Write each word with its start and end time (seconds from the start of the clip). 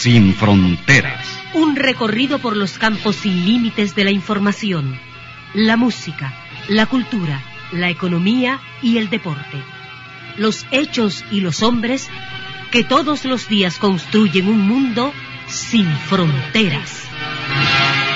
Sin 0.00 0.34
fronteras. 0.34 1.26
Un 1.52 1.76
recorrido 1.76 2.38
por 2.38 2.56
los 2.56 2.78
campos 2.78 3.16
sin 3.16 3.44
límites 3.44 3.94
de 3.94 4.04
la 4.04 4.10
información, 4.10 4.98
la 5.52 5.76
música, 5.76 6.32
la 6.68 6.86
cultura, 6.86 7.42
la 7.70 7.90
economía 7.90 8.62
y 8.80 8.96
el 8.96 9.10
deporte. 9.10 9.62
Los 10.38 10.64
hechos 10.70 11.22
y 11.30 11.42
los 11.42 11.62
hombres 11.62 12.08
que 12.70 12.82
todos 12.82 13.26
los 13.26 13.46
días 13.46 13.76
construyen 13.76 14.48
un 14.48 14.66
mundo 14.66 15.12
sin 15.48 15.86
fronteras. 15.86 17.02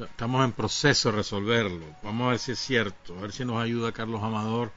Estamos 0.00 0.44
en 0.44 0.50
proceso 0.50 1.12
de 1.12 1.18
resolverlo. 1.18 1.86
Vamos 2.02 2.26
a 2.26 2.30
ver 2.30 2.38
si 2.40 2.50
es 2.50 2.58
cierto. 2.58 3.16
A 3.16 3.20
ver 3.20 3.30
si 3.30 3.44
nos 3.44 3.62
ayuda 3.62 3.92
Carlos 3.92 4.20
Amador, 4.20 4.72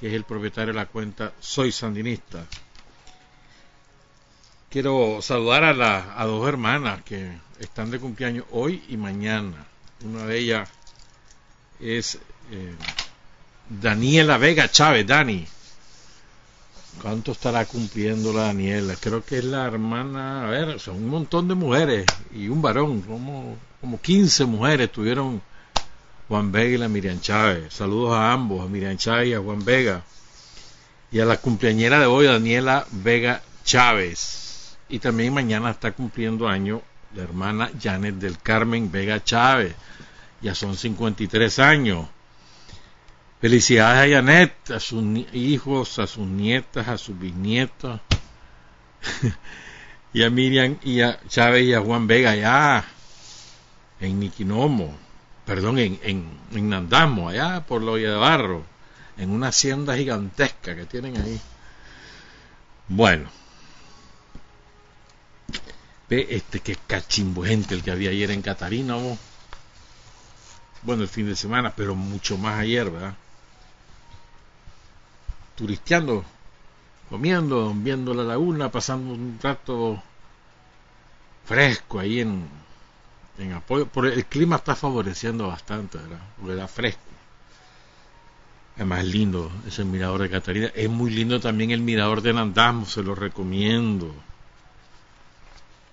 que 0.00 0.08
es 0.08 0.14
el 0.14 0.24
propietario 0.24 0.72
de 0.72 0.80
la 0.80 0.86
cuenta 0.86 1.34
Soy 1.38 1.70
Sandinista. 1.70 2.46
Quiero 4.70 5.20
saludar 5.20 5.64
a, 5.64 5.74
la, 5.74 6.24
dos 6.24 6.48
hermanas 6.48 7.02
que 7.02 7.30
están 7.60 7.90
de 7.90 8.00
cumpleaños 8.00 8.46
hoy 8.52 8.82
y 8.88 8.96
mañana. 8.96 9.66
Una 10.02 10.24
de 10.24 10.38
ellas 10.38 10.70
es 11.78 12.18
eh, 12.50 12.74
Daniela 13.68 14.38
Vega 14.38 14.70
Chávez, 14.70 15.06
Dani. 15.06 15.46
¿Cuánto 17.02 17.32
estará 17.32 17.66
cumpliendo 17.66 18.32
la 18.32 18.44
Daniela? 18.44 18.96
Creo 18.98 19.24
que 19.24 19.38
es 19.38 19.44
la 19.44 19.66
hermana, 19.66 20.46
a 20.46 20.50
ver, 20.50 20.80
son 20.80 20.96
un 20.96 21.08
montón 21.08 21.48
de 21.48 21.54
mujeres 21.54 22.06
y 22.32 22.48
un 22.48 22.62
varón, 22.62 23.02
como, 23.02 23.56
como 23.80 24.00
15 24.00 24.46
mujeres 24.46 24.90
tuvieron 24.90 25.42
Juan 26.28 26.50
Vega 26.50 26.74
y 26.74 26.78
la 26.78 26.88
Miriam 26.88 27.20
Chávez. 27.20 27.74
Saludos 27.74 28.14
a 28.14 28.32
ambos, 28.32 28.64
a 28.64 28.68
Miriam 28.68 28.96
Chávez 28.96 29.28
y 29.28 29.34
a 29.34 29.40
Juan 29.40 29.64
Vega. 29.64 30.02
Y 31.12 31.20
a 31.20 31.26
la 31.26 31.36
cumpleañera 31.36 32.00
de 32.00 32.06
hoy, 32.06 32.26
Daniela 32.26 32.86
Vega 32.90 33.42
Chávez. 33.64 34.76
Y 34.88 34.98
también 34.98 35.34
mañana 35.34 35.70
está 35.70 35.92
cumpliendo 35.92 36.48
año 36.48 36.80
la 37.14 37.22
hermana 37.22 37.70
Janet 37.80 38.14
del 38.14 38.38
Carmen 38.38 38.90
Vega 38.90 39.22
Chávez. 39.22 39.74
Ya 40.40 40.54
son 40.54 40.76
53 40.76 41.58
años. 41.58 42.08
Felicidades 43.40 44.10
a 44.10 44.16
Janet, 44.16 44.70
a 44.72 44.80
sus 44.80 45.04
hijos, 45.32 46.00
a 46.00 46.08
sus 46.08 46.26
nietas, 46.26 46.88
a 46.88 46.98
sus 46.98 47.16
bisnietos. 47.16 48.00
y 50.12 50.24
a 50.24 50.30
Miriam 50.30 50.76
y 50.82 51.02
a 51.02 51.20
Chávez 51.28 51.64
y 51.64 51.74
a 51.74 51.80
Juan 51.80 52.08
Vega 52.08 52.32
allá 52.32 52.84
en 54.00 54.18
Niquinomo, 54.18 54.96
perdón, 55.44 55.78
en, 55.78 56.00
en, 56.02 56.28
en 56.52 56.68
Nandamo, 56.68 57.28
allá 57.28 57.64
por 57.64 57.82
la 57.82 57.92
olla 57.92 58.10
de 58.10 58.16
barro, 58.16 58.64
en 59.16 59.30
una 59.30 59.48
hacienda 59.48 59.96
gigantesca 59.96 60.74
que 60.74 60.86
tienen 60.86 61.16
ahí. 61.16 61.40
Bueno, 62.88 63.28
ve 66.08 66.26
este 66.30 66.58
que 66.58 66.76
cachimbo 66.86 67.44
gente 67.44 67.74
el 67.74 67.84
que 67.84 67.92
había 67.92 68.10
ayer 68.10 68.32
en 68.32 68.42
Catarina, 68.42 68.96
bueno, 70.82 71.02
el 71.02 71.08
fin 71.08 71.26
de 71.26 71.36
semana, 71.36 71.72
pero 71.76 71.94
mucho 71.94 72.36
más 72.36 72.58
ayer, 72.58 72.90
¿verdad? 72.90 73.14
Turisteando, 75.58 76.24
comiendo, 77.10 77.74
viendo 77.74 78.14
la 78.14 78.22
laguna, 78.22 78.70
pasando 78.70 79.12
un 79.12 79.38
rato 79.42 80.00
fresco 81.44 81.98
ahí 81.98 82.20
en, 82.20 82.46
en 83.38 83.52
apoyo. 83.54 83.86
Por 83.86 84.06
el 84.06 84.24
clima 84.26 84.56
está 84.56 84.76
favoreciendo 84.76 85.48
bastante, 85.48 85.98
¿verdad? 85.98 86.20
Porque 86.40 86.68
fresco. 86.68 87.00
Además 88.76 89.00
es 89.00 89.06
lindo 89.06 89.50
ese 89.66 89.84
mirador 89.84 90.22
de 90.22 90.30
Catarina. 90.30 90.70
Es 90.76 90.88
muy 90.88 91.10
lindo 91.10 91.40
también 91.40 91.72
el 91.72 91.80
mirador 91.80 92.22
de 92.22 92.32
Nandasmo, 92.32 92.86
se 92.86 93.02
lo 93.02 93.16
recomiendo. 93.16 94.14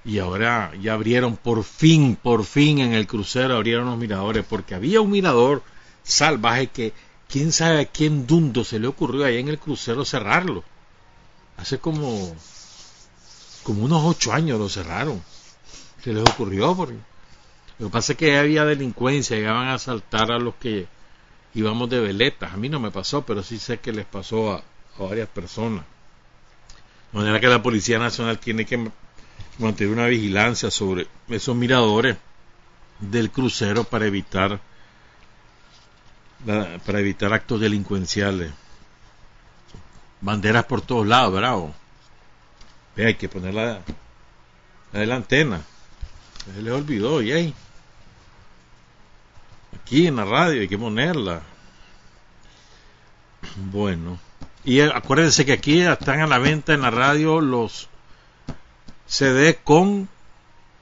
Y 0.04 0.20
ahora 0.20 0.72
ya 0.80 0.94
abrieron 0.94 1.38
por 1.38 1.64
fin, 1.64 2.16
por 2.22 2.46
fin 2.46 2.78
en 2.78 2.94
el 2.94 3.08
crucero 3.08 3.56
abrieron 3.56 3.88
los 3.88 3.98
miradores, 3.98 4.46
porque 4.48 4.76
había 4.76 5.02
un 5.02 5.10
mirador 5.10 5.64
salvaje 6.04 6.68
que 6.68 6.94
quién 7.36 7.52
sabe 7.52 7.82
a 7.82 7.86
quién 7.86 8.26
dundo 8.26 8.64
se 8.64 8.80
le 8.80 8.88
ocurrió 8.88 9.26
ahí 9.26 9.40
en 9.40 9.50
el 9.50 9.60
crucero 9.60 10.06
cerrarlo. 10.06 10.64
Hace 11.58 11.80
como, 11.80 12.34
como 13.64 13.84
unos 13.84 14.06
ocho 14.06 14.32
años 14.32 14.58
lo 14.58 14.70
cerraron. 14.70 15.22
Se 16.02 16.14
les 16.14 16.24
ocurrió 16.24 16.74
porque 16.78 16.96
lo 17.78 17.88
que 17.88 17.92
pasa 17.92 18.14
es 18.14 18.18
que 18.18 18.38
había 18.38 18.64
delincuencia, 18.64 19.36
llegaban 19.36 19.68
a 19.68 19.74
asaltar 19.74 20.32
a 20.32 20.40
los 20.40 20.56
que 20.56 20.88
íbamos 21.54 21.90
de 21.90 22.00
veletas. 22.00 22.54
A 22.54 22.56
mí 22.56 22.70
no 22.70 22.80
me 22.80 22.90
pasó, 22.90 23.26
pero 23.26 23.44
sí 23.44 23.60
sé 23.60 23.80
que 23.80 23.92
les 23.92 24.06
pasó 24.06 24.54
a, 24.54 24.64
a 24.98 25.04
varias 25.04 25.28
personas. 25.28 25.84
De 27.12 27.18
manera 27.18 27.42
que 27.42 27.48
la 27.48 27.62
Policía 27.62 28.00
Nacional 28.00 28.40
tiene 28.40 28.66
que 28.66 28.90
mantener 29.60 29.92
una 29.92 30.08
vigilancia 30.08 30.72
sobre 30.72 31.06
esos 31.28 31.54
miradores 31.54 32.16
del 33.02 33.30
crucero 33.30 33.84
para 33.84 34.06
evitar 34.06 34.62
para 36.44 37.00
evitar 37.00 37.34
actos 37.34 37.60
delincuenciales. 37.60 38.52
Banderas 40.22 40.66
por 40.66 40.82
todos 40.82 41.06
lados, 41.06 41.34
bravo. 41.34 41.74
Ve, 42.96 43.08
hay 43.08 43.16
que 43.16 43.30
ponerla 43.30 43.82
la 44.92 45.00
de 45.00 45.06
la 45.06 45.16
antena. 45.16 45.62
Se 46.54 46.62
le 46.62 46.72
olvidó, 46.72 47.22
y 47.22 47.32
ahí. 47.32 47.54
Aquí 49.82 50.08
en 50.08 50.16
la 50.16 50.26
radio 50.26 50.62
hay 50.62 50.68
que 50.68 50.78
ponerla. 50.78 51.42
Bueno. 53.56 54.20
Y 54.64 54.80
acuérdense 54.82 55.46
que 55.46 55.54
aquí 55.54 55.82
están 55.82 56.22
a 56.22 56.28
la 56.28 56.40
venta 56.40 56.74
en 56.74 56.82
la 56.82 56.90
radio 56.90 57.40
los 57.40 57.88
CD 59.06 59.60
con 59.64 60.10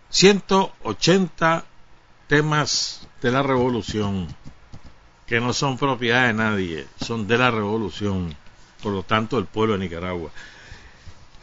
180 0.09 1.65
temas 2.27 3.07
de 3.21 3.31
la 3.31 3.44
revolución 3.44 4.33
que 5.25 5.39
no 5.39 5.53
son 5.53 5.77
propiedad 5.77 6.27
de 6.27 6.33
nadie, 6.33 6.87
son 6.99 7.27
de 7.27 7.37
la 7.37 7.51
revolución, 7.51 8.35
por 8.81 8.93
lo 8.93 9.03
tanto 9.03 9.37
del 9.37 9.45
pueblo 9.45 9.73
de 9.73 9.79
Nicaragua. 9.79 10.31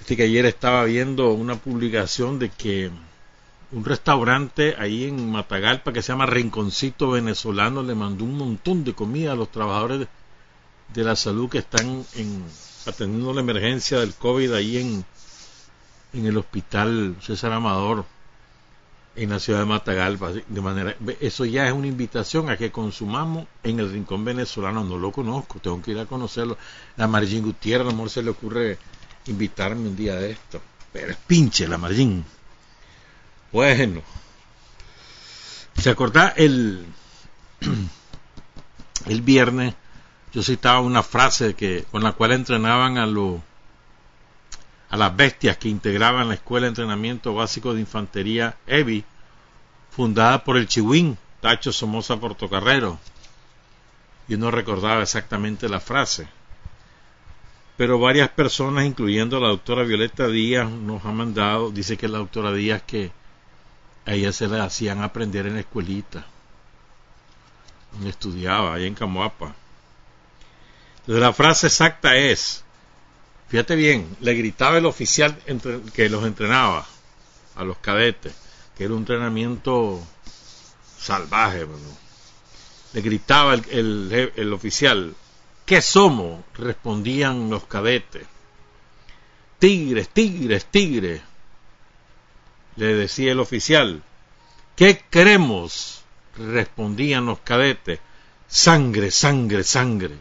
Este 0.01 0.17
que 0.17 0.25
ayer 0.25 0.47
estaba 0.47 0.85
viendo 0.85 1.31
una 1.33 1.57
publicación 1.57 2.39
de 2.39 2.51
que 2.51 2.91
un 3.73 3.85
restaurante 3.85 4.75
ahí 4.79 5.05
en 5.05 5.31
Matagalpa 5.31 5.93
que 5.93 6.03
se 6.03 6.13
llama 6.13 6.27
Rinconcito 6.27 7.11
Venezolano 7.11 7.83
le 7.83 7.95
mandó 7.95 8.25
un 8.25 8.37
montón 8.37 8.83
de 8.85 8.95
comida 8.95 9.33
a 9.33 9.37
los 9.37 9.51
trabajadores 9.51 10.09
de 10.93 11.05
la 11.05 11.15
salud 11.15 11.49
que 11.49 11.59
están 11.59 12.05
en, 12.15 12.45
atendiendo 12.87 13.33
la 13.33 13.41
emergencia 13.41 14.01
del 14.01 14.15
COVID 14.15 14.55
ahí 14.55 14.79
en, 14.79 15.05
en 16.13 16.27
el 16.27 16.37
hospital 16.37 17.17
César 17.21 17.53
Amador 17.53 18.05
en 19.23 19.31
la 19.31 19.39
ciudad 19.39 19.61
de 19.61 19.67
Matagalpa. 19.67 20.33
De 20.49 20.61
manera, 20.61 20.97
eso 21.21 21.45
ya 21.45 21.67
es 21.67 21.73
una 21.73 21.87
invitación 21.87 22.49
a 22.49 22.57
que 22.57 22.71
consumamos 22.71 23.47
en 23.63 23.79
el 23.79 23.93
rincón 23.93 24.25
venezolano. 24.25 24.83
No 24.83 24.97
lo 24.97 25.13
conozco, 25.13 25.59
tengo 25.59 25.83
que 25.83 25.91
ir 25.91 25.99
a 25.99 26.07
conocerlo. 26.07 26.57
La 26.97 27.07
Margin 27.07 27.43
Gutiérrez, 27.43 27.93
a 27.93 28.09
se 28.09 28.23
le 28.23 28.31
ocurre 28.31 28.79
invitarme 29.27 29.89
un 29.89 29.97
día 29.97 30.17
de 30.17 30.31
esto. 30.33 30.63
Pero 30.93 31.11
es 31.11 31.19
pinche 31.19 31.69
la 31.69 31.77
Margin. 31.77 32.25
Bueno. 33.53 34.03
¿Se 35.77 35.91
acordá 35.91 36.33
el, 36.37 36.87
el 39.07 39.23
viernes? 39.23 39.75
Yo 40.33 40.43
citaba 40.43 40.81
una 40.81 41.03
frase 41.03 41.55
que, 41.55 41.85
con 41.91 42.03
la 42.03 42.13
cual 42.13 42.33
entrenaban 42.33 42.97
a 42.99 43.07
los 43.07 43.41
a 44.91 44.97
las 44.97 45.17
bestias 45.17 45.57
que 45.57 45.69
integraban 45.69 46.29
la 46.29 46.35
Escuela 46.35 46.65
de 46.65 46.71
Entrenamiento 46.71 47.33
Básico 47.33 47.73
de 47.73 47.81
Infantería 47.81 48.57
EVI, 48.67 49.05
fundada 49.91 50.43
por 50.45 50.57
el 50.57 50.67
Chihuín 50.67 51.17
Tacho 51.41 51.73
Somoza 51.73 52.19
Portocarrero. 52.19 52.99
Yo 54.29 54.37
no 54.37 54.51
recordaba 54.51 55.03
exactamente 55.03 55.69
la 55.69 55.81
frase, 55.81 56.29
pero 57.77 57.99
varias 57.99 58.29
personas, 58.31 58.85
incluyendo 58.85 59.41
la 59.41 59.49
doctora 59.49 59.85
Violeta 59.85 60.29
Díaz, 60.29 60.69
nos 60.69 61.05
ha 61.05 61.13
mandado, 61.13 61.71
dice 61.71 61.97
que 61.97 62.09
la 62.09 62.19
doctora 62.19 62.53
Díaz 62.53 62.83
que 62.83 63.13
a 64.07 64.15
ella 64.15 64.33
se 64.33 64.49
le 64.49 64.61
hacían 64.61 65.03
aprender 65.03 65.47
en 65.47 65.55
la 65.55 65.61
escuelita, 65.61 66.27
estudiaba, 68.05 68.75
ahí 68.75 68.87
en 68.87 68.95
Camoapa. 68.95 69.55
Entonces 71.01 71.23
la 71.23 71.33
frase 71.33 71.69
exacta 71.69 72.17
es, 72.17 72.65
fíjate 73.51 73.77
bien, 73.77 74.17
le 74.21 74.35
gritaba 74.35 74.79
el 74.79 74.87
oficial 74.87 75.37
que 75.93 76.09
los 76.09 76.25
entrenaba 76.25 76.87
a 77.57 77.65
los 77.65 77.77
cadetes, 77.79 78.33
que 78.77 78.85
era 78.85 78.95
un 78.95 79.01
entrenamiento 79.01 80.01
salvaje, 80.99 81.67
le 82.93 83.01
gritaba 83.03 83.55
el, 83.55 84.33
el 84.35 84.53
oficial, 84.53 85.15
¿Qué 85.71 85.81
somos? 85.83 86.43
respondían 86.55 87.49
los 87.49 87.63
cadetes. 87.67 88.27
Tigres, 89.61 90.09
tigres, 90.09 90.67
tigres, 90.67 91.23
le 92.75 92.95
decía 92.95 93.31
el 93.31 93.39
oficial. 93.39 94.03
¿Qué 94.75 95.05
queremos? 95.09 96.03
respondían 96.37 97.27
los 97.27 97.39
cadetes. 97.39 98.01
Sangre, 98.49 99.13
sangre, 99.13 99.63
sangre. 99.63 100.17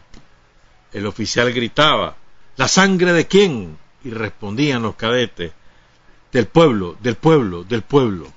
El 0.93 1.07
oficial 1.07 1.51
gritaba. 1.51 2.15
¿La 2.59 2.67
sangre 2.67 3.13
de 3.13 3.25
quién? 3.25 3.77
Y 4.03 4.09
respondían 4.09 4.81
los 4.81 4.95
cadetes. 4.95 5.53
Del 6.29 6.45
pueblo, 6.45 6.97
del 6.99 7.15
pueblo, 7.15 7.63
del 7.63 7.83
pueblo. 7.83 8.27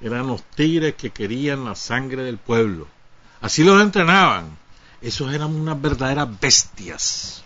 Eran 0.00 0.26
los 0.26 0.42
tigres 0.42 0.96
que 0.96 1.10
querían 1.10 1.64
la 1.64 1.76
sangre 1.76 2.24
del 2.24 2.38
pueblo. 2.38 2.88
Así 3.40 3.62
los 3.62 3.80
entrenaban. 3.80 4.58
Esos 5.00 5.32
eran 5.32 5.54
unas 5.54 5.80
verdaderas 5.80 6.28
bestias. 6.40 7.44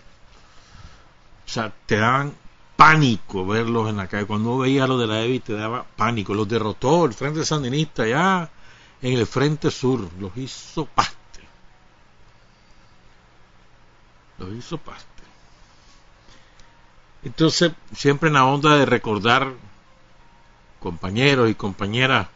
O 1.46 1.50
sea, 1.50 1.70
te 1.84 1.98
daban 1.98 2.32
pánico 2.76 3.46
verlos 3.46 3.90
en 3.90 3.98
la 3.98 4.06
calle. 4.06 4.24
Cuando 4.24 4.56
veía 4.56 4.86
lo 4.86 4.96
de 4.96 5.06
la 5.06 5.20
EVI 5.20 5.40
te 5.40 5.52
daba 5.52 5.84
pánico. 5.84 6.32
Los 6.32 6.48
derrotó 6.48 7.04
el 7.04 7.12
Frente 7.12 7.44
Sandinista 7.44 8.06
ya 8.06 8.48
en 9.02 9.18
el 9.18 9.26
Frente 9.26 9.70
Sur. 9.70 10.08
Los 10.18 10.34
hizo 10.38 10.86
paste. 10.86 11.21
Los 14.42 14.54
hizo 14.54 14.78
paste. 14.78 15.06
Entonces, 17.22 17.72
siempre 17.94 18.26
en 18.26 18.34
la 18.34 18.44
onda 18.44 18.76
de 18.76 18.84
recordar 18.84 19.52
compañeros 20.80 21.48
y 21.48 21.54
compañeras 21.54 22.26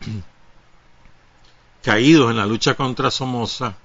caídos 1.82 2.30
en 2.30 2.36
la 2.36 2.44
lucha 2.44 2.74
contra 2.74 3.10
Somoza 3.10 3.76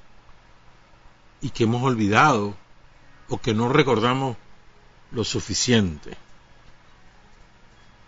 y 1.39 1.51
que 1.51 1.63
hemos 1.63 1.81
olvidado 1.83 2.53
o 3.29 3.39
que 3.39 3.53
no 3.53 3.69
recordamos 3.69 4.35
lo 5.11 5.23
suficiente. 5.23 6.17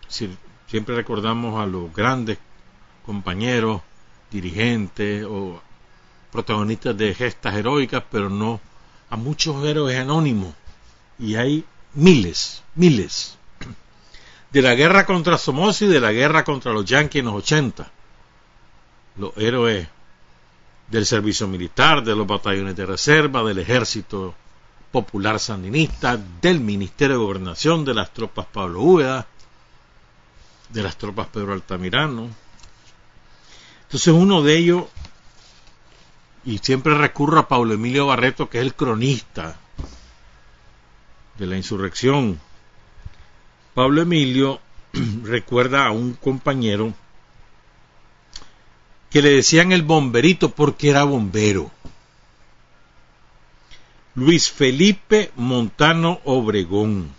siempre 0.08 0.94
recordamos 0.94 1.60
a 1.60 1.66
los 1.66 1.92
grandes 1.94 2.38
compañeros, 3.06 3.80
dirigentes 4.30 5.24
o 5.24 5.62
protagonistas 6.30 6.96
de 6.96 7.14
gestas 7.14 7.54
heroicas, 7.54 8.02
pero 8.10 8.28
no 8.28 8.60
a 9.14 9.16
muchos 9.16 9.64
héroes 9.64 9.96
anónimos. 9.98 10.52
Y 11.18 11.36
hay 11.36 11.64
miles, 11.94 12.62
miles. 12.74 13.38
De 14.50 14.60
la 14.60 14.74
guerra 14.74 15.06
contra 15.06 15.38
Somoza 15.38 15.84
y 15.84 15.88
de 15.88 16.00
la 16.00 16.10
guerra 16.10 16.42
contra 16.42 16.72
los 16.72 16.84
yanquis 16.84 17.20
en 17.20 17.26
los 17.26 17.34
80 17.36 17.90
los 19.16 19.32
héroes 19.36 19.86
del 20.88 21.06
servicio 21.06 21.46
militar, 21.46 22.02
de 22.02 22.16
los 22.16 22.26
batallones 22.26 22.74
de 22.74 22.86
reserva, 22.86 23.44
del 23.44 23.60
ejército 23.60 24.34
popular 24.90 25.38
sandinista, 25.38 26.18
del 26.40 26.58
Ministerio 26.58 27.16
de 27.16 27.24
Gobernación, 27.24 27.84
de 27.84 27.94
las 27.94 28.12
tropas 28.12 28.46
Pablo 28.46 28.80
Úbeda, 28.80 29.26
de 30.70 30.82
las 30.82 30.96
tropas 30.96 31.28
Pedro 31.28 31.52
Altamirano. 31.52 32.28
Entonces 33.84 34.12
uno 34.12 34.42
de 34.42 34.56
ellos, 34.56 34.84
y 36.44 36.58
siempre 36.58 36.94
recurro 36.94 37.38
a 37.38 37.48
Pablo 37.48 37.74
Emilio 37.74 38.06
Barreto, 38.06 38.48
que 38.48 38.58
es 38.58 38.64
el 38.64 38.74
cronista 38.74 39.56
de 41.38 41.46
la 41.46 41.56
insurrección. 41.56 42.40
Pablo 43.74 44.02
Emilio 44.02 44.60
recuerda 45.22 45.86
a 45.86 45.90
un 45.90 46.14
compañero 46.14 46.92
que 49.10 49.22
le 49.22 49.30
decían 49.30 49.72
el 49.72 49.82
bomberito 49.82 50.50
porque 50.50 50.90
era 50.90 51.04
bombero. 51.04 51.70
Luis 54.16 54.50
Felipe 54.50 55.32
Montano 55.36 56.20
Obregón. 56.24 57.10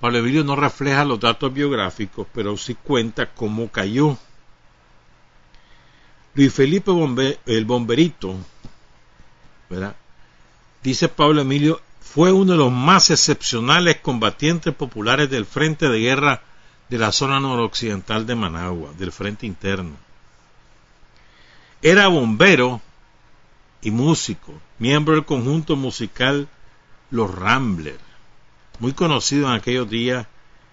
Pablo 0.00 0.18
Emilio 0.18 0.44
no 0.44 0.56
refleja 0.56 1.04
los 1.04 1.20
datos 1.20 1.52
biográficos, 1.52 2.26
pero 2.34 2.56
sí 2.56 2.74
cuenta 2.74 3.32
cómo 3.32 3.68
cayó. 3.68 4.18
Luis 6.34 6.52
Felipe 6.52 6.90
el 7.46 7.64
bomberito, 7.64 8.36
¿verdad? 9.68 9.94
dice 10.82 11.08
Pablo 11.08 11.42
Emilio, 11.42 11.80
fue 12.00 12.32
uno 12.32 12.52
de 12.52 12.58
los 12.58 12.72
más 12.72 13.10
excepcionales 13.10 13.98
combatientes 14.00 14.74
populares 14.74 15.30
del 15.30 15.46
Frente 15.46 15.88
de 15.88 16.00
Guerra 16.00 16.42
de 16.88 16.98
la 16.98 17.12
zona 17.12 17.40
noroccidental 17.40 18.26
de 18.26 18.34
Managua, 18.34 18.92
del 18.98 19.12
frente 19.12 19.46
interno. 19.46 19.96
Era 21.80 22.08
bombero 22.08 22.82
y 23.80 23.90
músico, 23.90 24.52
miembro 24.78 25.14
del 25.14 25.24
conjunto 25.24 25.74
musical 25.74 26.48
Los 27.10 27.34
Ramblers, 27.34 27.98
muy 28.78 28.92
conocido 28.92 29.48
en 29.48 29.54
aquellos 29.54 29.88
días 29.88 30.26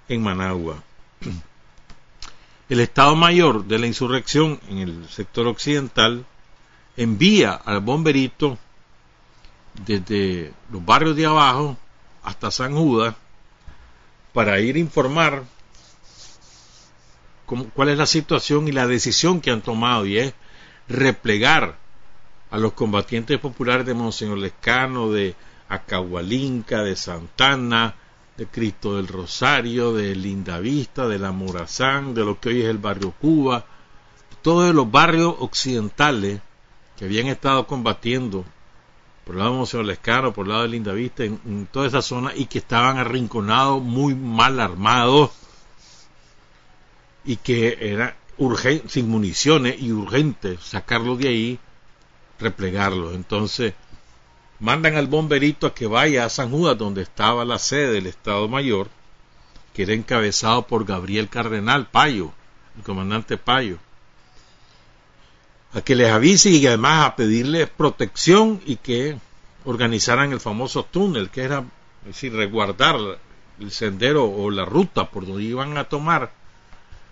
en 0.10 0.22
Managua. 0.22 0.84
El 2.70 2.80
Estado 2.82 3.16
Mayor 3.16 3.66
de 3.66 3.80
la 3.80 3.88
insurrección 3.88 4.60
en 4.70 4.78
el 4.78 5.10
sector 5.10 5.48
occidental 5.48 6.24
envía 6.96 7.54
al 7.54 7.80
bomberito 7.80 8.60
desde 9.86 10.54
los 10.72 10.86
barrios 10.86 11.16
de 11.16 11.26
abajo 11.26 11.78
hasta 12.22 12.52
San 12.52 12.76
Judas 12.76 13.16
para 14.34 14.60
ir 14.60 14.76
a 14.76 14.80
informar 14.80 15.44
cuál 17.74 17.90
es 17.90 17.98
la 17.98 18.06
situación 18.06 18.68
y 18.68 18.72
la 18.72 18.86
decisión 18.86 19.42
que 19.42 19.50
han 19.50 19.62
tomado 19.62 20.06
y 20.06 20.20
es 20.20 20.34
replegar 20.88 21.76
a 22.52 22.58
los 22.60 22.74
combatientes 22.74 23.40
populares 23.40 23.88
de 23.88 23.96
Monseñor 23.96 24.38
Lescano, 24.38 25.12
de 25.12 25.36
Acahualinca, 25.70 26.84
de 26.84 26.96
Santana, 26.96 27.96
de 28.40 28.48
Cristo 28.48 28.96
del 28.96 29.10
Rosario, 29.10 29.94
de 29.94 30.16
Lindavista, 30.16 31.10
de 31.10 31.20
la 31.20 31.34
Morazán, 31.34 32.14
de 32.14 32.24
lo 32.24 32.40
que 32.40 32.50
hoy 32.50 32.62
es 32.62 32.68
el 32.68 32.78
barrio 32.78 33.12
Cuba, 33.20 33.66
todos 34.42 34.74
los 34.74 34.90
barrios 34.90 35.36
occidentales 35.40 36.40
que 36.98 37.04
habían 37.04 37.28
estado 37.28 37.68
combatiendo 37.68 38.46
por 39.26 39.36
el 39.36 39.40
lado 39.40 39.52
de 39.52 39.58
Monseñor 39.58 40.34
por 40.34 40.46
el 40.46 40.52
lado 40.52 40.62
de 40.64 40.70
Lindavista, 40.70 41.26
en, 41.26 41.40
en 41.46 41.68
toda 41.68 41.88
esa 41.88 42.02
zona 42.02 42.32
y 42.34 42.46
que 42.46 42.60
estaban 42.60 42.98
arrinconados, 42.98 43.84
muy 43.84 44.16
mal 44.16 44.62
armados 44.62 45.32
y 47.26 47.36
que 47.36 47.78
era 47.82 48.16
urgente, 48.38 48.88
sin 48.88 49.10
municiones 49.10 49.82
y 49.82 49.92
urgente 49.92 50.58
sacarlos 50.62 51.20
de 51.20 51.28
ahí, 51.28 51.60
replegarlos. 52.40 53.16
Entonces, 53.16 53.74
mandan 54.60 54.96
al 54.96 55.08
bomberito 55.08 55.68
a 55.68 55.74
que 55.74 55.88
vaya 55.88 56.26
a 56.26 56.30
San 56.30 56.52
Judas, 56.52 56.78
donde 56.78 57.02
estaba 57.02 57.46
la 57.46 57.60
sede 57.60 57.94
del 57.94 58.08
Estado 58.08 58.48
Mayor, 58.48 58.90
que 59.74 59.84
era 59.84 59.94
encabezado 59.94 60.68
por 60.68 60.86
Gabriel 60.86 61.30
Cardenal 61.30 61.88
Payo, 61.88 62.32
el 62.78 62.84
comandante 62.84 63.38
Payo, 63.38 63.78
a 65.74 65.82
que 65.82 65.96
les 65.96 66.12
avise 66.12 66.50
y 66.50 66.66
además 66.68 67.06
a 67.06 67.16
pedirles 67.16 67.70
protección 67.70 68.62
y 68.66 68.78
que 68.78 69.18
organizaran 69.66 70.32
el 70.32 70.40
famoso 70.40 70.84
túnel, 70.84 71.30
que 71.30 71.44
era 71.44 71.64
es 72.02 72.08
decir, 72.08 72.34
resguardar 72.34 72.96
el 73.60 73.72
sendero 73.72 74.26
o 74.26 74.50
la 74.50 74.66
ruta 74.66 75.10
por 75.10 75.26
donde 75.26 75.44
iban 75.44 75.78
a 75.78 75.84
tomar 75.84 76.32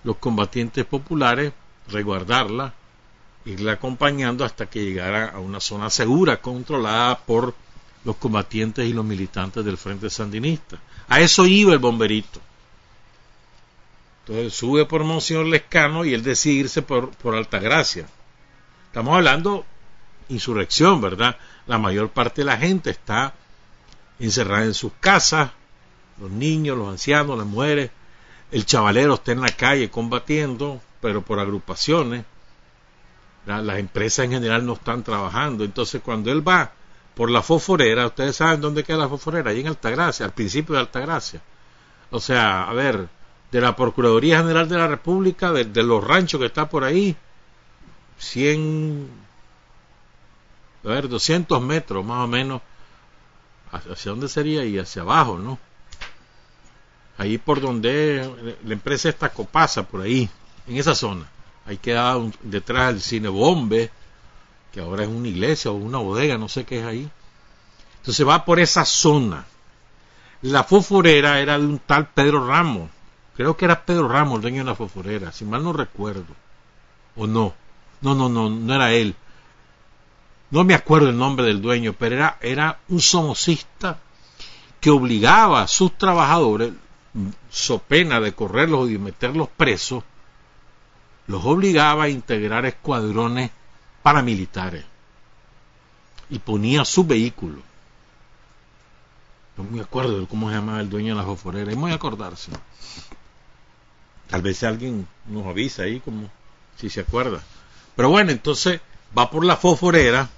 los 0.03 0.17
combatientes 0.17 0.85
populares, 0.85 1.53
resguardarla 1.89 2.73
irle 3.47 3.71
acompañando 3.71 4.43
hasta 4.43 4.65
que 4.65 4.83
llegara 4.83 5.29
a 5.29 5.39
una 5.39 5.61
zona 5.61 5.89
segura, 5.89 6.41
controlada 6.41 7.17
por 7.17 7.55
los 8.03 8.17
combatientes 8.17 8.85
y 8.85 8.91
los 8.91 9.05
militantes 9.05 9.63
del 9.63 9.77
Frente 9.77 10.09
Sandinista. 10.09 10.77
A 11.07 11.21
eso 11.21 11.45
iba 11.45 11.71
el 11.71 11.79
bomberito. 11.79 12.41
Entonces 14.21 14.53
sube 14.53 14.85
por 14.85 15.05
Monseñor 15.05 15.45
Lescano 15.45 16.03
y 16.03 16.13
él 16.13 16.23
decide 16.23 16.55
irse 16.55 16.81
por, 16.81 17.11
por 17.11 17.35
Altagracia. 17.35 18.05
Estamos 18.87 19.15
hablando 19.15 19.65
insurrección, 20.27 20.99
¿verdad? 20.99 21.37
La 21.67 21.77
mayor 21.77 22.09
parte 22.09 22.41
de 22.41 22.45
la 22.45 22.57
gente 22.57 22.89
está 22.89 23.33
encerrada 24.19 24.65
en 24.65 24.73
sus 24.73 24.91
casas, 24.99 25.51
los 26.19 26.29
niños, 26.29 26.77
los 26.77 26.89
ancianos, 26.89 27.37
las 27.37 27.47
mujeres, 27.47 27.91
el 28.51 28.65
chavalero 28.65 29.13
está 29.13 29.31
en 29.31 29.41
la 29.41 29.51
calle 29.51 29.89
combatiendo, 29.89 30.81
pero 30.99 31.21
por 31.21 31.39
agrupaciones 31.39 32.25
las 33.47 33.79
empresas 33.79 34.25
en 34.25 34.31
general 34.31 34.65
no 34.65 34.73
están 34.73 35.03
trabajando. 35.03 35.63
Entonces, 35.63 36.01
cuando 36.03 36.31
él 36.31 36.45
va 36.47 36.71
por 37.15 37.31
la 37.31 37.41
fosforera, 37.41 38.05
ustedes 38.05 38.35
saben 38.35 38.61
dónde 38.61 38.83
queda 38.83 38.97
la 38.97 39.09
fosforera, 39.09 39.51
ahí 39.51 39.61
en 39.61 39.67
Altagracia, 39.67 40.25
al 40.25 40.33
principio 40.33 40.75
de 40.75 40.81
Altagracia. 40.81 41.41
O 42.11 42.19
sea, 42.19 42.63
a 42.63 42.73
ver, 42.73 43.07
de 43.51 43.61
la 43.61 43.75
Procuraduría 43.75 44.39
General 44.39 44.67
de 44.67 44.77
la 44.77 44.87
República, 44.87 45.51
de, 45.51 45.83
los 45.83 46.03
ranchos 46.03 46.39
que 46.39 46.45
está 46.45 46.69
por 46.69 46.83
ahí, 46.83 47.15
100, 48.19 49.09
a 50.83 50.87
ver, 50.87 51.07
200 51.07 51.61
metros 51.61 52.05
más 52.05 52.25
o 52.25 52.27
menos, 52.27 52.61
hacia 53.71 54.11
dónde 54.11 54.27
sería 54.27 54.65
y 54.65 54.77
hacia 54.77 55.01
abajo, 55.01 55.37
¿no? 55.37 55.57
Ahí 57.17 57.37
por 57.37 57.61
donde 57.61 58.57
la 58.63 58.73
empresa 58.73 59.09
está 59.09 59.29
Copasa, 59.29 59.83
por 59.87 60.01
ahí, 60.01 60.29
en 60.67 60.77
esa 60.77 60.93
zona. 60.93 61.27
Ahí 61.67 61.77
queda 61.77 62.15
detrás 62.43 62.93
del 62.93 63.01
cine 63.01 63.27
Bombe, 63.27 63.91
que 64.71 64.79
ahora 64.79 65.03
es 65.03 65.09
una 65.09 65.27
iglesia 65.27 65.69
o 65.69 65.75
una 65.75 65.97
bodega, 65.97 66.37
no 66.37 66.47
sé 66.47 66.63
qué 66.63 66.79
es 66.79 66.85
ahí. 66.85 67.09
Entonces 67.99 68.25
va 68.25 68.45
por 68.45 68.59
esa 68.59 68.85
zona. 68.85 69.45
La 70.43 70.63
fosforera 70.63 71.41
era 71.41 71.59
de 71.59 71.65
un 71.65 71.79
tal 71.79 72.07
Pedro 72.07 72.47
Ramos. 72.47 72.89
Creo 73.35 73.57
que 73.57 73.65
era 73.65 73.83
Pedro 73.83 74.07
Ramos 74.07 74.37
el 74.37 74.41
dueño 74.43 74.59
de 74.59 74.69
la 74.69 74.75
fosforera, 74.75 75.31
si 75.31 75.43
mal 75.43 75.63
no 75.63 75.73
recuerdo. 75.73 76.33
¿O 77.17 77.27
no? 77.27 77.53
No, 78.01 78.15
no, 78.15 78.29
no, 78.29 78.49
no 78.49 78.73
era 78.73 78.93
él. 78.93 79.13
No 80.49 80.63
me 80.63 80.73
acuerdo 80.73 81.09
el 81.09 81.17
nombre 81.17 81.45
del 81.45 81.61
dueño, 81.61 81.93
pero 81.97 82.15
era, 82.15 82.37
era 82.41 82.79
un 82.87 83.01
somocista 83.01 83.99
que 84.79 84.89
obligaba 84.89 85.63
a 85.63 85.67
sus 85.67 85.97
trabajadores, 85.97 86.71
so 87.49 87.79
pena 87.79 88.21
de 88.21 88.33
correrlos 88.33 88.89
y 88.89 88.93
de 88.93 88.99
meterlos 88.99 89.49
presos, 89.49 90.03
los 91.27 91.45
obligaba 91.45 92.05
a 92.05 92.09
integrar 92.09 92.65
escuadrones 92.65 93.51
paramilitares 94.01 94.85
y 96.29 96.39
ponía 96.39 96.85
su 96.85 97.05
vehículo. 97.05 97.61
No 99.57 99.63
me 99.63 99.81
acuerdo 99.81 100.21
de 100.21 100.27
cómo 100.27 100.49
se 100.49 100.55
llamaba 100.55 100.79
el 100.79 100.89
dueño 100.89 101.15
de 101.15 101.21
la 101.21 101.27
joforera, 101.27 101.71
es 101.71 101.77
muy 101.77 101.91
acordarse. 101.91 102.51
Tal 104.29 104.41
vez 104.41 104.63
alguien 104.63 105.07
nos 105.25 105.45
avisa 105.45 105.83
ahí, 105.83 105.99
como 105.99 106.29
si 106.77 106.89
se 106.89 107.01
acuerda. 107.01 107.41
Pero 107.95 108.09
bueno, 108.09 108.31
entonces 108.31 108.81
va 109.17 109.29
por 109.29 109.43
la 109.43 109.57
fosforera, 109.57 110.29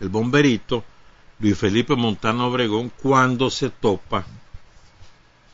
el 0.00 0.08
bomberito, 0.08 0.84
Luis 1.38 1.58
Felipe 1.58 1.94
Montano 1.94 2.46
Obregón, 2.46 2.90
cuando 3.02 3.50
se 3.50 3.70
topa, 3.70 4.24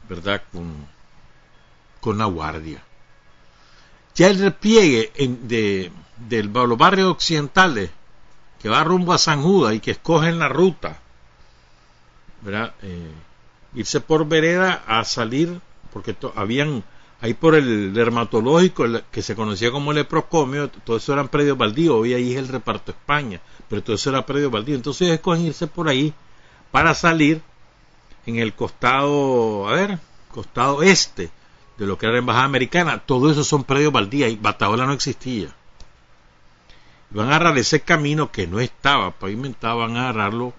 ¿verdad?, 0.09 0.43
con, 0.53 0.87
con 2.01 2.19
la 2.19 2.27
guardia. 2.27 2.83
Ya 4.19 4.27
el 4.27 4.41
repliegue 4.41 5.13
de, 5.45 5.93
los 6.53 6.77
barrios 6.77 7.09
occidentales 7.09 7.91
que 8.61 8.69
va 8.69 8.83
rumbo 8.83 9.13
a 9.13 9.19
San 9.19 9.45
Judas 9.45 9.75
y 9.75 9.81
que 9.81 9.93
escogen 9.93 10.41
la 10.41 10.49
ruta, 10.49 10.99
¿verdad? 12.43 12.75
Eh, 12.83 13.13
irse 13.75 14.01
por 14.01 14.27
vereda 14.27 14.83
a 14.89 15.05
salir, 15.05 15.61
porque 15.93 16.17
habían 16.35 16.83
ahí 17.21 17.33
por 17.35 17.55
el 17.55 17.95
dermatológico 17.95 18.87
que 19.13 19.23
se 19.23 19.37
conocía 19.37 19.71
como 19.71 19.93
el 19.93 19.99
Eprocomio, 19.99 20.69
todo 20.69 20.97
eso 20.97 21.13
eran 21.13 21.29
predios 21.29 21.57
baldíos, 21.57 21.95
hoy 21.95 22.15
ahí 22.15 22.33
es 22.33 22.39
el 22.39 22.49
reparto 22.49 22.91
España, 22.91 23.41
pero 23.69 23.85
todo 23.85 23.95
eso 23.95 24.11
era 24.11 24.27
predio 24.27 24.51
baldío, 24.51 24.75
entonces 24.75 25.11
escogen 25.11 25.47
irse 25.47 25.69
por 25.69 25.89
ahí 25.89 26.13
para 26.73 26.93
salir 26.93 27.41
en 28.27 28.41
el 28.41 28.53
costado, 28.53 29.69
a 29.69 29.75
ver, 29.75 30.01
costado 30.33 30.83
este, 30.83 31.31
de 31.79 31.87
lo 31.87 31.97
que 31.97 32.07
era 32.07 32.15
la 32.15 32.19
embajada 32.19 32.45
americana, 32.45 32.99
todo 32.99 33.31
eso 33.31 33.45
son 33.45 33.65
predios 33.65 33.93
baldíos 33.93 34.31
y 34.31 34.37
Bataola 34.37 34.85
no 34.85 34.93
existía. 34.93 35.55
Van 37.11 37.27
a 37.27 37.37
agarrar 37.37 37.57
ese 37.57 37.81
camino 37.81 38.31
que 38.31 38.47
no 38.47 38.61
estaba 38.61 39.13
pavimentado, 39.13 39.79
van 39.79 39.97
a 39.97 40.11
agarrarlo, 40.11 40.53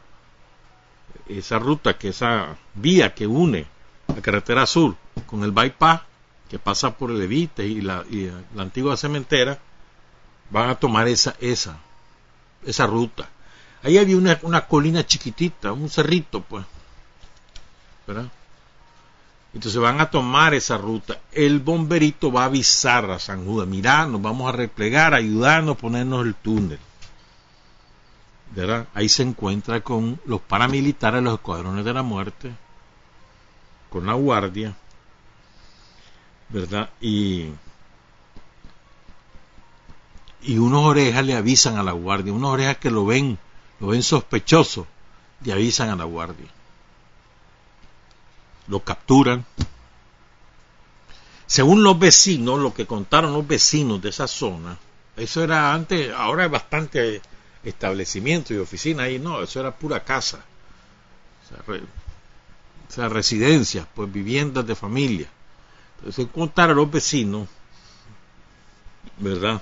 esa 1.27 1.59
ruta, 1.59 1.97
que 1.97 2.09
esa 2.09 2.57
vía 2.73 3.13
que 3.13 3.27
une 3.27 3.67
la 4.07 4.21
carretera 4.21 4.65
sur 4.65 4.95
con 5.27 5.43
el 5.43 5.51
bypass 5.51 6.01
que 6.49 6.57
pasa 6.57 6.97
por 6.97 7.11
el 7.11 7.21
Evite 7.21 7.67
y 7.67 7.81
la, 7.81 8.03
la 8.55 8.63
antigua 8.63 8.97
cementera, 8.97 9.59
van 10.49 10.69
a 10.69 10.75
tomar 10.75 11.07
esa, 11.07 11.35
esa, 11.39 11.77
esa 12.65 12.87
ruta. 12.87 13.29
Ahí 13.83 13.99
había 13.99 14.17
una, 14.17 14.39
una 14.41 14.65
colina 14.65 15.05
chiquitita, 15.05 15.71
un 15.71 15.89
cerrito, 15.89 16.41
pues. 16.41 16.65
¿Verdad? 18.07 18.31
Entonces 19.53 19.81
van 19.81 19.99
a 19.99 20.09
tomar 20.09 20.53
esa 20.53 20.77
ruta. 20.77 21.19
El 21.31 21.59
bomberito 21.59 22.31
va 22.31 22.43
a 22.43 22.45
avisar 22.45 23.09
a 23.09 23.19
San 23.19 23.45
Judas, 23.45 23.67
mirá, 23.67 24.05
nos 24.05 24.21
vamos 24.21 24.47
a 24.47 24.55
replegar, 24.55 25.13
ayudarnos, 25.13 25.77
ponernos 25.77 26.25
el 26.25 26.35
túnel. 26.35 26.79
¿Verdad? 28.55 28.87
Ahí 28.93 29.09
se 29.09 29.23
encuentra 29.23 29.81
con 29.81 30.19
los 30.25 30.41
paramilitares, 30.41 31.21
los 31.21 31.35
escuadrones 31.35 31.85
de 31.85 31.93
la 31.93 32.03
muerte, 32.03 32.51
con 33.89 34.05
la 34.05 34.13
guardia, 34.13 34.75
¿verdad? 36.49 36.89
Y, 36.99 37.49
y 40.41 40.57
unos 40.57 40.83
orejas 40.83 41.25
le 41.25 41.35
avisan 41.35 41.77
a 41.77 41.83
la 41.83 41.91
guardia, 41.91 42.33
unas 42.33 42.51
orejas 42.51 42.77
que 42.77 42.89
lo 42.89 43.05
ven, 43.05 43.37
lo 43.79 43.87
ven 43.87 44.01
sospechoso, 44.01 44.87
le 45.43 45.53
avisan 45.53 45.89
a 45.89 45.95
la 45.95 46.05
guardia 46.05 46.47
lo 48.69 48.79
capturan. 48.81 49.45
Según 51.45 51.83
los 51.83 51.97
vecinos, 51.97 52.59
lo 52.59 52.73
que 52.73 52.85
contaron 52.85 53.33
los 53.33 53.47
vecinos 53.47 54.01
de 54.01 54.09
esa 54.09 54.27
zona, 54.27 54.77
eso 55.17 55.43
era 55.43 55.73
antes, 55.73 56.13
ahora 56.13 56.43
hay 56.43 56.49
bastante 56.49 57.21
establecimiento 57.63 58.53
y 58.53 58.57
oficina 58.57 59.03
ahí, 59.03 59.19
no, 59.19 59.41
eso 59.41 59.59
era 59.59 59.75
pura 59.75 60.03
casa. 60.03 60.45
O 62.87 62.93
sea, 62.93 63.09
residencias, 63.09 63.87
pues 63.93 64.11
viviendas 64.11 64.65
de 64.65 64.75
familia. 64.75 65.27
Entonces 65.97 66.27
contaron 66.33 66.77
los 66.77 66.91
vecinos, 66.91 67.47
¿verdad? 69.17 69.61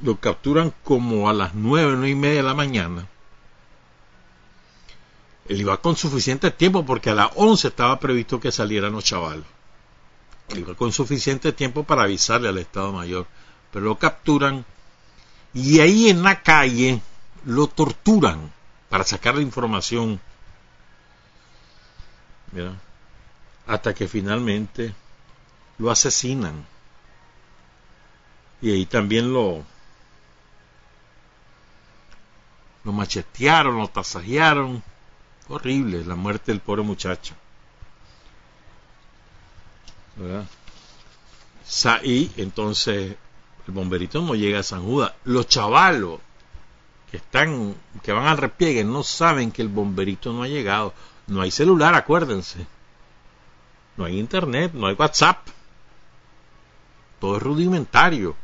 Lo 0.00 0.16
capturan 0.16 0.72
como 0.84 1.28
a 1.28 1.32
las 1.32 1.54
nueve, 1.54 1.92
nueve 1.92 2.10
y 2.10 2.14
media 2.14 2.36
de 2.36 2.42
la 2.44 2.54
mañana 2.54 3.08
él 5.46 5.60
iba 5.60 5.76
con 5.80 5.96
suficiente 5.96 6.50
tiempo 6.50 6.84
porque 6.86 7.10
a 7.10 7.14
las 7.14 7.30
11 7.34 7.68
estaba 7.68 8.00
previsto 8.00 8.40
que 8.40 8.50
salieran 8.50 8.92
los 8.92 9.04
chavalos. 9.04 9.46
Iba 10.54 10.74
con 10.74 10.92
suficiente 10.92 11.52
tiempo 11.52 11.84
para 11.84 12.02
avisarle 12.02 12.48
al 12.48 12.58
Estado 12.58 12.92
Mayor. 12.92 13.26
Pero 13.72 13.86
lo 13.86 13.98
capturan 13.98 14.64
y 15.52 15.80
ahí 15.80 16.08
en 16.08 16.22
la 16.22 16.42
calle 16.42 17.00
lo 17.44 17.66
torturan 17.66 18.52
para 18.88 19.04
sacar 19.04 19.34
la 19.34 19.42
información. 19.42 20.20
hasta 23.66 23.94
que 23.94 24.06
finalmente 24.06 24.94
lo 25.78 25.90
asesinan. 25.90 26.64
Y 28.62 28.70
ahí 28.70 28.86
también 28.86 29.32
lo, 29.32 29.64
lo 32.84 32.92
machetearon, 32.92 33.78
lo 33.78 33.88
tasajearon. 33.88 34.82
Horrible 35.48 36.04
la 36.04 36.14
muerte 36.14 36.52
del 36.52 36.60
pobre 36.60 36.82
muchacho. 36.82 37.34
¿verdad? 40.16 40.46
Y 42.02 42.30
entonces 42.36 43.16
el 43.66 43.74
bomberito 43.74 44.20
no 44.20 44.34
llega 44.34 44.60
a 44.60 44.62
San 44.62 44.84
Judas. 44.84 45.12
Los 45.24 45.48
chavalos 45.48 46.20
que 47.10 47.16
están, 47.18 47.74
que 48.02 48.12
van 48.12 48.26
al 48.26 48.38
repliegue, 48.38 48.84
no 48.84 49.02
saben 49.02 49.50
que 49.50 49.62
el 49.62 49.68
bomberito 49.68 50.32
no 50.32 50.42
ha 50.42 50.48
llegado. 50.48 50.92
No 51.26 51.40
hay 51.40 51.50
celular, 51.50 51.94
acuérdense. 51.94 52.66
No 53.96 54.04
hay 54.04 54.18
internet, 54.18 54.72
no 54.74 54.86
hay 54.86 54.94
WhatsApp. 54.94 55.46
Todo 57.20 57.36
es 57.36 57.42
rudimentario. 57.42 58.36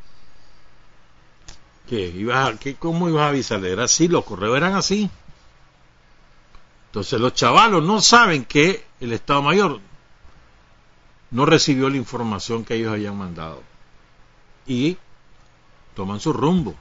¿Qué? 1.88 2.06
¿Ibas 2.06 2.58
qué, 2.60 2.76
¿Cómo 2.76 3.08
ibas 3.08 3.22
a 3.22 3.28
avisarle? 3.28 3.72
Era 3.72 3.84
así, 3.84 4.08
los 4.08 4.24
correos 4.24 4.56
eran 4.56 4.74
así. 4.74 5.10
Entonces 6.90 7.20
los 7.20 7.34
chavalos 7.34 7.84
no 7.84 8.00
saben 8.00 8.44
que 8.44 8.84
el 8.98 9.12
Estado 9.12 9.42
Mayor 9.42 9.78
no 11.30 11.46
recibió 11.46 11.88
la 11.88 11.96
información 11.96 12.64
que 12.64 12.74
ellos 12.74 12.92
habían 12.92 13.16
mandado. 13.16 13.62
Y 14.66 14.98
toman 15.94 16.18
su 16.18 16.32
rumbo. 16.32 16.74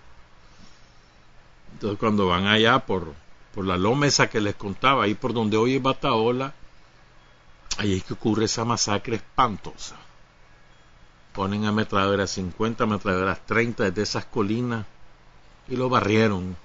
Entonces 1.74 2.00
cuando 2.00 2.26
van 2.26 2.48
allá 2.48 2.80
por, 2.80 3.14
por 3.54 3.66
la 3.66 3.78
loma 3.78 4.08
esa 4.08 4.32
que 4.32 4.42
les 4.42 4.56
contaba, 4.56 5.04
ahí 5.04 5.14
por 5.14 5.32
donde 5.32 5.58
hoy 5.58 5.76
es 5.76 5.82
Bataola, 5.82 6.56
ahí 7.78 7.98
es 7.98 8.04
que 8.04 8.14
ocurre 8.14 8.46
esa 8.46 8.66
masacre 8.66 9.18
espantosa. 9.18 9.96
Ponen 11.34 11.66
a 11.66 11.70
ametralladoras 11.70 12.32
50, 12.32 12.84
ametralladoras 12.84 13.46
30 13.46 13.84
desde 13.84 14.02
esas 14.02 14.26
colinas 14.26 14.88
y 15.68 15.76
lo 15.76 15.88
barrieron. 15.88 16.58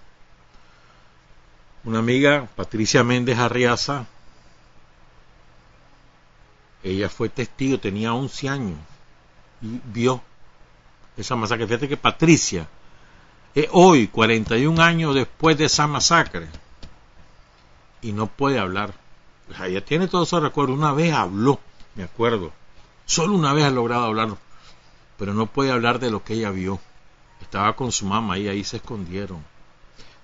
Una 1.84 1.98
amiga, 1.98 2.48
Patricia 2.56 3.04
Méndez 3.04 3.38
Arriaza, 3.38 4.06
ella 6.82 7.08
fue 7.08 7.28
testigo, 7.28 7.78
tenía 7.78 8.14
11 8.14 8.48
años 8.48 8.78
y 9.62 9.80
vio 9.84 10.22
esa 11.16 11.36
masacre. 11.36 11.66
Fíjate 11.66 11.88
que 11.88 11.96
Patricia, 11.96 12.68
es 13.54 13.68
hoy, 13.72 14.08
41 14.08 14.82
años 14.82 15.14
después 15.14 15.56
de 15.56 15.66
esa 15.66 15.86
masacre, 15.86 16.48
y 18.02 18.12
no 18.12 18.26
puede 18.26 18.58
hablar. 18.58 18.94
ella 19.62 19.84
tiene 19.84 20.08
todos 20.08 20.28
esos 20.28 20.42
recuerdos. 20.42 20.76
Una 20.76 20.92
vez 20.92 21.12
habló, 21.12 21.60
me 21.94 22.04
acuerdo. 22.04 22.52
Solo 23.06 23.34
una 23.34 23.52
vez 23.52 23.64
ha 23.64 23.70
logrado 23.70 24.04
hablar, 24.04 24.36
pero 25.18 25.34
no 25.34 25.46
puede 25.46 25.70
hablar 25.70 25.98
de 25.98 26.10
lo 26.10 26.24
que 26.24 26.34
ella 26.34 26.50
vio. 26.50 26.80
Estaba 27.40 27.76
con 27.76 27.92
su 27.92 28.06
mamá 28.06 28.38
y 28.38 28.48
ahí 28.48 28.64
se 28.64 28.78
escondieron. 28.78 29.44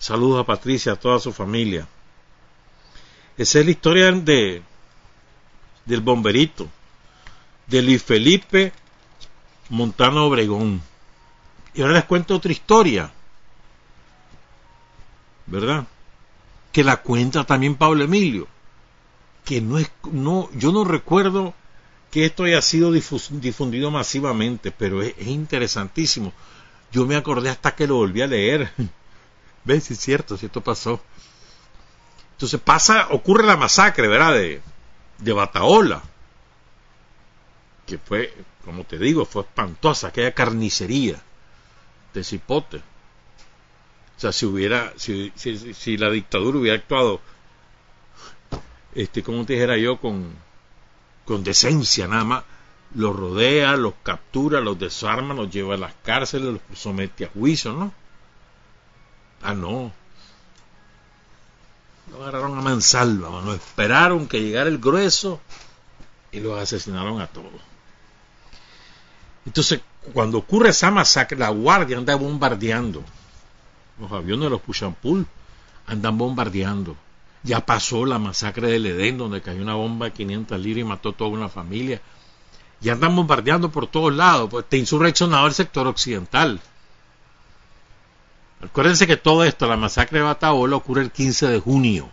Saludos 0.01 0.41
a 0.41 0.47
Patricia, 0.47 0.93
a 0.93 0.97
toda 0.97 1.21
su 1.21 1.31
familia. 1.31 1.87
Esa 3.37 3.59
es 3.59 3.67
la 3.67 3.71
historia 3.71 4.11
de, 4.11 4.63
del 5.85 6.01
bomberito, 6.01 6.69
de 7.67 7.83
Luis 7.83 8.03
Felipe 8.03 8.73
Montano 9.69 10.25
Obregón. 10.25 10.81
Y 11.75 11.83
ahora 11.83 11.95
les 11.95 12.05
cuento 12.05 12.35
otra 12.35 12.51
historia, 12.51 13.13
¿verdad? 15.45 15.87
Que 16.73 16.83
la 16.83 16.97
cuenta 17.03 17.45
también 17.45 17.77
Pablo 17.77 18.03
Emilio, 18.03 18.49
que 19.45 19.61
no 19.61 19.79
es, 19.79 19.93
no, 20.11 20.49
yo 20.55 20.73
no 20.73 20.85
recuerdo 20.85 21.53
que 22.11 22.25
esto 22.25 22.45
haya 22.45 22.63
sido 22.63 22.91
difundido 22.91 23.91
masivamente, 23.91 24.71
pero 24.71 25.03
es, 25.03 25.15
interesantísimo. 25.27 26.33
Yo 26.91 27.05
me 27.05 27.17
acordé 27.17 27.51
hasta 27.51 27.75
que 27.77 27.87
lo 27.87 27.97
volví 27.97 28.23
a 28.23 28.27
leer. 28.27 28.73
¿Ves? 29.65 29.85
Si 29.85 29.95
es 29.95 30.01
cierto, 30.01 30.37
si 30.37 30.47
esto 30.47 30.61
pasó. 30.61 31.01
Entonces 32.33 32.61
pasa, 32.61 33.09
ocurre 33.11 33.47
la 33.47 33.57
masacre, 33.57 34.09
¿verdad? 34.09 34.33
De, 34.33 34.63
de 35.19 35.33
Bataola, 35.33 36.03
que 37.87 37.99
fue, 37.99 38.35
como 38.65 38.85
te 38.85 38.99
digo, 38.99 39.25
fue 39.25 39.43
espantosa, 39.43 40.09
aquella 40.09 40.33
carnicería 40.33 41.21
de 42.15 42.25
Cipote. 42.25 42.79
O 42.79 44.21
sea, 44.21 44.33
si 44.33 44.47
hubiera, 44.47 44.93
si, 44.97 45.33
si, 45.35 45.97
la 45.97 46.11
dictadura 46.11 46.59
hubiera 46.59 46.77
actuado, 46.77 47.21
este, 48.95 49.23
como 49.23 49.45
te 49.45 49.55
dijera 49.55 49.77
yo, 49.77 49.99
con, 49.99 50.35
con 51.25 51.43
decencia 51.43 52.07
nada 52.07 52.25
más, 52.25 52.45
los 52.95 53.17
rodea, 53.17 53.77
los 53.77 53.95
captura, 54.03 54.61
los 54.61 54.79
desarma, 54.79 55.35
los 55.35 55.51
lleva 55.51 55.75
a 55.75 55.79
las 55.79 55.95
cárceles, 56.03 56.61
los 56.69 56.79
somete 56.79 57.27
a 57.27 57.29
juicio, 57.29 57.73
¿no? 57.73 57.95
Ah, 59.43 59.55
no. 59.55 59.93
Lo 62.11 62.23
agarraron 62.23 62.59
a 62.59 62.63
mansalva, 62.63 63.31
no 63.43 63.53
esperaron 63.55 64.27
que 64.27 64.41
llegara 64.41 64.69
el 64.69 64.79
grueso 64.79 65.41
y 66.33 66.41
los 66.41 66.59
asesinaron 66.59 67.21
a 67.21 67.29
todos. 67.29 67.61
Entonces, 69.47 69.81
cuando 70.13 70.39
ocurre 70.39 70.71
esa 70.71 70.91
masacre, 70.91 71.39
la 71.39 71.51
guardia 71.51 71.99
anda 71.99 72.15
bombardeando. 72.15 73.03
Los 73.99 74.11
aviones 74.13 74.45
de 74.45 74.51
los 74.51 74.61
Puchampul 74.61 75.27
andan 75.87 76.19
bombardeando. 76.19 76.97
Ya 77.43 77.65
pasó 77.65 78.05
la 78.05 78.19
masacre 78.19 78.69
del 78.69 78.87
Edén, 78.87 79.19
donde 79.19 79.41
cayó 79.41 79.63
una 79.63 79.75
bomba 79.75 80.07
de 80.07 80.13
500 80.13 80.61
libras 80.61 80.81
y 80.83 80.89
mató 80.89 81.13
toda 81.13 81.31
una 81.31 81.49
familia. 81.49 82.01
Y 82.83 82.89
andan 82.89 83.15
bombardeando 83.15 83.71
por 83.71 83.87
todos 83.87 84.13
lados. 84.13 84.49
Pues 84.51 84.67
te 84.69 84.79
insurreccionado 84.79 85.47
el 85.47 85.55
sector 85.55 85.87
occidental. 85.87 86.61
Acuérdense 88.63 89.07
que 89.07 89.17
todo 89.17 89.45
esto, 89.45 89.67
la 89.67 89.77
masacre 89.77 90.19
de 90.19 90.25
Bataola, 90.25 90.77
ocurre 90.77 91.03
el 91.03 91.11
15 91.11 91.49
de 91.49 91.61
junio. 91.61 92.11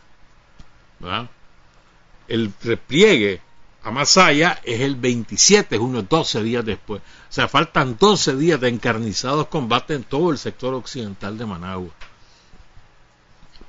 El 2.27 2.53
repliegue 2.63 3.41
a 3.83 3.91
Masaya 3.91 4.59
es 4.63 4.81
el 4.81 4.95
27 4.95 5.75
de 5.75 5.79
junio, 5.79 6.01
12 6.03 6.43
días 6.43 6.65
después. 6.65 7.01
O 7.01 7.31
sea, 7.31 7.47
faltan 7.47 7.97
12 7.99 8.35
días 8.35 8.59
de 8.59 8.69
encarnizados 8.69 9.47
combates 9.47 9.97
en 9.97 10.03
todo 10.03 10.31
el 10.31 10.37
sector 10.37 10.73
occidental 10.73 11.37
de 11.37 11.45
Managua. 11.45 11.91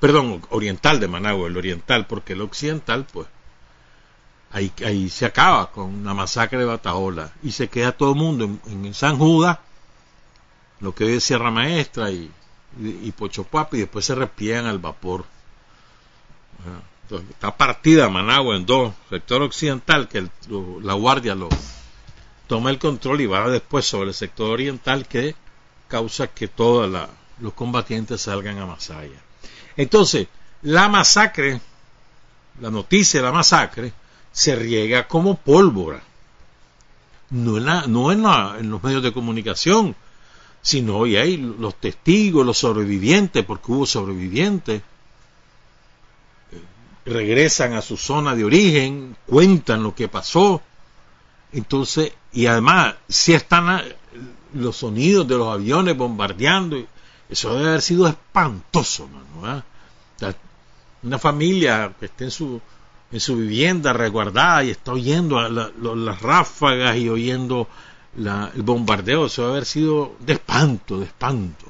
Perdón, 0.00 0.42
oriental 0.50 1.00
de 1.00 1.08
Managua, 1.08 1.48
el 1.48 1.56
oriental, 1.56 2.06
porque 2.06 2.34
el 2.34 2.42
occidental, 2.42 3.06
pues, 3.12 3.26
ahí, 4.52 5.08
se 5.08 5.26
acaba 5.26 5.70
con 5.72 6.04
la 6.04 6.14
masacre 6.14 6.58
de 6.58 6.64
Bataola 6.64 7.32
y 7.42 7.52
se 7.52 7.68
queda 7.68 7.92
todo 7.92 8.12
el 8.12 8.18
mundo 8.18 8.44
en, 8.66 8.94
San 8.94 9.18
Judas, 9.18 9.58
lo 10.80 10.94
que 10.94 11.04
hoy 11.04 11.14
es 11.14 11.24
Sierra 11.24 11.50
Maestra 11.50 12.10
y, 12.10 12.30
y, 12.78 13.10
Pochopapi, 13.12 13.76
y 13.76 13.80
después 13.80 14.04
se 14.04 14.14
repliegan 14.14 14.66
al 14.66 14.78
vapor. 14.78 15.24
está 17.30 17.56
partida 17.56 18.08
Managua 18.08 18.56
en 18.56 18.66
dos, 18.66 18.94
sector 19.10 19.42
occidental, 19.42 20.08
que 20.08 20.28
la 20.82 20.94
guardia 20.94 21.34
lo 21.34 21.48
toma 22.46 22.70
el 22.70 22.78
control 22.78 23.20
y 23.20 23.26
va 23.26 23.48
después 23.50 23.84
sobre 23.84 24.08
el 24.08 24.14
sector 24.14 24.50
oriental 24.50 25.06
que 25.06 25.34
causa 25.88 26.28
que 26.28 26.48
todos 26.48 26.90
los 27.40 27.52
combatientes 27.54 28.22
salgan 28.22 28.58
a 28.58 28.66
Masaya. 28.66 29.20
Entonces, 29.76 30.28
la 30.62 30.88
masacre, 30.88 31.60
la 32.60 32.70
noticia 32.70 33.20
de 33.20 33.26
la 33.26 33.32
masacre, 33.32 33.92
se 34.32 34.56
riega 34.56 35.06
como 35.06 35.36
pólvora. 35.36 36.02
No 37.30 37.58
en, 37.58 37.92
no 37.92 38.12
en 38.12 38.70
los 38.70 38.82
medios 38.82 39.02
de 39.02 39.12
comunicación, 39.12 39.94
sino 40.68 40.98
hoy 40.98 41.16
hay 41.16 41.38
los 41.38 41.76
testigos, 41.76 42.44
los 42.44 42.58
sobrevivientes, 42.58 43.42
porque 43.42 43.72
hubo 43.72 43.86
sobrevivientes, 43.86 44.82
regresan 47.06 47.72
a 47.72 47.80
su 47.80 47.96
zona 47.96 48.34
de 48.34 48.44
origen, 48.44 49.16
cuentan 49.26 49.82
lo 49.82 49.94
que 49.94 50.08
pasó, 50.08 50.60
entonces, 51.54 52.12
y 52.34 52.44
además, 52.44 52.96
si 53.08 53.32
están 53.32 53.82
los 54.52 54.76
sonidos 54.76 55.26
de 55.26 55.38
los 55.38 55.50
aviones 55.54 55.96
bombardeando, 55.96 56.76
eso 57.30 57.54
debe 57.54 57.70
haber 57.70 57.80
sido 57.80 58.06
espantoso, 58.06 59.08
¿no? 59.40 59.62
una 61.02 61.18
familia 61.18 61.94
que 61.98 62.04
esté 62.06 62.24
en 62.24 62.30
su, 62.30 62.60
en 63.10 63.20
su 63.20 63.36
vivienda 63.36 63.94
resguardada 63.94 64.64
y 64.64 64.70
está 64.70 64.92
oyendo 64.92 65.40
las 65.48 66.20
ráfagas 66.20 66.98
y 66.98 67.08
oyendo 67.08 67.68
el 68.16 68.62
bombardeo, 68.62 69.26
eso 69.26 69.42
debe 69.42 69.52
haber 69.54 69.64
sido 69.66 70.16
de 70.20 70.34
espanto, 70.34 70.98
de 70.98 71.06
espanto. 71.06 71.66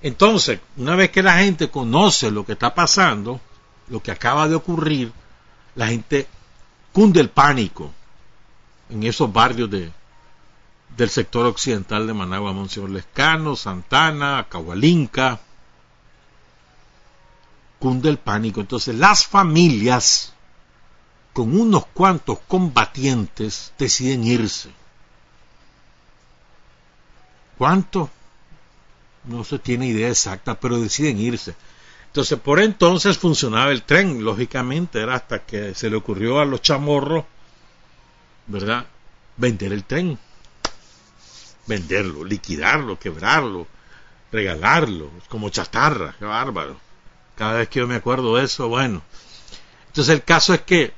Entonces, 0.00 0.60
una 0.76 0.96
vez 0.96 1.10
que 1.10 1.22
la 1.22 1.38
gente 1.38 1.70
conoce 1.70 2.30
lo 2.30 2.44
que 2.44 2.52
está 2.52 2.74
pasando, 2.74 3.40
lo 3.88 4.02
que 4.02 4.10
acaba 4.10 4.48
de 4.48 4.56
ocurrir, 4.56 5.12
la 5.74 5.86
gente 5.88 6.26
cunde 6.92 7.20
el 7.20 7.30
pánico. 7.30 7.92
en 8.90 9.04
esos 9.04 9.32
barrios 9.32 9.70
de, 9.70 9.90
del 10.96 11.08
sector 11.08 11.46
occidental 11.46 12.06
de 12.06 12.12
Managua, 12.12 12.52
Monseñor 12.52 12.90
Lescano, 12.90 13.56
Santana, 13.56 14.46
Cahualinca, 14.50 15.40
cunde 17.78 18.10
el 18.10 18.18
pánico. 18.18 18.60
Entonces 18.60 18.94
las 18.94 19.26
familias 19.26 20.34
con 21.32 21.58
unos 21.58 21.86
cuantos 21.86 22.38
combatientes 22.46 23.72
deciden 23.78 24.24
irse. 24.24 24.70
¿Cuántos? 27.62 28.08
No 29.22 29.44
se 29.44 29.56
tiene 29.60 29.86
idea 29.86 30.08
exacta, 30.08 30.58
pero 30.58 30.80
deciden 30.80 31.20
irse. 31.20 31.54
Entonces, 32.06 32.36
por 32.40 32.58
entonces 32.58 33.16
funcionaba 33.16 33.70
el 33.70 33.84
tren, 33.84 34.24
lógicamente, 34.24 35.00
era 35.00 35.14
hasta 35.14 35.46
que 35.46 35.72
se 35.72 35.88
le 35.88 35.94
ocurrió 35.94 36.40
a 36.40 36.44
los 36.44 36.60
chamorros, 36.60 37.24
¿verdad? 38.48 38.84
Vender 39.36 39.72
el 39.72 39.84
tren. 39.84 40.18
Venderlo, 41.68 42.24
liquidarlo, 42.24 42.98
quebrarlo, 42.98 43.68
regalarlo, 44.32 45.12
como 45.28 45.48
chatarra, 45.48 46.16
qué 46.18 46.24
bárbaro. 46.24 46.80
Cada 47.36 47.58
vez 47.58 47.68
que 47.68 47.78
yo 47.78 47.86
me 47.86 47.94
acuerdo 47.94 48.34
de 48.34 48.44
eso, 48.46 48.66
bueno. 48.66 49.02
Entonces 49.86 50.12
el 50.12 50.24
caso 50.24 50.52
es 50.52 50.62
que, 50.62 50.92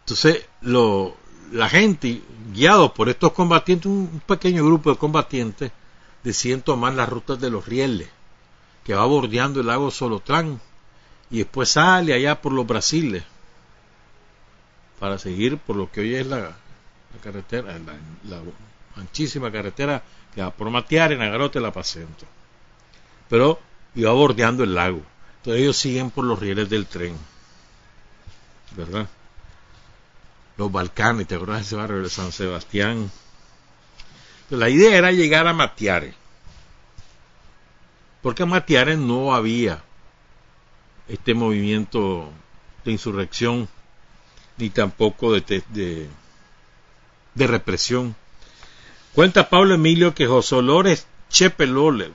entonces 0.00 0.44
lo, 0.60 1.16
la 1.52 1.68
gente, 1.68 2.22
guiados 2.52 2.92
por 2.92 3.08
estos 3.08 3.32
combatientes, 3.32 3.86
un 3.86 4.22
pequeño 4.26 4.64
grupo 4.64 4.90
de 4.90 4.96
combatientes, 4.96 5.70
deciden 6.24 6.62
tomar 6.62 6.94
las 6.94 7.08
rutas 7.08 7.38
de 7.40 7.50
los 7.50 7.66
rieles 7.66 8.08
que 8.84 8.94
va 8.94 9.04
bordeando 9.04 9.60
el 9.60 9.66
lago 9.66 9.90
Solotlán 9.90 10.60
y 11.30 11.38
después 11.38 11.70
sale 11.70 12.14
allá 12.14 12.40
por 12.40 12.52
los 12.52 12.66
Brasiles 12.66 13.22
para 14.98 15.18
seguir 15.18 15.58
por 15.58 15.76
lo 15.76 15.90
que 15.90 16.00
hoy 16.00 16.14
es 16.14 16.26
la, 16.26 16.56
carretera, 17.22 17.78
la, 18.28 18.40
anchísima 18.96 19.50
carretera 19.50 20.02
que 20.34 20.42
va 20.42 20.50
por 20.50 20.70
Matiare, 20.70 21.16
Nagarote, 21.16 21.60
La 21.60 21.72
Pacento. 21.72 22.24
Pero 23.28 23.58
iba 23.94 24.12
bordeando 24.12 24.64
el 24.64 24.74
lago. 24.74 25.02
Entonces 25.38 25.62
ellos 25.62 25.76
siguen 25.76 26.10
por 26.10 26.24
los 26.24 26.38
rieles 26.38 26.68
del 26.70 26.86
tren. 26.86 27.16
¿Verdad? 28.76 29.08
Los 30.56 30.70
Balcanes, 30.70 31.26
¿te 31.26 31.34
acuerdas 31.34 31.58
de 31.58 31.62
ese 31.66 31.76
barrio 31.76 32.02
de 32.02 32.10
San 32.10 32.32
Sebastián? 32.32 33.10
la 34.50 34.68
idea 34.68 34.98
era 34.98 35.10
llegar 35.12 35.46
a 35.46 35.54
Matiare 35.54 36.14
porque 38.22 38.44
en 38.44 38.50
Matiares 38.50 38.98
no 38.98 39.34
había 39.34 39.82
este 41.08 41.34
movimiento 41.34 42.30
de 42.84 42.92
insurrección 42.92 43.68
ni 44.56 44.70
tampoco 44.70 45.32
de, 45.32 45.62
de, 47.34 47.46
represión. 47.46 48.14
Cuenta 49.12 49.50
Pablo 49.50 49.74
Emilio 49.74 50.14
que 50.14 50.26
José 50.26 50.54
Olores 50.54 51.06
Chepelolo, 51.30 52.14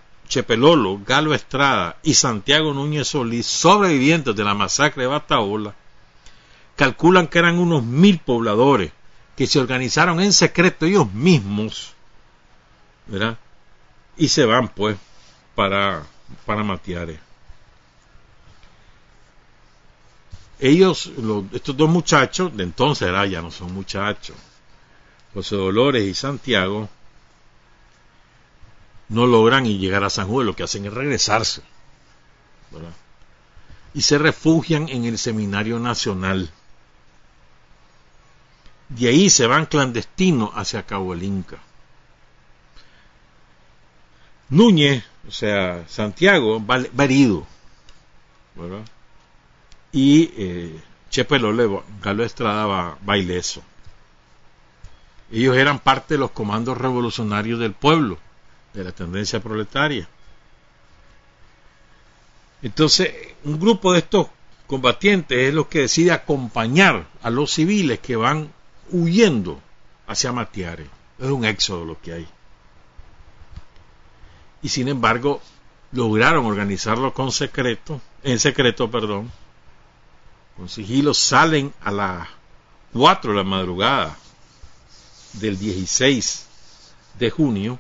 Galo 1.06 1.34
Estrada 1.34 1.98
y 2.04 2.14
Santiago 2.14 2.74
Núñez 2.74 3.10
Solís, 3.10 3.46
sobrevivientes 3.46 4.36
de 4.36 4.44
la 4.44 4.54
masacre 4.54 5.04
de 5.04 5.10
Bataola, 5.10 5.76
calculan 6.78 7.28
que 7.28 7.40
eran 7.40 7.58
unos 7.58 7.84
mil 7.84 8.20
pobladores 8.20 8.92
que 9.36 9.48
se 9.48 9.60
organizaron 9.60 10.22
en 10.22 10.32
secreto 10.32 10.86
ellos 10.86 11.12
mismos, 11.12 11.94
¿verdad? 13.08 13.38
Y 14.16 14.30
se 14.30 14.46
van 14.46 14.70
pues 14.70 14.96
para, 15.56 16.04
para 16.46 16.64
Matiare. 16.64 17.20
Ellos, 20.60 21.12
estos 21.52 21.76
dos 21.76 21.90
muchachos, 21.90 22.56
de 22.56 22.64
entonces 22.64 23.12
ya 23.30 23.42
no 23.42 23.52
son 23.52 23.74
muchachos, 23.74 24.36
José 25.34 25.56
Dolores 25.56 26.04
y 26.04 26.14
Santiago, 26.14 26.90
no 29.10 29.28
logran 29.28 29.66
llegar 29.66 30.04
a 30.04 30.10
San 30.10 30.28
Juan, 30.28 30.46
lo 30.46 30.56
que 30.56 30.64
hacen 30.64 30.86
es 30.86 30.94
regresarse. 30.94 31.62
Y 33.94 34.02
se 34.02 34.18
refugian 34.18 34.90
en 34.90 35.06
el 35.06 35.18
Seminario 35.18 35.80
Nacional. 35.80 36.52
De 38.90 39.10
ahí 39.10 39.30
se 39.30 39.48
van 39.48 39.66
clandestinos 39.66 40.52
hacia 40.56 40.86
Cabo 40.86 41.14
el 41.14 41.24
Inca. 41.24 41.58
Núñez 44.50 45.04
o 45.28 45.32
sea, 45.32 45.86
Santiago 45.90 46.66
va, 46.66 46.78
herido, 47.04 47.46
¿verdad? 48.56 48.86
Y 49.92 50.32
eh, 50.38 50.82
Chepe 51.10 51.38
Lole, 51.38 51.82
Galo 52.02 52.24
Estrada 52.24 52.96
va, 52.96 53.18
ileso. 53.18 53.62
Ellos 55.32 55.58
eran 55.58 55.80
parte 55.80 56.14
de 56.14 56.20
los 56.20 56.32
comandos 56.32 56.78
revolucionarios 56.78 57.60
del 57.60 57.74
pueblo, 57.74 58.18
de 58.74 58.86
la 58.86 58.94
tendencia 58.94 59.42
proletaria. 59.42 60.08
Entonces, 62.62 63.14
un 63.44 63.60
grupo 63.60 63.92
de 63.92 64.00
estos 64.00 64.28
combatientes 64.66 65.38
es 65.38 65.54
lo 65.54 65.68
que 65.68 65.80
decide 65.80 66.12
acompañar 66.12 67.06
a 67.22 67.30
los 67.30 67.52
civiles 67.52 68.00
que 68.00 68.16
van 68.16 68.54
huyendo 68.92 69.62
hacia 70.08 70.32
Matiare. 70.32 70.90
Es 71.20 71.30
un 71.30 71.46
éxodo 71.46 71.86
lo 71.86 72.00
que 72.00 72.14
hay 72.14 72.28
y 74.62 74.70
sin 74.70 74.88
embargo 74.88 75.42
lograron 75.92 76.46
organizarlo 76.46 77.14
con 77.14 77.32
secreto, 77.32 78.02
en 78.24 78.40
secreto, 78.40 78.90
perdón, 78.90 79.32
con 80.56 80.70
sigilo, 80.70 81.14
salen 81.14 81.74
a 81.82 81.92
las 81.92 82.28
4 82.94 83.32
de 83.32 83.38
la 83.38 83.44
madrugada 83.44 84.18
del 85.34 85.58
16 85.58 86.48
de 87.20 87.30
junio, 87.30 87.80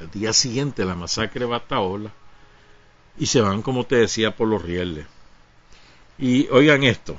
el 0.00 0.10
día 0.10 0.32
siguiente 0.32 0.82
de 0.82 0.88
la 0.88 0.94
masacre 0.94 1.40
de 1.40 1.46
Bataola, 1.46 2.12
y 3.18 3.26
se 3.26 3.40
van, 3.40 3.62
como 3.62 3.84
te 3.84 3.96
decía, 3.96 4.34
por 4.34 4.48
los 4.48 4.62
rieles. 4.62 5.06
Y 6.18 6.48
oigan 6.48 6.82
esto, 6.82 7.16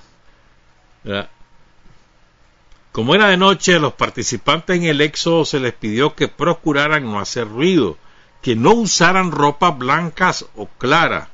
como 2.92 3.14
era 3.14 3.28
de 3.28 3.38
noche, 3.38 3.76
a 3.76 3.80
los 3.80 3.94
participantes 3.94 4.76
en 4.76 4.84
el 4.84 5.02
éxodo 5.02 5.46
se 5.46 5.60
les 5.60 5.74
pidió 5.74 6.16
que 6.16 6.28
procuraran 6.28 7.06
no 7.06 7.20
hacer 7.20 7.48
ruido, 7.48 7.98
que 8.42 8.56
no 8.56 8.74
usaran 8.74 9.32
ropas 9.32 9.78
blancas 9.78 10.46
o 10.56 10.66
claras, 10.66 11.28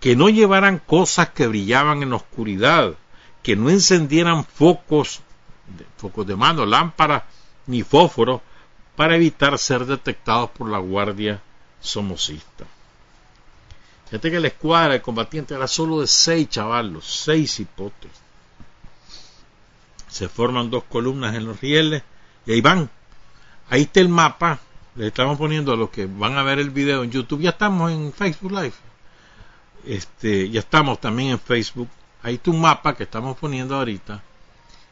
que 0.00 0.16
no 0.16 0.28
llevaran 0.28 0.78
cosas 0.78 1.30
que 1.30 1.46
brillaban 1.46 2.02
en 2.02 2.10
la 2.10 2.16
oscuridad, 2.16 2.94
que 3.42 3.56
no 3.56 3.70
encendieran 3.70 4.44
focos, 4.44 5.20
focos 5.96 6.26
de 6.26 6.34
mano, 6.34 6.66
lámparas 6.66 7.22
ni 7.66 7.82
fósforos 7.82 8.40
para 8.96 9.16
evitar 9.16 9.58
ser 9.58 9.86
detectados 9.86 10.50
por 10.50 10.68
la 10.68 10.78
guardia 10.78 11.40
somocista. 11.80 12.64
Fíjate 14.06 14.30
que 14.30 14.40
la 14.40 14.48
escuadra 14.48 14.94
de 14.94 15.02
combatientes 15.02 15.56
era 15.56 15.66
solo 15.66 16.00
de 16.00 16.06
seis 16.06 16.48
chavalos, 16.48 17.04
seis 17.04 17.60
hipotes. 17.60 18.23
Se 20.14 20.28
forman 20.28 20.70
dos 20.70 20.84
columnas 20.84 21.34
en 21.34 21.44
los 21.44 21.60
rieles 21.60 22.02
y 22.46 22.52
ahí 22.52 22.60
van. 22.60 22.88
Ahí 23.68 23.82
está 23.82 24.00
el 24.00 24.08
mapa 24.08 24.60
le 24.96 25.08
estamos 25.08 25.36
poniendo 25.38 25.72
a 25.72 25.76
los 25.76 25.90
que 25.90 26.06
van 26.06 26.38
a 26.38 26.44
ver 26.44 26.60
el 26.60 26.70
video 26.70 27.02
en 27.02 27.10
YouTube. 27.10 27.40
Ya 27.40 27.50
estamos 27.50 27.90
en 27.90 28.12
Facebook 28.12 28.52
Live. 28.52 28.74
Este, 29.86 30.48
ya 30.50 30.60
estamos 30.60 31.00
también 31.00 31.30
en 31.30 31.40
Facebook. 31.40 31.88
Ahí 32.22 32.34
está 32.34 32.50
un 32.50 32.60
mapa 32.60 32.94
que 32.94 33.02
estamos 33.02 33.36
poniendo 33.36 33.74
ahorita. 33.74 34.22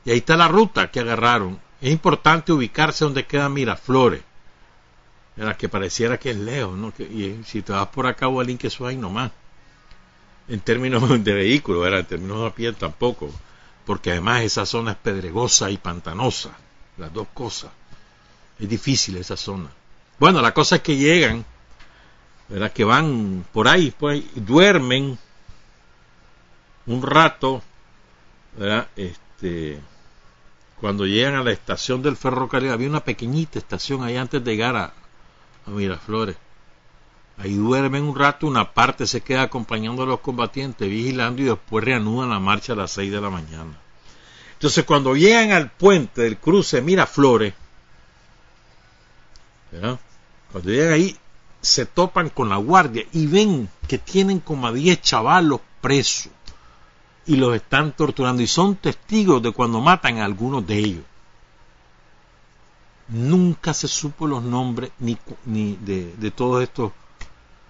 Y 0.04 0.10
ahí 0.10 0.18
está 0.18 0.36
la 0.36 0.48
ruta 0.48 0.90
que 0.90 1.00
agarraron. 1.00 1.58
Es 1.80 1.92
importante 1.92 2.52
ubicarse 2.52 3.04
donde 3.04 3.26
queda 3.26 3.48
Miraflores. 3.48 4.22
Era 5.36 5.56
que 5.56 5.68
pareciera 5.68 6.18
que 6.18 6.30
es 6.32 6.36
lejos, 6.36 6.76
¿no? 6.76 6.92
y 6.98 7.40
si 7.44 7.62
te 7.62 7.72
vas 7.72 7.88
por 7.88 8.06
acá, 8.06 8.28
o 8.28 8.44
que 8.44 8.66
eso 8.66 8.86
hay 8.86 8.96
nomás. 8.96 9.30
En 10.48 10.60
términos 10.60 11.08
de 11.24 11.32
vehículo, 11.32 11.86
era 11.86 12.00
en 12.00 12.06
términos 12.06 12.42
de 12.42 12.50
pie 12.50 12.72
tampoco. 12.72 13.30
Porque 13.84 14.12
además 14.12 14.42
esa 14.42 14.66
zona 14.66 14.92
es 14.92 14.96
pedregosa 14.98 15.70
y 15.70 15.76
pantanosa. 15.76 16.50
Las 16.98 17.12
dos 17.12 17.28
cosas. 17.34 17.70
Es 18.58 18.68
difícil 18.68 19.16
esa 19.16 19.36
zona. 19.36 19.70
Bueno, 20.18 20.40
la 20.40 20.54
cosa 20.54 20.76
es 20.76 20.82
que 20.82 20.96
llegan, 20.96 21.44
¿verdad? 22.48 22.72
Que 22.72 22.84
van 22.84 23.44
por 23.52 23.66
ahí, 23.66 23.92
pues, 23.98 24.22
duermen 24.34 25.18
un 26.86 27.02
rato, 27.02 27.62
¿verdad? 28.56 28.88
Este, 28.94 29.80
cuando 30.80 31.06
llegan 31.06 31.34
a 31.34 31.42
la 31.42 31.52
estación 31.52 32.02
del 32.02 32.16
ferrocarril, 32.16 32.70
había 32.70 32.88
una 32.88 33.04
pequeñita 33.04 33.58
estación 33.58 34.02
ahí 34.04 34.16
antes 34.16 34.44
de 34.44 34.50
llegar 34.50 34.76
a, 34.76 34.92
a 35.66 35.70
Miraflores. 35.70 36.36
Ahí 37.38 37.54
duermen 37.54 38.04
un 38.04 38.16
rato, 38.16 38.46
una 38.46 38.72
parte 38.72 39.06
se 39.06 39.20
queda 39.22 39.42
acompañando 39.42 40.02
a 40.02 40.06
los 40.06 40.20
combatientes, 40.20 40.88
vigilando 40.88 41.42
y 41.42 41.46
después 41.46 41.84
reanudan 41.84 42.30
la 42.30 42.38
marcha 42.38 42.74
a 42.74 42.76
las 42.76 42.92
6 42.92 43.10
de 43.10 43.20
la 43.20 43.30
mañana. 43.30 43.78
Entonces, 44.52 44.84
cuando 44.84 45.16
llegan 45.16 45.50
al 45.50 45.70
puente 45.70 46.22
del 46.22 46.38
cruce 46.38 46.80
Miraflores, 46.82 47.54
¿verdad? 49.72 49.98
Cuando 50.52 50.70
llegan 50.70 50.92
ahí, 50.92 51.16
se 51.60 51.86
topan 51.86 52.28
con 52.28 52.48
la 52.48 52.56
guardia 52.56 53.04
y 53.12 53.26
ven 53.26 53.68
que 53.88 53.98
tienen 53.98 54.40
como 54.40 54.66
a 54.66 54.72
10 54.72 55.00
chavalos 55.00 55.60
presos. 55.80 56.30
y 57.26 57.36
los 57.36 57.54
están 57.54 57.92
torturando 57.92 58.42
y 58.42 58.46
son 58.48 58.76
testigos 58.76 59.42
de 59.42 59.52
cuando 59.52 59.80
matan 59.80 60.18
a 60.18 60.24
algunos 60.24 60.66
de 60.66 60.78
ellos. 60.78 61.04
Nunca 63.08 63.74
se 63.74 63.88
supo 63.88 64.26
los 64.26 64.42
nombres 64.42 64.90
ni, 64.98 65.16
ni 65.44 65.76
de, 65.76 66.14
de 66.16 66.30
todos 66.30 66.62
estos 66.62 66.92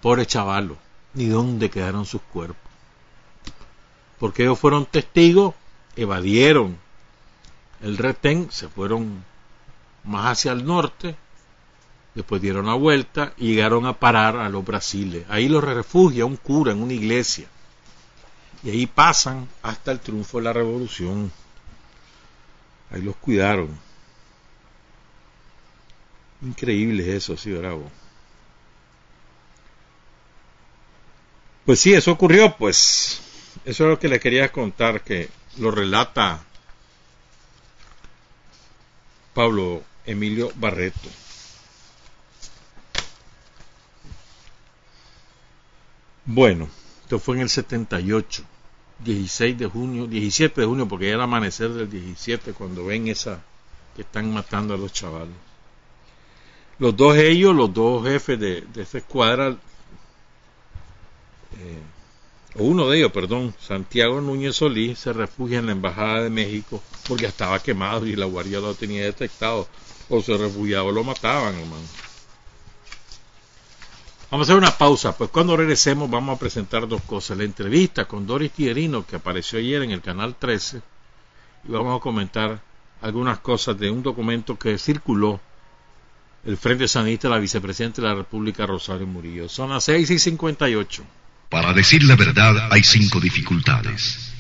pobres 0.02 0.26
chavalos, 0.26 0.76
ni 1.14 1.26
dónde 1.26 1.70
quedaron 1.70 2.04
sus 2.04 2.20
cuerpos. 2.20 2.70
Porque 4.18 4.42
ellos 4.42 4.58
fueron 4.58 4.84
testigos, 4.84 5.54
evadieron 5.96 6.76
el 7.80 7.96
retén, 7.96 8.50
se 8.50 8.68
fueron 8.68 9.24
más 10.04 10.32
hacia 10.32 10.52
el 10.52 10.64
norte, 10.64 11.16
después 12.14 12.42
dieron 12.42 12.66
la 12.66 12.74
vuelta 12.74 13.32
y 13.36 13.54
llegaron 13.54 13.86
a 13.86 13.98
parar 13.98 14.36
a 14.36 14.48
los 14.48 14.64
brasiles. 14.64 15.24
Ahí 15.28 15.48
los 15.48 15.64
refugia 15.64 16.26
un 16.26 16.36
cura 16.36 16.72
en 16.72 16.82
una 16.82 16.92
iglesia. 16.92 17.46
Y 18.64 18.70
ahí 18.70 18.86
pasan 18.86 19.48
hasta 19.62 19.92
el 19.92 20.00
triunfo 20.00 20.38
de 20.38 20.44
la 20.44 20.52
revolución. 20.52 21.32
Ahí 22.90 23.02
los 23.02 23.16
cuidaron. 23.16 23.70
Increíble 26.42 27.16
eso, 27.16 27.36
sí, 27.36 27.52
bravo. 27.52 27.90
Pues 31.64 31.80
sí, 31.80 31.94
eso 31.94 32.12
ocurrió, 32.12 32.56
pues. 32.56 33.20
Eso 33.64 33.84
es 33.84 33.90
lo 33.90 33.98
que 33.98 34.08
le 34.08 34.18
quería 34.18 34.50
contar, 34.50 35.02
que 35.02 35.28
lo 35.58 35.70
relata 35.70 36.42
Pablo 39.34 39.82
Emilio 40.04 40.50
Barreto. 40.56 41.08
Bueno, 46.24 46.68
esto 47.02 47.18
fue 47.18 47.36
en 47.36 47.42
el 47.42 47.48
78, 47.48 48.42
16 49.00 49.58
de 49.58 49.66
junio, 49.66 50.06
17 50.06 50.60
de 50.60 50.66
junio, 50.66 50.88
porque 50.88 51.08
era 51.08 51.16
el 51.16 51.22
amanecer 51.22 51.70
del 51.70 51.90
17 51.90 52.52
cuando 52.52 52.86
ven 52.86 53.08
esa 53.08 53.40
que 53.94 54.02
están 54.02 54.32
matando 54.32 54.74
a 54.74 54.78
los 54.78 54.92
chavales. 54.92 55.34
Los 56.78 56.96
dos 56.96 57.16
ellos, 57.16 57.54
los 57.54 57.72
dos 57.72 58.04
jefes 58.04 58.40
de, 58.40 58.62
de 58.62 58.82
esta 58.82 58.98
escuadra, 58.98 59.56
eh, 61.58 61.82
o 62.54 62.64
uno 62.64 62.88
de 62.88 62.98
ellos, 62.98 63.12
perdón, 63.12 63.54
Santiago 63.58 64.20
Núñez 64.20 64.56
Solís, 64.56 64.98
se 64.98 65.12
refugia 65.12 65.58
en 65.58 65.66
la 65.66 65.72
Embajada 65.72 66.22
de 66.22 66.30
México 66.30 66.82
porque 67.08 67.26
estaba 67.26 67.62
quemado 67.62 68.06
y 68.06 68.14
la 68.14 68.26
guardia 68.26 68.60
lo 68.60 68.74
tenía 68.74 69.04
detectado. 69.04 69.66
O 70.10 70.20
se 70.20 70.36
refugiaba 70.36 70.84
o 70.84 70.92
lo 70.92 71.04
mataban, 71.04 71.54
hermano. 71.54 71.82
Vamos 74.30 74.48
a 74.48 74.52
hacer 74.52 74.62
una 74.62 74.76
pausa, 74.76 75.16
pues 75.16 75.30
cuando 75.30 75.56
regresemos 75.56 76.10
vamos 76.10 76.36
a 76.36 76.40
presentar 76.40 76.86
dos 76.88 77.02
cosas. 77.02 77.38
La 77.38 77.44
entrevista 77.44 78.06
con 78.06 78.26
Doris 78.26 78.52
Tierino 78.52 79.06
que 79.06 79.16
apareció 79.16 79.58
ayer 79.58 79.82
en 79.82 79.90
el 79.90 80.02
canal 80.02 80.34
13 80.38 80.82
y 81.68 81.70
vamos 81.70 81.98
a 81.98 82.02
comentar 82.02 82.60
algunas 83.00 83.38
cosas 83.38 83.78
de 83.78 83.90
un 83.90 84.02
documento 84.02 84.58
que 84.58 84.78
circuló 84.78 85.40
el 86.44 86.56
Frente 86.56 86.88
Sanista 86.88 87.28
la 87.28 87.38
Vicepresidenta 87.38 88.02
de 88.02 88.08
la 88.08 88.14
República, 88.14 88.66
Rosario 88.66 89.06
Murillo. 89.06 89.48
Son 89.48 89.70
las 89.70 89.84
6 89.84 90.10
y 90.10 90.18
58. 90.18 91.04
Para 91.52 91.74
decir 91.74 92.02
la 92.04 92.16
verdad 92.16 92.72
hay 92.72 92.82
cinco 92.82 93.20
dificultades. 93.20 94.32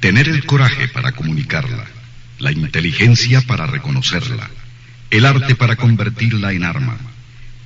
Tener 0.00 0.28
el 0.28 0.44
coraje 0.44 0.88
para 0.88 1.12
comunicarla, 1.12 1.86
la 2.40 2.50
inteligencia 2.50 3.40
para 3.42 3.66
reconocerla, 3.66 4.50
el 5.10 5.26
arte 5.26 5.54
para 5.54 5.76
convertirla 5.76 6.52
en 6.52 6.64
arma, 6.64 6.98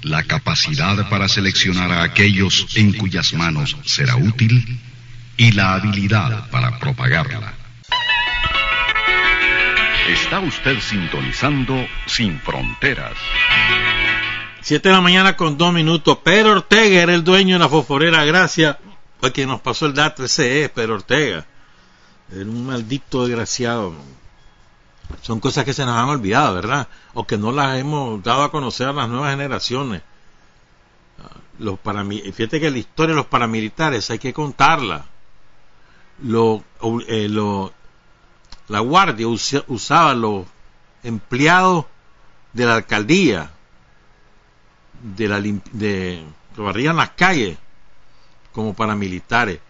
la 0.03 0.23
capacidad 0.25 1.09
para 1.09 1.29
seleccionar 1.29 1.91
a 1.93 2.03
aquellos 2.03 2.67
en 2.75 2.93
cuyas 2.93 3.33
manos 3.33 3.75
será 3.87 4.17
útil 4.17 4.79
y 5.39 5.53
la 5.53 5.73
habilidad 5.73 6.51
para 6.51 6.79
propagarla. 6.79 7.55
Está 10.11 10.41
usted 10.41 10.79
sintonizando 10.81 11.89
Sin 12.05 12.39
Fronteras. 12.41 13.17
Siete 14.65 14.89
de 14.89 14.95
la 14.95 15.03
mañana 15.03 15.37
con 15.37 15.59
dos 15.59 15.75
minutos. 15.75 16.17
Pedro 16.25 16.53
Ortega 16.53 17.03
era 17.03 17.15
el 17.15 17.23
dueño 17.23 17.57
de 17.57 17.59
la 17.59 17.69
fosforera 17.69 18.25
Gracia. 18.25 18.79
Fue 19.21 19.31
quien 19.31 19.51
nos 19.51 19.61
pasó 19.61 19.85
el 19.85 19.93
dato. 19.93 20.25
Ese 20.25 20.65
es 20.65 20.71
Pedro 20.71 20.95
Ortega. 20.95 21.45
Era 22.33 22.47
un 22.47 22.65
maldito 22.65 23.27
desgraciado. 23.27 23.93
Son 25.21 25.39
cosas 25.39 25.67
que 25.67 25.75
se 25.75 25.85
nos 25.85 25.95
han 25.95 26.09
olvidado, 26.09 26.55
¿verdad? 26.55 26.89
O 27.13 27.27
que 27.27 27.37
no 27.37 27.53
las 27.53 27.79
hemos 27.79 28.23
dado 28.23 28.43
a 28.43 28.51
conocer 28.51 28.89
a 28.89 28.95
las 28.95 29.07
nuevas 29.07 29.33
generaciones. 29.33 30.01
Los 31.59 31.79
Fíjate 32.35 32.59
que 32.59 32.71
la 32.71 32.79
historia 32.79 33.13
de 33.13 33.21
los 33.21 33.27
paramilitares 33.27 34.09
hay 34.09 34.19
que 34.19 34.33
contarla. 34.33 35.05
Lo, 36.23 36.65
eh, 37.07 37.29
lo, 37.29 37.71
la 38.69 38.81
guardia 38.81 39.29
usaba 39.29 40.15
los 40.15 40.47
empleados 41.03 41.85
de 42.55 42.65
la 42.65 42.77
alcaldía 42.77 43.51
de 45.05 45.29
la 45.29 45.41
de 45.41 46.25
que 46.55 46.63
barrían 46.63 46.97
las 46.97 47.11
calles 47.11 47.59
como 48.53 48.75
paramilitares 48.75 49.61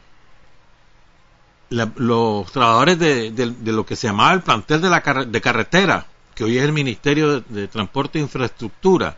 los 1.70 2.52
trabajadores 2.52 2.98
de, 2.98 3.30
de, 3.32 3.72
lo 3.72 3.84
que 3.84 3.96
se 3.96 4.06
llamaba 4.06 4.32
el 4.32 4.42
plantel 4.42 4.80
de 4.80 4.90
la 4.90 5.00
de 5.00 5.40
carretera 5.40 6.06
que 6.34 6.44
hoy 6.44 6.56
es 6.56 6.64
el 6.64 6.72
Ministerio 6.72 7.40
de, 7.40 7.68
Transporte 7.68 8.18
e 8.18 8.22
Infraestructura 8.22 9.16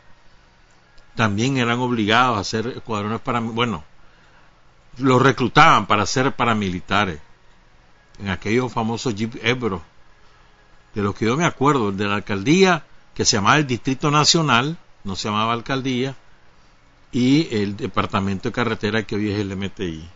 también 1.15 1.59
eran 1.59 1.81
obligados 1.81 2.39
a 2.39 2.41
hacer 2.41 2.67
escuadrones 2.69 3.21
para 3.21 3.41
bueno 3.41 3.85
los 4.99 5.21
reclutaban 5.21 5.87
para 5.87 6.07
ser 6.07 6.33
paramilitares 6.35 7.21
en 8.19 8.31
aquellos 8.31 8.73
famosos 8.73 9.15
Jeep 9.15 9.37
Ebro, 9.43 9.83
de 10.95 11.03
los 11.03 11.15
que 11.15 11.27
yo 11.27 11.37
me 11.37 11.45
acuerdo, 11.45 11.93
de 11.93 12.07
la 12.07 12.17
alcaldía 12.17 12.85
que 13.15 13.25
se 13.25 13.37
llamaba 13.37 13.59
el 13.59 13.67
Distrito 13.67 14.11
Nacional, 14.11 14.77
no 15.07 15.15
se 15.15 15.29
llamaba 15.29 15.53
alcaldía, 15.53 16.17
y 17.13 17.49
el 17.55 17.77
Departamento 17.77 18.49
de 18.49 18.53
Carretera 18.53 19.05
que 19.05 19.15
hoy 19.15 19.31
es 19.31 19.39
el 19.39 19.57
MTI. 19.57 20.07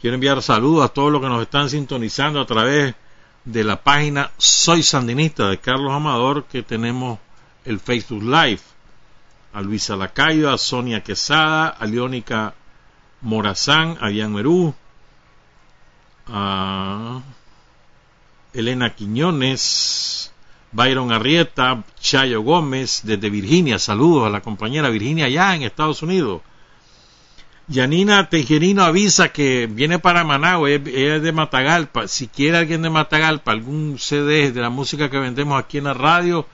Quiero 0.00 0.14
enviar 0.14 0.42
saludos 0.42 0.84
a 0.84 0.92
todos 0.92 1.12
los 1.12 1.22
que 1.22 1.28
nos 1.28 1.40
están 1.40 1.70
sintonizando 1.70 2.40
a 2.40 2.46
través 2.46 2.94
de 3.44 3.64
la 3.64 3.82
página 3.82 4.32
Soy 4.36 4.82
Sandinista 4.82 5.48
de 5.48 5.58
Carlos 5.58 5.92
Amador, 5.92 6.44
que 6.44 6.62
tenemos 6.62 7.18
el 7.64 7.80
Facebook 7.80 8.22
Live. 8.22 8.60
A 9.54 9.62
Luisa 9.62 9.96
Lacayo, 9.96 10.50
a 10.50 10.58
Sonia 10.58 11.02
Quesada, 11.02 11.68
a 11.68 11.86
Leónica 11.86 12.54
Morazán, 13.22 13.96
a 14.00 14.10
Ian 14.10 14.34
Merú, 14.34 14.74
a 16.26 17.22
Elena 18.52 18.94
Quiñones, 18.94 20.32
Byron 20.72 21.12
Arrieta, 21.12 21.82
Chayo 22.00 22.42
Gómez, 22.42 23.00
desde 23.04 23.30
Virginia, 23.30 23.78
saludos 23.78 24.26
a 24.26 24.30
la 24.30 24.42
compañera 24.42 24.90
Virginia 24.90 25.26
allá 25.26 25.54
en 25.54 25.62
Estados 25.62 26.02
Unidos. 26.02 26.42
Yanina 27.68 28.28
Tejerino 28.28 28.82
avisa 28.82 29.30
que 29.30 29.66
viene 29.66 29.98
para 29.98 30.24
Managua, 30.24 30.70
ella 30.70 31.16
es 31.16 31.22
de 31.22 31.32
Matagalpa. 31.32 32.08
Si 32.08 32.28
quiere 32.28 32.58
alguien 32.58 32.82
de 32.82 32.90
Matagalpa, 32.90 33.52
algún 33.52 33.98
CD 33.98 34.52
de 34.52 34.60
la 34.60 34.70
música 34.70 35.10
que 35.10 35.18
vendemos 35.18 35.58
aquí 35.58 35.78
en 35.78 35.84
la 35.84 35.94
radio, 35.94 36.46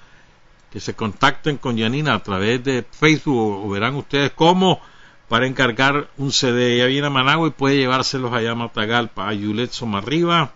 que 0.73 0.81
se 0.81 0.95
contacten 0.95 1.57
con 1.57 1.77
Yanina 1.77 2.15
a 2.15 2.23
través 2.23 2.65
de 2.65 2.85
Facebook 2.91 3.65
o 3.65 3.69
verán 3.69 3.95
ustedes 3.95 4.33
cómo 4.33 4.81
para 5.29 5.47
encargar 5.47 6.09
un 6.17 6.33
CD. 6.33 6.75
Ella 6.75 6.87
viene 6.87 7.07
a 7.07 7.11
Managua 7.11 7.47
y 7.47 7.53
puede 7.53 7.77
llevárselos 7.77 8.33
allá 8.33 8.53
a 8.53 8.57
Matagalpa, 8.57 9.29
a 9.29 9.33
Yulet 9.35 9.71
Somarriba, 9.71 10.53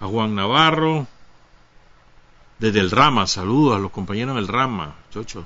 a 0.00 0.06
Juan 0.06 0.34
Navarro, 0.34 1.06
desde 2.58 2.80
el 2.80 2.90
Rama, 2.90 3.26
saludos 3.26 3.76
a 3.76 3.78
los 3.78 3.90
compañeros 3.90 4.36
del 4.36 4.48
Rama, 4.48 4.96
chocho. 5.10 5.44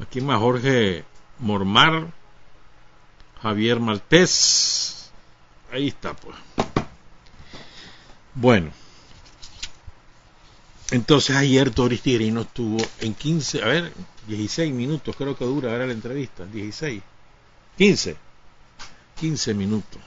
Aquí 0.00 0.20
más 0.20 0.38
Jorge 0.38 1.04
Mormar, 1.38 2.12
Javier 3.42 3.80
Maltés, 3.80 5.10
ahí 5.72 5.88
está 5.88 6.14
pues. 6.14 6.36
Bueno, 8.34 8.70
entonces 10.90 11.36
ayer 11.36 11.74
Doris 11.74 12.02
Tirino 12.02 12.42
estuvo 12.42 12.78
en 13.00 13.14
15, 13.14 13.62
a 13.62 13.66
ver, 13.66 13.92
16 14.28 14.72
minutos 14.72 15.16
creo 15.16 15.36
que 15.36 15.44
dura 15.44 15.72
ahora 15.72 15.86
la 15.86 15.92
entrevista, 15.92 16.44
16, 16.44 17.02
15, 17.76 18.16
15 19.18 19.54
minutos. 19.54 20.00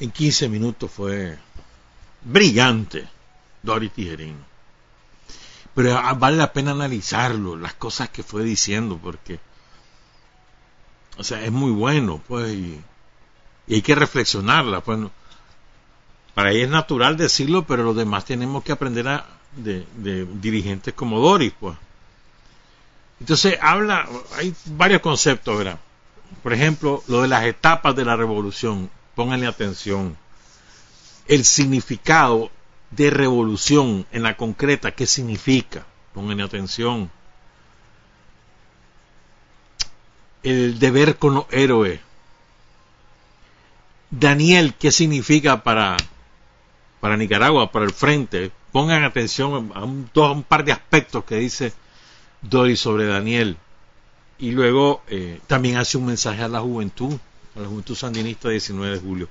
En 0.00 0.10
15 0.10 0.48
minutos 0.48 0.90
fue 0.90 1.38
brillante 2.22 3.08
Doris 3.64 3.92
Tijerino. 3.92 4.44
Pero 5.74 6.00
vale 6.16 6.36
la 6.36 6.52
pena 6.52 6.70
analizarlo, 6.70 7.56
las 7.56 7.74
cosas 7.74 8.08
que 8.10 8.22
fue 8.22 8.44
diciendo, 8.44 8.98
porque, 9.02 9.40
o 11.18 11.24
sea, 11.24 11.42
es 11.44 11.50
muy 11.50 11.72
bueno, 11.72 12.22
pues, 12.28 12.52
y, 12.54 12.80
hay 13.68 13.82
que 13.82 13.94
reflexionarla. 13.94 14.82
Pues, 14.82 15.00
para 16.34 16.52
ella 16.52 16.64
es 16.64 16.70
natural 16.70 17.16
decirlo, 17.16 17.66
pero 17.66 17.82
los 17.82 17.96
demás 17.96 18.24
tenemos 18.24 18.62
que 18.62 18.72
aprender 18.72 19.22
de, 19.56 19.86
de 19.96 20.26
dirigentes 20.26 20.94
como 20.94 21.18
Doris, 21.18 21.52
pues. 21.58 21.76
Entonces 23.18 23.58
habla, 23.60 24.08
hay 24.36 24.54
varios 24.66 25.00
conceptos, 25.00 25.56
¿verdad? 25.56 25.78
por 26.42 26.52
ejemplo, 26.52 27.02
lo 27.06 27.22
de 27.22 27.28
las 27.28 27.44
etapas 27.44 27.94
de 27.96 28.04
la 28.04 28.16
revolución, 28.16 28.90
pónganle 29.14 29.46
atención. 29.46 30.16
El 31.26 31.44
significado 31.44 32.50
de 32.96 33.10
revolución 33.10 34.06
en 34.12 34.22
la 34.22 34.36
concreta, 34.36 34.92
¿qué 34.92 35.06
significa? 35.06 35.86
Pónganle 36.12 36.44
atención. 36.44 37.10
El 40.42 40.78
deber 40.78 41.16
con 41.16 41.44
héroe. 41.50 42.00
Daniel, 44.10 44.74
¿qué 44.78 44.92
significa 44.92 45.62
para, 45.62 45.96
para 47.00 47.16
Nicaragua, 47.16 47.72
para 47.72 47.84
el 47.84 47.92
frente? 47.92 48.52
Pongan 48.70 49.04
atención 49.04 49.72
a 49.74 49.84
un, 49.84 50.42
par 50.44 50.64
de 50.64 50.72
aspectos 50.72 51.24
que 51.24 51.36
dice 51.36 51.72
Dory 52.42 52.76
sobre 52.76 53.06
Daniel. 53.06 53.56
Y 54.38 54.50
luego 54.50 55.02
eh, 55.08 55.40
también 55.46 55.78
hace 55.78 55.96
un 55.96 56.06
mensaje 56.06 56.42
a 56.42 56.48
la 56.48 56.60
juventud, 56.60 57.16
a 57.56 57.60
la 57.60 57.68
juventud 57.68 57.94
sandinista 57.94 58.48
19 58.50 58.94
de 58.94 59.00
julio. 59.00 59.28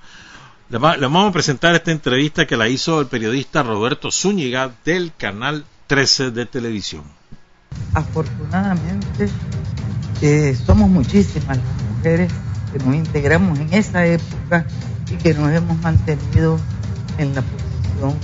Le, 0.73 0.79
vamos 0.79 1.29
a 1.29 1.31
presentar 1.31 1.75
esta 1.75 1.91
entrevista 1.91 2.47
que 2.47 2.57
la 2.57 2.67
hizo 2.67 2.99
el 2.99 3.05
periodista 3.05 3.61
Roberto 3.61 4.09
Zúñiga 4.09 4.71
del 4.83 5.13
canal 5.15 5.65
13 5.85 6.31
de 6.31 6.47
televisión. 6.47 7.03
Afortunadamente, 7.93 9.29
eh, 10.23 10.57
somos 10.65 10.89
muchísimas 10.89 11.57
las 11.57 11.83
mujeres 11.95 12.31
que 12.71 12.79
nos 12.79 12.95
integramos 12.95 13.59
en 13.59 13.71
esa 13.71 14.03
época 14.07 14.65
y 15.11 15.15
que 15.17 15.35
nos 15.35 15.51
hemos 15.51 15.79
mantenido 15.79 16.59
en 17.19 17.35
la 17.35 17.43
posición 17.43 18.15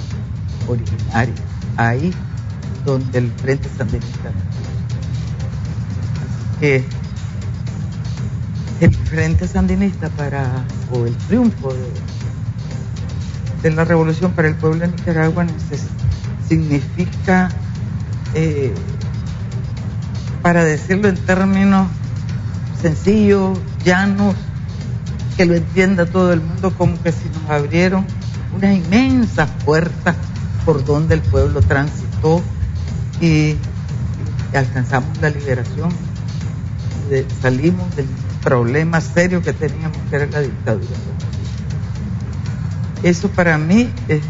originaria, 0.67 1.35
ahí 1.77 2.11
donde 2.83 3.19
el 3.19 3.31
Frente 3.33 3.69
Sandinista 3.77 4.31
que 6.59 6.83
el 8.81 8.95
Frente 8.95 9.47
Sandinista 9.47 10.09
para, 10.09 10.65
o 10.91 11.05
el 11.05 11.15
triunfo 11.27 11.71
de, 11.71 12.18
la 13.63 13.83
revolución 13.83 14.31
para 14.31 14.47
el 14.47 14.55
pueblo 14.55 14.79
de 14.79 14.87
Nicaragua 14.87 15.45
significa, 16.47 17.49
eh, 18.33 18.73
para 20.41 20.63
decirlo 20.63 21.09
en 21.09 21.17
términos 21.17 21.87
sencillos, 22.81 23.59
llanos, 23.83 24.35
que 25.35 25.45
lo 25.45 25.55
entienda 25.55 26.05
todo 26.05 26.33
el 26.33 26.41
mundo, 26.41 26.73
como 26.77 27.01
que 27.01 27.11
si 27.11 27.29
nos 27.29 27.49
abrieron 27.49 28.05
una 28.55 28.73
inmensa 28.73 29.47
puerta 29.65 30.15
por 30.65 30.83
donde 30.83 31.15
el 31.15 31.21
pueblo 31.21 31.61
transitó 31.61 32.41
y 33.21 33.55
alcanzamos 34.53 35.17
la 35.21 35.29
liberación 35.29 35.89
salimos 37.41 37.95
del 37.95 38.07
problema 38.43 39.01
serio 39.01 39.41
que 39.41 39.53
teníamos, 39.53 39.97
que 40.09 40.15
era 40.15 40.25
la 40.27 40.41
dictadura. 40.41 40.85
Eso 43.03 43.29
para 43.29 43.57
mí 43.57 43.91
es, 44.07 44.21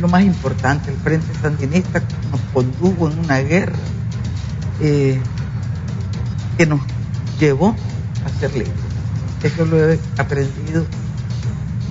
lo 0.00 0.08
más 0.08 0.22
importante. 0.22 0.90
El 0.90 0.96
Frente 0.96 1.32
Sandinista 1.40 2.02
nos 2.30 2.40
condujo 2.52 3.10
en 3.10 3.18
una 3.18 3.38
guerra 3.40 3.76
eh, 4.80 5.20
que 6.56 6.66
nos 6.66 6.80
llevó 7.38 7.76
a 8.24 8.40
ser 8.40 8.52
libres. 8.52 8.72
Eso 9.42 9.66
lo 9.66 9.90
he 9.90 9.98
aprendido 10.16 10.86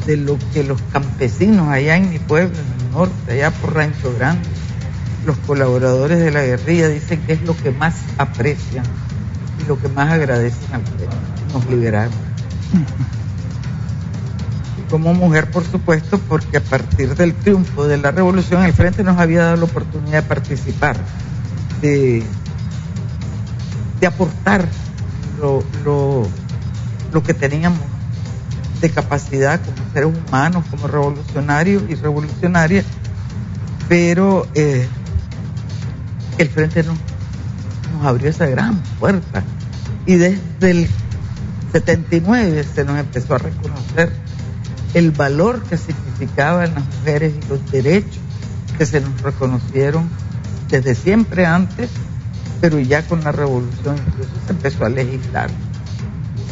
de 0.08 0.18
lo 0.18 0.38
que 0.54 0.64
los 0.64 0.82
campesinos 0.92 1.70
allá 1.70 1.96
en 1.96 2.10
mi 2.10 2.20
pueblo, 2.20 2.58
en 2.58 2.86
el 2.86 2.92
norte, 2.92 3.32
allá 3.32 3.52
por 3.52 3.76
Rancho 3.76 4.14
Grande, 4.18 4.50
los 5.26 5.38
colaboradores 5.38 6.20
de 6.20 6.32
la 6.32 6.42
guerrilla 6.42 6.90
dicen 6.90 7.22
que 7.22 7.34
es 7.34 7.42
lo 7.44 7.56
que 7.56 7.72
más 7.72 7.96
aprecian 8.18 8.84
lo 9.68 9.80
que 9.80 9.88
más 9.88 10.12
agradecen 10.12 10.74
a 10.74 10.80
que 10.80 11.08
nos 11.54 11.66
liberaron. 11.70 12.14
como 14.94 15.16
mujer, 15.16 15.50
por 15.50 15.66
supuesto, 15.66 16.20
porque 16.20 16.58
a 16.58 16.62
partir 16.62 17.16
del 17.16 17.34
triunfo 17.34 17.88
de 17.88 17.98
la 17.98 18.12
revolución, 18.12 18.64
el 18.64 18.74
Frente 18.74 19.04
nos 19.04 19.18
había 19.18 19.42
dado 19.46 19.58
la 19.58 19.64
oportunidad 19.64 20.22
de 20.22 20.30
participar, 20.30 20.96
de, 21.82 22.22
de 24.00 24.06
aportar 24.06 24.68
lo, 25.42 25.64
lo, 25.84 26.28
lo 27.12 27.24
que 27.24 27.34
teníamos 27.34 27.80
de 28.82 28.92
capacidad 28.92 29.60
como 29.62 29.78
seres 29.94 30.14
humanos, 30.28 30.64
como 30.70 30.88
revolucionarios 30.88 31.82
y 31.90 31.96
revolucionarias, 31.96 32.86
pero 33.90 34.48
eh, 34.54 34.88
el 36.38 36.50
Frente 36.50 36.84
nos, 36.84 37.00
nos 37.96 38.06
abrió 38.06 38.30
esa 38.30 38.46
gran 38.46 38.78
puerta. 39.00 39.42
Y 40.06 40.18
desde 40.18 40.70
el 40.70 40.88
79 41.72 42.64
se 42.76 42.86
nos 42.86 43.00
empezó 43.00 43.34
a 43.34 43.40
reconocer 43.40 44.23
el 44.94 45.12
valor 45.12 45.64
que 45.64 45.78
significaban 45.78 46.74
las 46.76 46.86
mujeres 46.86 47.34
y 47.34 47.50
los 47.50 47.72
derechos 47.72 48.20
que 48.78 48.86
se 48.86 49.02
nos 49.02 49.22
reconocieron 49.22 50.10
desde 50.70 50.96
siempre 50.96 51.46
antes, 51.46 51.90
pero 52.62 52.80
ya 52.80 53.06
con 53.06 53.24
la 53.24 53.32
revolución 53.32 53.96
incluso 54.08 54.32
se 54.46 54.52
empezó 54.52 54.86
a 54.86 54.90
legislar. 54.90 55.50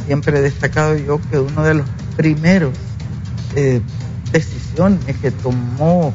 Siempre 0.05 0.39
he 0.39 0.41
destacado 0.41 0.95
yo 0.97 1.19
que 1.29 1.39
uno 1.39 1.63
de 1.63 1.75
los 1.75 1.87
primeros 2.17 2.73
eh, 3.55 3.81
decisiones 4.31 5.17
que 5.17 5.31
tomó 5.31 6.13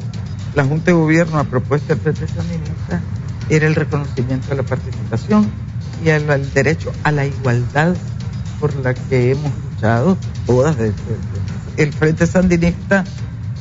la 0.55 0.63
Junta 0.63 0.87
de 0.87 0.93
Gobierno 0.93 1.39
a 1.39 1.43
propuesta 1.43 1.95
del 1.95 2.03
Frente 2.03 2.27
Sandinista 2.27 3.01
era 3.49 3.67
el 3.67 3.75
reconocimiento 3.75 4.49
de 4.49 4.55
la 4.55 4.63
participación 4.63 5.49
y 6.03 6.09
al, 6.09 6.53
derecho 6.53 6.91
a 7.03 7.11
la 7.11 7.25
igualdad 7.25 7.95
por 8.59 8.75
la 8.75 8.93
que 8.93 9.31
hemos 9.31 9.51
luchado 9.71 10.17
todas. 10.45 10.75
El 11.77 11.93
Frente 11.93 12.25
Sandinista 12.25 13.03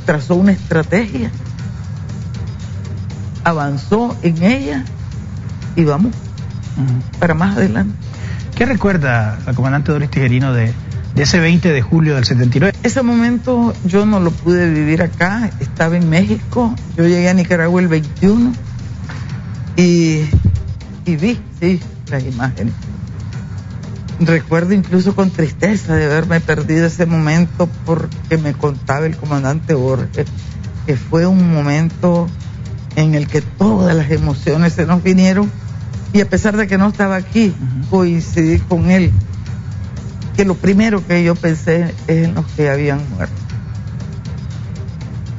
trazó 0.05 0.37
una 0.37 0.53
estrategia, 0.53 1.31
avanzó 3.45 4.17
en 4.23 4.43
ella 4.43 4.85
y 5.77 5.85
vamos 5.85 6.15
para 7.19 7.35
más 7.35 7.57
adelante. 7.57 7.95
¿Qué 8.55 8.65
recuerda 8.65 9.39
el 9.47 9.55
comandante 9.55 9.93
Doris 9.93 10.11
Tijerino 10.11 10.53
de, 10.55 10.73
de 11.15 11.23
ese 11.23 11.41
20 11.41 11.73
de 11.73 11.83
julio 11.83 12.15
del 12.15 12.25
79? 12.25 12.79
Ese 12.83 13.03
momento 13.03 13.75
yo 13.85 14.07
no 14.07 14.19
lo 14.19 14.31
pude 14.31 14.71
vivir 14.71 15.03
acá, 15.03 15.51
estaba 15.61 15.97
en 15.97 16.09
México, 16.09 16.75
yo 16.97 17.05
llegué 17.05 17.29
a 17.29 17.35
Nicaragua 17.35 17.81
el 17.83 17.89
21 17.89 18.53
y, 19.77 20.23
y 21.05 21.17
vi, 21.17 21.39
sí, 21.61 21.81
las 22.11 22.25
imágenes. 22.25 22.73
Recuerdo 24.19 24.73
incluso 24.73 25.15
con 25.15 25.31
tristeza 25.31 25.95
de 25.95 26.07
haberme 26.07 26.41
perdido 26.41 26.87
ese 26.87 27.05
momento 27.07 27.69
porque 27.85 28.39
me 28.39 28.55
contaba 28.55 29.07
el 29.07 29.17
comandante 29.17 29.75
Borges 29.75 30.27
que 30.87 30.97
fue 30.97 31.27
un 31.27 31.53
momento 31.53 32.29
en 32.95 33.15
el 33.15 33.27
que 33.27 33.43
todas 33.43 33.95
las 33.95 34.11
emociones 34.11 34.73
se 34.73 34.87
nos 34.87 35.03
vinieron 35.03 35.51
y 36.13 36.21
a 36.21 36.31
pesar 36.31 36.57
de 36.57 36.67
que 36.67 36.79
no 36.79 36.89
estaba 36.89 37.17
aquí, 37.17 37.53
coincidí 37.91 38.59
con 38.61 38.91
él, 38.91 39.13
que 40.37 40.45
lo 40.45 40.55
primero 40.55 41.05
que 41.07 41.23
yo 41.23 41.35
pensé 41.35 41.95
es 42.07 42.29
en 42.29 42.35
los 42.35 42.47
que 42.53 42.71
habían 42.71 43.01
muerto. 43.11 43.35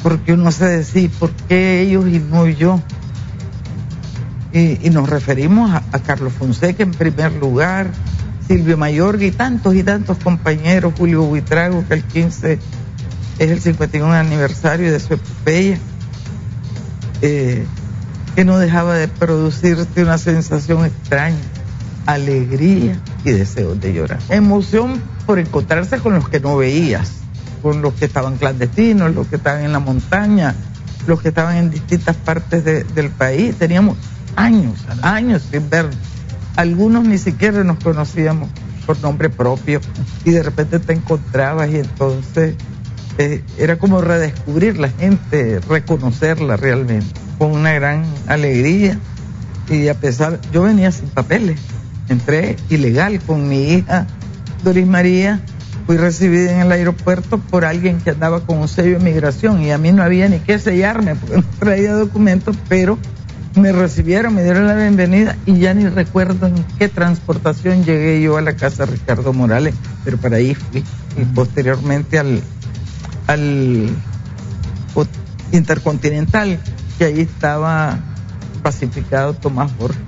Porque 0.04 0.34
uno 0.34 0.52
se 0.52 0.66
decía, 0.66 1.10
¿por 1.18 1.32
qué 1.32 1.82
ellos 1.82 2.08
y 2.08 2.20
no 2.20 2.48
yo? 2.48 2.80
Y, 4.54 4.90
nos 4.90 5.10
referimos 5.10 5.72
a, 5.72 6.00
Carlos 6.00 6.34
Fonseca 6.34 6.84
en 6.84 6.92
primer 6.92 7.32
lugar, 7.34 7.88
Silvio 8.48 8.78
Mayorga 8.78 9.26
y 9.26 9.32
tantos 9.32 9.76
y 9.76 9.84
tantos 9.84 10.18
compañeros, 10.18 10.94
Julio 10.98 11.24
Buitrago, 11.24 11.86
que 11.88 11.96
el 11.96 12.04
15 12.04 12.60
es 13.40 13.52
el 13.52 13.60
51 13.60 14.14
aniversario 14.14 14.92
de 14.92 15.00
su 15.00 15.14
epopeya, 15.14 15.78
eh, 17.22 17.66
que 18.36 18.46
no 18.46 18.58
dejaba 18.58 18.96
de 18.96 19.08
producirte 19.08 20.04
una 20.04 20.18
sensación 20.18 20.86
extraña, 20.86 21.38
alegría 22.06 23.00
y 23.26 23.32
deseo 23.32 23.76
de 23.76 23.94
llorar. 23.94 24.20
Emoción 24.30 25.02
por 25.26 25.40
encontrarse 25.40 26.00
con 26.00 26.14
los 26.14 26.30
que 26.30 26.40
no 26.40 26.56
veías, 26.56 27.12
con 27.62 27.82
los 27.82 27.94
que 27.96 28.06
estaban 28.06 28.38
clandestinos, 28.38 29.14
los 29.14 29.28
que 29.28 29.36
estaban 29.36 29.64
en 29.64 29.74
la 29.74 29.80
montaña, 29.80 30.56
los 31.06 31.22
que 31.22 31.30
estaban 31.30 31.58
en 31.58 31.70
distintas 31.72 32.16
partes 32.16 32.64
del 32.64 33.10
país. 33.10 33.56
Teníamos 33.56 33.98
años, 34.36 34.76
años 35.02 35.44
sin 35.52 35.70
ver. 35.70 35.90
Algunos 36.58 37.06
ni 37.06 37.18
siquiera 37.18 37.64
nos 37.64 37.82
conocíamos 37.82 38.50
por 38.86 39.00
nombre 39.02 39.30
propio 39.30 39.80
y 40.26 40.32
de 40.32 40.44
repente 40.44 40.80
te 40.80 40.94
encontrabas 40.94 41.70
y 41.70 41.78
entonces 41.78 42.56
eh, 43.18 43.44
era 43.58 43.78
como 43.78 44.02
redescubrir 44.02 44.78
la 44.78 44.90
gente, 44.90 45.60
reconocerla 45.70 46.58
realmente, 46.58 47.08
con 47.38 47.52
una 47.52 47.74
gran 47.74 48.06
alegría. 48.28 49.00
Y 49.70 49.88
a 49.88 49.94
pesar, 49.94 50.40
yo 50.52 50.64
venía 50.64 50.92
sin 50.92 51.10
papeles, 51.10 51.60
entré 52.10 52.56
ilegal 52.70 53.20
con 53.22 53.48
mi 53.48 53.74
hija 53.74 54.08
Doris 54.64 54.88
María, 54.88 55.42
fui 55.86 55.98
recibida 55.98 56.54
en 56.54 56.62
el 56.62 56.72
aeropuerto 56.72 57.38
por 57.38 57.66
alguien 57.66 58.00
que 58.02 58.10
andaba 58.10 58.42
con 58.42 58.58
un 58.58 58.68
sello 58.68 58.98
de 58.98 59.04
migración 59.04 59.62
y 59.62 59.72
a 59.72 59.78
mí 59.78 59.92
no 59.92 60.04
había 60.04 60.28
ni 60.28 60.40
que 60.40 60.60
sellarme 60.60 61.16
porque 61.16 61.38
no 61.38 61.44
traía 61.60 61.94
documentos, 61.94 62.58
pero 62.68 62.98
me 63.58 63.72
recibieron, 63.72 64.36
me 64.36 64.44
dieron 64.44 64.68
la 64.68 64.76
bienvenida 64.76 65.36
y 65.46 65.58
ya 65.60 65.74
ni 65.74 65.88
recuerdo 65.88 66.48
en 66.48 66.64
qué 66.78 66.88
transportación 66.88 67.84
llegué 67.84 68.22
yo 68.22 68.38
a 68.38 68.42
la 68.42 68.56
casa 68.56 68.86
de 68.86 68.94
Ricardo 68.94 69.34
Morales, 69.34 69.74
pero 70.06 70.18
para 70.18 70.38
ahí 70.38 70.56
fui 70.56 70.84
y 71.18 71.26
posteriormente 71.26 72.20
al, 72.20 72.42
al 73.28 73.90
Intercontinental, 75.52 76.60
que 76.98 77.06
ahí 77.06 77.22
estaba 77.22 78.00
pacificado 78.62 79.34
Tomás 79.34 79.76
Borges. 79.78 80.02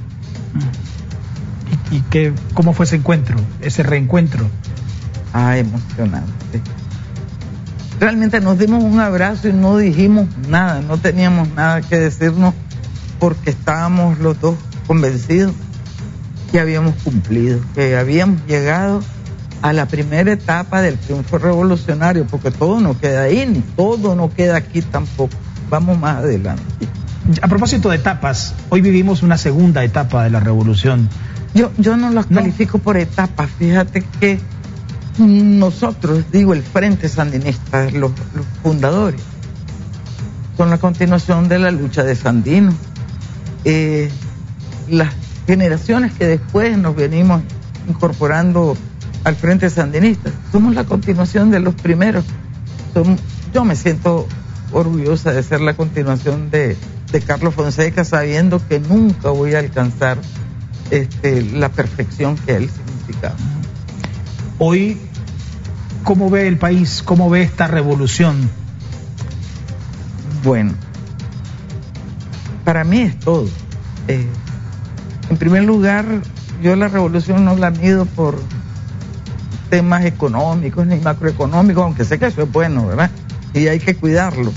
¿Y, 1.91 2.01
qué, 2.01 2.33
cómo 2.53 2.73
fue 2.73 2.85
ese 2.85 2.97
encuentro, 2.97 3.37
ese 3.61 3.83
reencuentro? 3.83 4.45
Ah, 5.33 5.57
emocionante. 5.57 6.61
Realmente 7.99 8.41
nos 8.41 8.57
dimos 8.57 8.83
un 8.83 8.99
abrazo 8.99 9.49
y 9.49 9.53
no 9.53 9.77
dijimos 9.77 10.27
nada, 10.47 10.81
no 10.81 10.97
teníamos 10.97 11.49
nada 11.49 11.81
que 11.81 11.97
decirnos 11.97 12.53
porque 13.19 13.51
estábamos 13.51 14.19
los 14.19 14.39
dos 14.39 14.55
convencidos 14.87 15.53
que 16.51 16.59
habíamos 16.59 16.95
cumplido, 17.03 17.59
que 17.75 17.95
habíamos 17.95 18.45
llegado 18.47 19.01
a 19.61 19.73
la 19.73 19.85
primera 19.87 20.31
etapa 20.31 20.81
del 20.81 20.97
triunfo 20.97 21.37
revolucionario, 21.37 22.25
porque 22.25 22.49
todo 22.49 22.79
no 22.79 22.97
queda 22.97 23.23
ahí, 23.23 23.45
ni 23.45 23.59
todo 23.59 24.15
no 24.15 24.33
queda 24.33 24.57
aquí 24.57 24.81
tampoco. 24.81 25.35
Vamos 25.69 25.99
más 25.99 26.17
adelante. 26.17 26.63
A 27.41 27.47
propósito 27.47 27.89
de 27.89 27.97
etapas, 27.97 28.55
hoy 28.69 28.81
vivimos 28.81 29.21
una 29.21 29.37
segunda 29.37 29.83
etapa 29.83 30.23
de 30.23 30.31
la 30.31 30.39
revolución. 30.39 31.09
Yo, 31.53 31.71
yo 31.77 31.97
no 31.97 32.09
las 32.09 32.27
califico 32.27 32.79
por 32.79 32.97
etapas, 32.97 33.49
fíjate 33.57 34.03
que 34.19 34.39
nosotros, 35.19 36.25
digo, 36.31 36.53
el 36.53 36.63
Frente 36.63 37.09
Sandinista, 37.09 37.89
los, 37.91 38.11
los 38.33 38.45
fundadores, 38.63 39.21
son 40.57 40.69
la 40.69 40.77
continuación 40.77 41.49
de 41.49 41.59
la 41.59 41.71
lucha 41.71 42.03
de 42.03 42.15
Sandino 42.15 42.73
eh, 43.65 44.09
las 44.87 45.13
generaciones 45.47 46.13
que 46.13 46.27
después 46.27 46.77
nos 46.77 46.95
venimos 46.95 47.41
incorporando 47.87 48.77
al 49.23 49.35
Frente 49.35 49.69
Sandinista, 49.69 50.31
somos 50.51 50.75
la 50.75 50.85
continuación 50.85 51.51
de 51.51 51.59
los 51.59 51.75
primeros. 51.75 52.23
yo 53.53 53.65
me 53.65 53.75
siento 53.75 54.27
orgullosa 54.71 55.31
de 55.31 55.43
ser 55.43 55.61
la 55.61 55.73
continuación 55.73 56.49
de, 56.49 56.77
Carlos 57.25 57.55
Fonseca, 57.55 58.05
sabiendo 58.05 58.61
que 58.67 58.79
nunca 58.79 59.29
voy 59.29 59.55
a 59.55 59.59
alcanzar 59.59 60.19
este, 60.91 61.41
la 61.41 61.69
perfección 61.69 62.35
que 62.37 62.55
él 62.55 62.69
significaba. 62.69 63.35
Hoy, 64.59 64.97
¿cómo 66.03 66.29
ve 66.29 66.47
el 66.47 66.57
país? 66.57 67.01
¿Cómo 67.03 67.29
ve 67.29 67.41
esta 67.41 67.67
revolución? 67.67 68.49
Bueno, 70.43 70.73
para 72.63 72.83
mí 72.83 73.01
es 73.01 73.19
todo. 73.19 73.47
Eh, 74.07 74.27
en 75.29 75.37
primer 75.37 75.63
lugar, 75.63 76.05
yo 76.61 76.75
la 76.75 76.87
revolución 76.87 77.45
no 77.45 77.55
la 77.55 77.71
mido 77.71 78.05
por 78.05 78.39
temas 79.69 80.05
económicos 80.05 80.85
ni 80.87 80.97
macroeconómicos, 80.97 81.83
aunque 81.83 82.03
sé 82.05 82.17
que 82.17 82.27
eso 82.27 82.41
es 82.43 82.51
bueno, 82.51 82.87
¿verdad? 82.87 83.11
Y 83.53 83.67
hay 83.67 83.79
que 83.79 83.95
cuidarlo. 83.95 84.51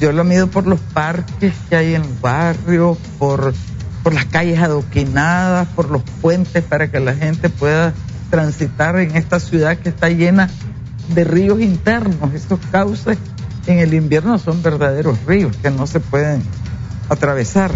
Yo 0.00 0.12
lo 0.12 0.24
mido 0.24 0.48
por 0.48 0.66
los 0.66 0.80
parques 0.80 1.54
que 1.68 1.76
hay 1.76 1.94
en 1.94 2.02
el 2.02 2.14
barrio, 2.20 2.98
por, 3.18 3.54
por 4.02 4.12
las 4.12 4.26
calles 4.26 4.58
adoquinadas, 4.58 5.68
por 5.68 5.90
los 5.90 6.02
puentes 6.20 6.62
para 6.62 6.90
que 6.90 7.00
la 7.00 7.14
gente 7.14 7.48
pueda 7.48 7.94
transitar 8.30 8.98
en 8.98 9.16
esta 9.16 9.40
ciudad 9.40 9.78
que 9.78 9.88
está 9.88 10.10
llena 10.10 10.50
de 11.14 11.24
ríos 11.24 11.60
internos. 11.60 12.34
Estos 12.34 12.58
cauces 12.70 13.16
en 13.66 13.78
el 13.78 13.94
invierno 13.94 14.38
son 14.38 14.62
verdaderos 14.62 15.24
ríos 15.26 15.56
que 15.56 15.70
no 15.70 15.86
se 15.86 16.00
pueden 16.00 16.42
atravesar. 17.08 17.72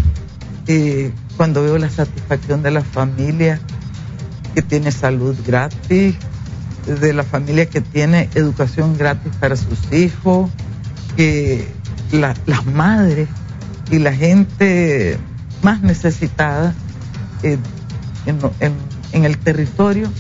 Y 0.66 1.09
cuando 1.36 1.62
veo 1.62 1.78
la 1.78 1.91
satisfacción 1.91 2.62
de 2.62 2.70
la 2.70 2.82
familia 2.82 3.61
que 4.55 4.62
tiene 4.62 4.93
salud 4.93 5.36
gratis, 5.47 6.16
de 6.86 7.12
la 7.12 7.22
familia 7.22 7.66
que 7.66 7.80
tiene 7.80 8.28
educación 8.34 8.97
gratis 8.97 9.32
para 9.41 9.57
sus 9.57 9.93
hijos, 9.93 10.51
que 11.16 11.66
las 12.12 12.66
madres 12.66 13.28
y 13.91 13.99
la 13.99 14.12
gente 14.12 15.18
más 15.62 15.82
necesitada 15.82 16.74
eh, 17.43 17.59
en, 18.26 19.24
el 19.24 19.39
territorio 19.39 20.11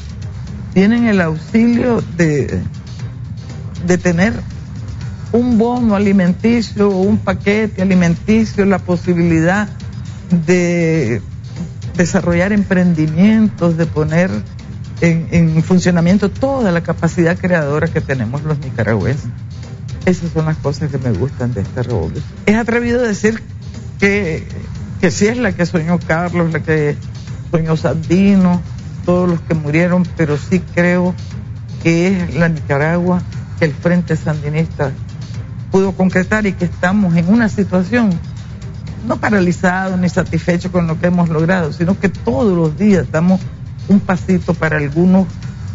tienen 0.72 1.06
el 1.06 1.20
auxilio 1.20 2.02
de, 2.16 2.60
de 3.86 3.98
tener 3.98 4.34
un 5.32 5.58
bono 5.58 5.94
alimenticio 5.94 6.88
un 6.88 7.18
paquete 7.18 7.82
alimenticio, 7.82 8.64
la 8.64 8.78
posibilidad 8.78 9.68
de 10.46 11.22
desarrollar 11.96 12.52
emprendimientos, 12.52 13.76
de 13.76 13.86
poner 13.86 14.30
en, 15.00 15.62
funcionamiento 15.62 16.30
toda 16.30 16.72
la 16.72 16.82
capacidad 16.82 17.36
creadora 17.36 17.88
que 17.88 18.00
tenemos 18.00 18.42
los 18.44 18.58
nicaragüenses. 18.60 19.30
Esas 20.06 20.32
son 20.32 20.46
las 20.46 20.56
cosas 20.56 20.90
que 20.90 20.98
me 20.98 21.12
gustan 21.12 21.52
de 21.52 21.60
esta 21.62 21.82
revolución. 21.82 22.24
Es 22.46 22.56
atrevido 22.56 23.02
decir 23.02 23.42
que, 24.00 24.46
que 25.00 25.10
sí 25.10 25.26
es 25.26 25.36
la 25.36 25.52
que 25.52 25.66
soñó 25.66 25.98
Carlos, 25.98 26.52
la 26.52 26.60
que 26.60 26.96
soñó 27.50 27.76
Sandino, 27.76 28.62
todos 29.04 29.28
los 29.28 29.40
que 29.40 29.54
murieron, 29.54 30.06
pero 30.16 30.36
sí 30.38 30.60
creo 30.74 31.14
que 31.82 32.08
es 32.08 32.34
la 32.34 32.48
Nicaragua 32.48 33.22
que 33.58 33.66
el 33.66 33.72
Frente 33.72 34.16
Sandinista 34.16 34.92
pudo 35.70 35.92
concretar 35.92 36.46
y 36.46 36.52
que 36.52 36.64
estamos 36.64 37.16
en 37.16 37.28
una 37.28 37.48
situación 37.48 38.10
no 39.06 39.16
paralizados 39.16 39.98
ni 39.98 40.08
satisfechos 40.08 40.70
con 40.70 40.86
lo 40.86 41.00
que 41.00 41.06
hemos 41.06 41.28
logrado, 41.28 41.72
sino 41.72 41.98
que 41.98 42.08
todos 42.08 42.56
los 42.56 42.78
días 42.78 43.06
damos 43.10 43.40
un 43.88 44.00
pasito 44.00 44.54
para 44.54 44.76
algunos 44.76 45.26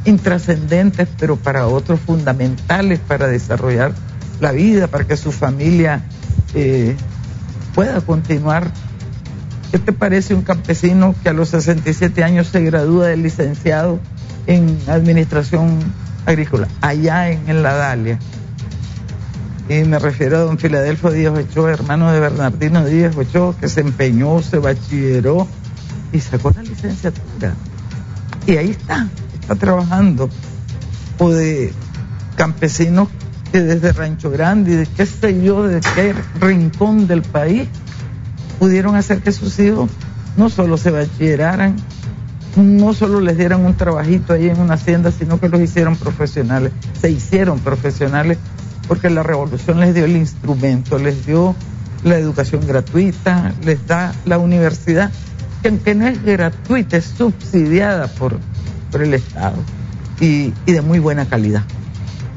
intrascendentes, 0.05 1.07
pero 1.17 1.37
para 1.37 1.67
otros 1.67 1.99
fundamentales 1.99 2.99
para 2.99 3.27
desarrollar 3.27 3.93
la 4.39 4.51
vida, 4.51 4.87
para 4.87 5.05
que 5.05 5.17
su 5.17 5.31
familia 5.31 6.03
eh, 6.53 6.95
pueda 7.73 8.01
continuar. 8.01 8.71
¿Qué 9.71 9.79
te 9.79 9.93
parece 9.93 10.35
un 10.35 10.43
campesino 10.43 11.15
que 11.23 11.29
a 11.29 11.33
los 11.33 11.49
67 11.49 12.23
años 12.23 12.47
se 12.47 12.61
gradúa 12.61 13.07
de 13.07 13.17
licenciado 13.17 13.99
en 14.45 14.77
administración 14.87 15.79
agrícola, 16.25 16.67
allá 16.81 17.31
en 17.31 17.63
la 17.63 17.73
Dalia? 17.73 18.19
Y 19.79 19.85
me 19.85 19.97
refiero 19.97 20.37
a 20.37 20.41
don 20.41 20.57
Filadelfo 20.57 21.09
Díaz 21.11 21.33
Ochoa, 21.37 21.71
hermano 21.71 22.11
de 22.11 22.19
Bernardino 22.19 22.85
Díaz 22.85 23.15
Ochoa, 23.15 23.55
que 23.57 23.67
se 23.67 23.81
empeñó, 23.81 24.41
se 24.41 24.59
bachilleró 24.59 25.47
y 26.11 26.19
sacó 26.19 26.51
la 26.51 26.61
licenciatura. 26.61 27.55
Y 28.45 28.57
ahí 28.57 28.71
está, 28.71 29.07
está 29.39 29.55
trabajando. 29.55 30.29
O 31.17 31.31
de 31.31 31.71
campesinos 32.35 33.07
que 33.51 33.61
desde 33.61 33.93
Rancho 33.93 34.29
Grande 34.29 34.75
de 34.75 34.85
qué 34.85 35.05
sé 35.05 35.41
yo, 35.41 35.63
de 35.63 35.79
qué 35.95 36.13
rincón 36.39 37.07
del 37.07 37.21
país, 37.21 37.67
pudieron 38.59 38.95
hacer 38.95 39.21
que 39.21 39.31
sus 39.31 39.57
hijos 39.59 39.89
no 40.37 40.49
solo 40.49 40.77
se 40.77 40.91
bachilleraran, 40.91 41.75
no 42.55 42.93
solo 42.93 43.21
les 43.21 43.37
dieran 43.37 43.65
un 43.65 43.75
trabajito 43.75 44.33
ahí 44.33 44.49
en 44.49 44.59
una 44.59 44.75
hacienda, 44.75 45.11
sino 45.11 45.39
que 45.39 45.49
los 45.49 45.61
hicieron 45.61 45.95
profesionales, 45.95 46.71
se 46.99 47.09
hicieron 47.09 47.59
profesionales 47.59 48.37
porque 48.87 49.09
la 49.09 49.23
revolución 49.23 49.79
les 49.79 49.93
dio 49.93 50.05
el 50.05 50.15
instrumento, 50.15 50.97
les 50.99 51.25
dio 51.25 51.55
la 52.03 52.17
educación 52.17 52.65
gratuita, 52.67 53.53
les 53.63 53.85
da 53.87 54.13
la 54.25 54.37
universidad, 54.37 55.11
que 55.61 55.69
aunque 55.69 55.95
no 55.95 56.07
es 56.07 56.21
gratuita, 56.23 56.97
es 56.97 57.05
subsidiada 57.05 58.07
por, 58.07 58.37
por 58.91 59.01
el 59.01 59.13
Estado 59.13 59.55
y, 60.19 60.51
de 60.65 60.81
muy 60.81 60.99
buena 60.99 61.25
calidad. 61.25 61.63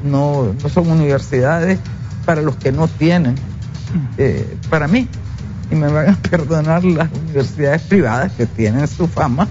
No, 0.03 0.53
no 0.61 0.69
son 0.69 0.89
universidades 0.89 1.79
para 2.25 2.41
los 2.41 2.55
que 2.55 2.71
no 2.71 2.87
tienen. 2.87 3.35
Eh, 4.17 4.57
para 4.69 4.87
mí, 4.87 5.07
y 5.71 5.75
me 5.75 5.87
van 5.87 6.09
a 6.09 6.15
perdonar 6.29 6.83
las 6.83 7.09
universidades 7.11 7.81
privadas 7.83 8.31
que 8.33 8.45
tienen 8.45 8.87
su 8.87 9.07
fama, 9.07 9.47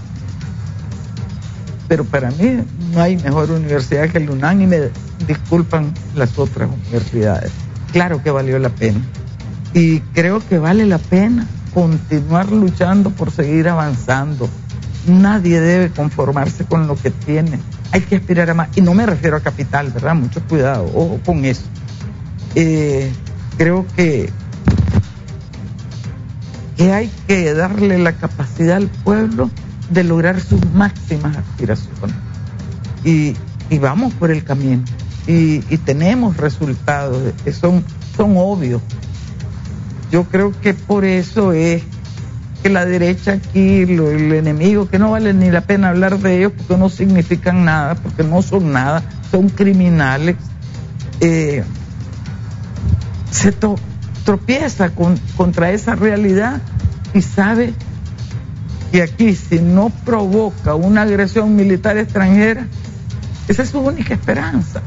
pero 1.88 2.04
para 2.04 2.30
mí 2.30 2.64
no 2.92 3.00
hay 3.00 3.16
mejor 3.16 3.50
universidad 3.50 4.08
que 4.10 4.18
el 4.18 4.30
UNAM 4.30 4.62
y 4.62 4.66
me 4.66 4.90
disculpan 5.26 5.92
las 6.14 6.38
otras 6.38 6.70
universidades. 6.70 7.52
Claro 7.92 8.22
que 8.22 8.30
valió 8.30 8.58
la 8.58 8.68
pena. 8.68 9.00
Y 9.74 10.00
creo 10.00 10.40
que 10.46 10.58
vale 10.58 10.86
la 10.86 10.98
pena 10.98 11.46
continuar 11.74 12.50
luchando 12.50 13.10
por 13.10 13.30
seguir 13.30 13.68
avanzando. 13.68 14.48
Nadie 15.06 15.60
debe 15.60 15.90
conformarse 15.90 16.64
con 16.64 16.86
lo 16.86 16.96
que 16.96 17.10
tiene. 17.10 17.60
Hay 17.92 18.00
que 18.00 18.16
aspirar 18.16 18.50
a 18.50 18.54
más. 18.54 18.68
Y 18.76 18.80
no 18.80 18.94
me 18.94 19.06
refiero 19.06 19.36
a 19.36 19.40
capital, 19.40 19.90
¿verdad? 19.90 20.14
Mucho 20.14 20.42
cuidado, 20.42 20.84
ojo 20.94 21.20
con 21.24 21.44
eso. 21.44 21.62
Eh, 22.54 23.12
creo 23.58 23.86
que, 23.94 24.30
que 26.76 26.92
hay 26.92 27.10
que 27.26 27.52
darle 27.52 27.98
la 27.98 28.12
capacidad 28.12 28.76
al 28.76 28.88
pueblo 28.88 29.50
de 29.90 30.02
lograr 30.02 30.40
sus 30.40 30.60
máximas 30.72 31.36
aspiraciones. 31.36 32.16
Y, 33.04 33.36
y 33.70 33.78
vamos 33.78 34.12
por 34.14 34.30
el 34.30 34.42
camino 34.42 34.82
y, 35.26 35.60
tenemos 35.78 36.36
resultados 36.36 37.34
son, 37.52 37.84
son 38.16 38.34
obvios. 38.36 38.80
yo 40.10 40.24
creo 40.24 40.52
que 40.60 40.74
por 40.74 41.04
eso 41.04 41.52
es 41.52 41.82
que 42.62 42.68
la 42.70 42.84
derecha 42.86 43.32
aquí, 43.32 43.82
el 43.82 44.32
enemigo, 44.32 44.88
que 44.88 44.98
no 44.98 45.10
vale 45.10 45.34
ni 45.34 45.50
la 45.50 45.60
pena 45.62 45.90
hablar 45.90 46.18
de 46.18 46.38
ellos 46.38 46.52
porque 46.56 46.76
no 46.76 46.88
significan 46.88 47.64
nada, 47.64 47.94
porque 47.96 48.24
no 48.24 48.42
son 48.42 48.72
nada, 48.72 49.02
son 49.30 49.48
criminales, 49.48 50.36
eh, 51.20 51.64
se 53.30 53.52
tropieza 54.24 54.90
contra 55.36 55.70
esa 55.70 55.94
realidad 55.94 56.60
y 57.14 57.22
sabe 57.22 57.72
que 58.90 59.02
aquí 59.02 59.34
si 59.34 59.58
no 59.58 59.90
provoca 60.04 60.74
una 60.74 61.02
agresión 61.02 61.54
militar 61.54 61.98
extranjera, 61.98 62.66
esa 63.48 63.62
es 63.62 63.70
su 63.70 63.80
única 63.80 64.14
esperanza. 64.14 64.82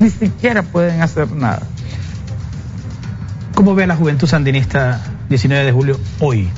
Ni 0.00 0.08
siquiera 0.10 0.62
pueden 0.62 1.02
hacer 1.02 1.30
nada. 1.30 1.62
¿Cómo 3.54 3.74
ve 3.74 3.84
a 3.84 3.86
la 3.86 3.96
juventud 3.96 4.26
sandinista 4.26 5.00
19 5.28 5.64
de 5.66 5.72
julio 5.72 6.00
hoy? 6.18 6.48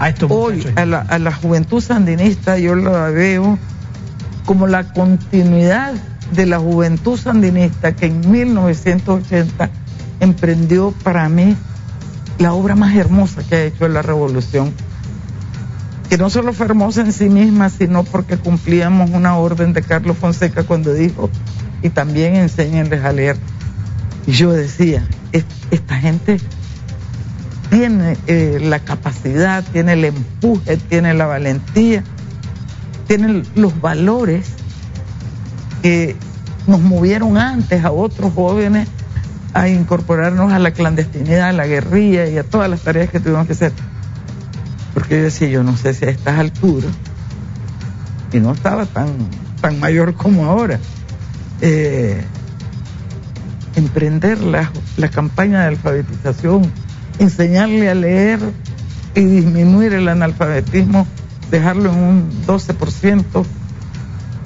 A 0.00 0.08
estos 0.08 0.28
hoy 0.30 0.66
a 0.74 0.84
la, 0.84 0.98
a 0.98 1.20
la 1.20 1.32
juventud 1.32 1.80
sandinista 1.80 2.58
yo 2.58 2.74
la 2.74 3.10
veo 3.10 3.56
como 4.44 4.66
la 4.66 4.92
continuidad 4.92 5.94
de 6.32 6.46
la 6.46 6.58
juventud 6.58 7.16
sandinista 7.16 7.94
que 7.94 8.06
en 8.06 8.28
1980 8.28 9.70
emprendió 10.18 10.92
para 11.04 11.28
mí 11.28 11.56
la 12.38 12.52
obra 12.52 12.74
más 12.74 12.96
hermosa 12.96 13.42
que 13.48 13.54
ha 13.54 13.64
hecho 13.64 13.86
la 13.88 14.02
revolución, 14.02 14.72
que 16.08 16.18
no 16.18 16.30
solo 16.30 16.52
fue 16.52 16.66
hermosa 16.66 17.02
en 17.02 17.12
sí 17.12 17.28
misma, 17.28 17.70
sino 17.70 18.02
porque 18.02 18.36
cumplíamos 18.36 19.10
una 19.10 19.36
orden 19.36 19.72
de 19.72 19.82
Carlos 19.82 20.16
Fonseca 20.18 20.64
cuando 20.64 20.92
dijo, 20.92 21.30
y 21.84 21.90
también 21.90 22.34
enséñenles 22.34 23.04
a 23.04 23.12
leer. 23.12 23.36
Y 24.26 24.32
yo 24.32 24.50
decía, 24.50 25.06
esta 25.70 25.96
gente 25.96 26.40
tiene 27.68 28.16
eh, 28.26 28.58
la 28.60 28.78
capacidad, 28.78 29.62
tiene 29.70 29.92
el 29.92 30.06
empuje, 30.06 30.78
tiene 30.78 31.12
la 31.12 31.26
valentía, 31.26 32.02
tiene 33.06 33.42
los 33.54 33.78
valores 33.82 34.46
que 35.82 36.16
nos 36.66 36.80
movieron 36.80 37.36
antes 37.36 37.84
a 37.84 37.92
otros 37.92 38.32
jóvenes 38.32 38.88
a 39.52 39.68
incorporarnos 39.68 40.54
a 40.54 40.58
la 40.58 40.70
clandestinidad, 40.70 41.50
a 41.50 41.52
la 41.52 41.66
guerrilla 41.66 42.26
y 42.26 42.38
a 42.38 42.44
todas 42.44 42.70
las 42.70 42.80
tareas 42.80 43.10
que 43.10 43.20
tuvimos 43.20 43.46
que 43.46 43.52
hacer. 43.52 43.72
Porque 44.94 45.18
yo 45.18 45.24
decía, 45.24 45.48
yo 45.48 45.62
no 45.62 45.76
sé 45.76 45.92
si 45.92 46.06
a 46.06 46.08
estas 46.08 46.38
alturas, 46.38 46.90
y 48.32 48.40
no 48.40 48.52
estaba 48.52 48.86
tan, 48.86 49.08
tan 49.60 49.78
mayor 49.78 50.14
como 50.14 50.46
ahora, 50.46 50.80
eh, 51.60 52.22
emprender 53.76 54.40
la, 54.40 54.70
campaña 55.12 55.62
de 55.62 55.68
alfabetización, 55.68 56.70
enseñarle 57.18 57.88
a 57.90 57.94
leer 57.94 58.40
y 59.14 59.24
disminuir 59.24 59.92
el 59.94 60.08
analfabetismo, 60.08 61.06
dejarlo 61.50 61.92
en 61.92 61.98
un 61.98 62.46
12% 62.46 63.44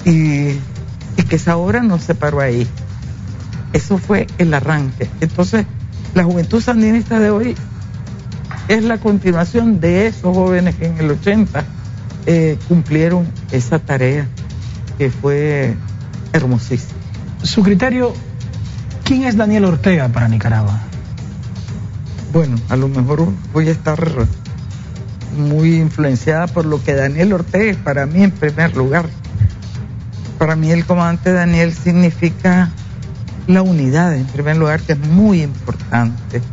y, 0.05 0.11
y 0.11 1.23
que 1.27 1.35
esa 1.35 1.57
obra 1.57 1.81
no 1.81 1.99
se 1.99 2.15
paró 2.15 2.39
ahí. 2.41 2.67
Eso 3.73 3.97
fue 3.97 4.27
el 4.37 4.53
arranque. 4.53 5.09
Entonces, 5.21 5.65
la 6.15 6.23
juventud 6.23 6.61
sandinista 6.61 7.19
de 7.19 7.29
hoy 7.29 7.55
es 8.67 8.83
la 8.83 8.99
continuación 8.99 9.79
de 9.79 10.07
esos 10.07 10.35
jóvenes 10.35 10.75
que 10.75 10.85
en 10.85 10.97
el 10.99 11.11
80 11.11 11.63
eh, 12.25 12.57
cumplieron 12.67 13.27
esa 13.51 13.79
tarea 13.79 14.27
que 14.97 15.09
fue 15.09 15.75
hermosísima. 16.33 16.98
Su 17.49 17.63
criterio, 17.63 18.13
¿quién 19.03 19.23
es 19.23 19.35
Daniel 19.35 19.65
Ortega 19.65 20.07
para 20.07 20.27
Nicaragua? 20.27 20.79
Bueno, 22.31 22.57
a 22.69 22.75
lo 22.75 22.87
mejor 22.87 23.27
voy 23.51 23.67
a 23.69 23.71
estar 23.71 23.99
muy 25.35 25.77
influenciada 25.77 26.45
por 26.45 26.65
lo 26.65 26.83
que 26.83 26.93
Daniel 26.93 27.33
Ortega 27.33 27.71
es 27.71 27.77
para 27.77 28.05
mí 28.05 28.21
en 28.21 28.29
primer 28.29 28.77
lugar. 28.77 29.09
Para 30.37 30.55
mí 30.55 30.69
el 30.69 30.85
comandante 30.85 31.33
Daniel 31.33 31.73
significa 31.73 32.69
la 33.47 33.63
unidad, 33.63 34.15
en 34.15 34.27
primer 34.27 34.55
lugar, 34.55 34.79
que 34.81 34.93
es 34.93 34.99
muy 34.99 35.41
importante, 35.41 36.43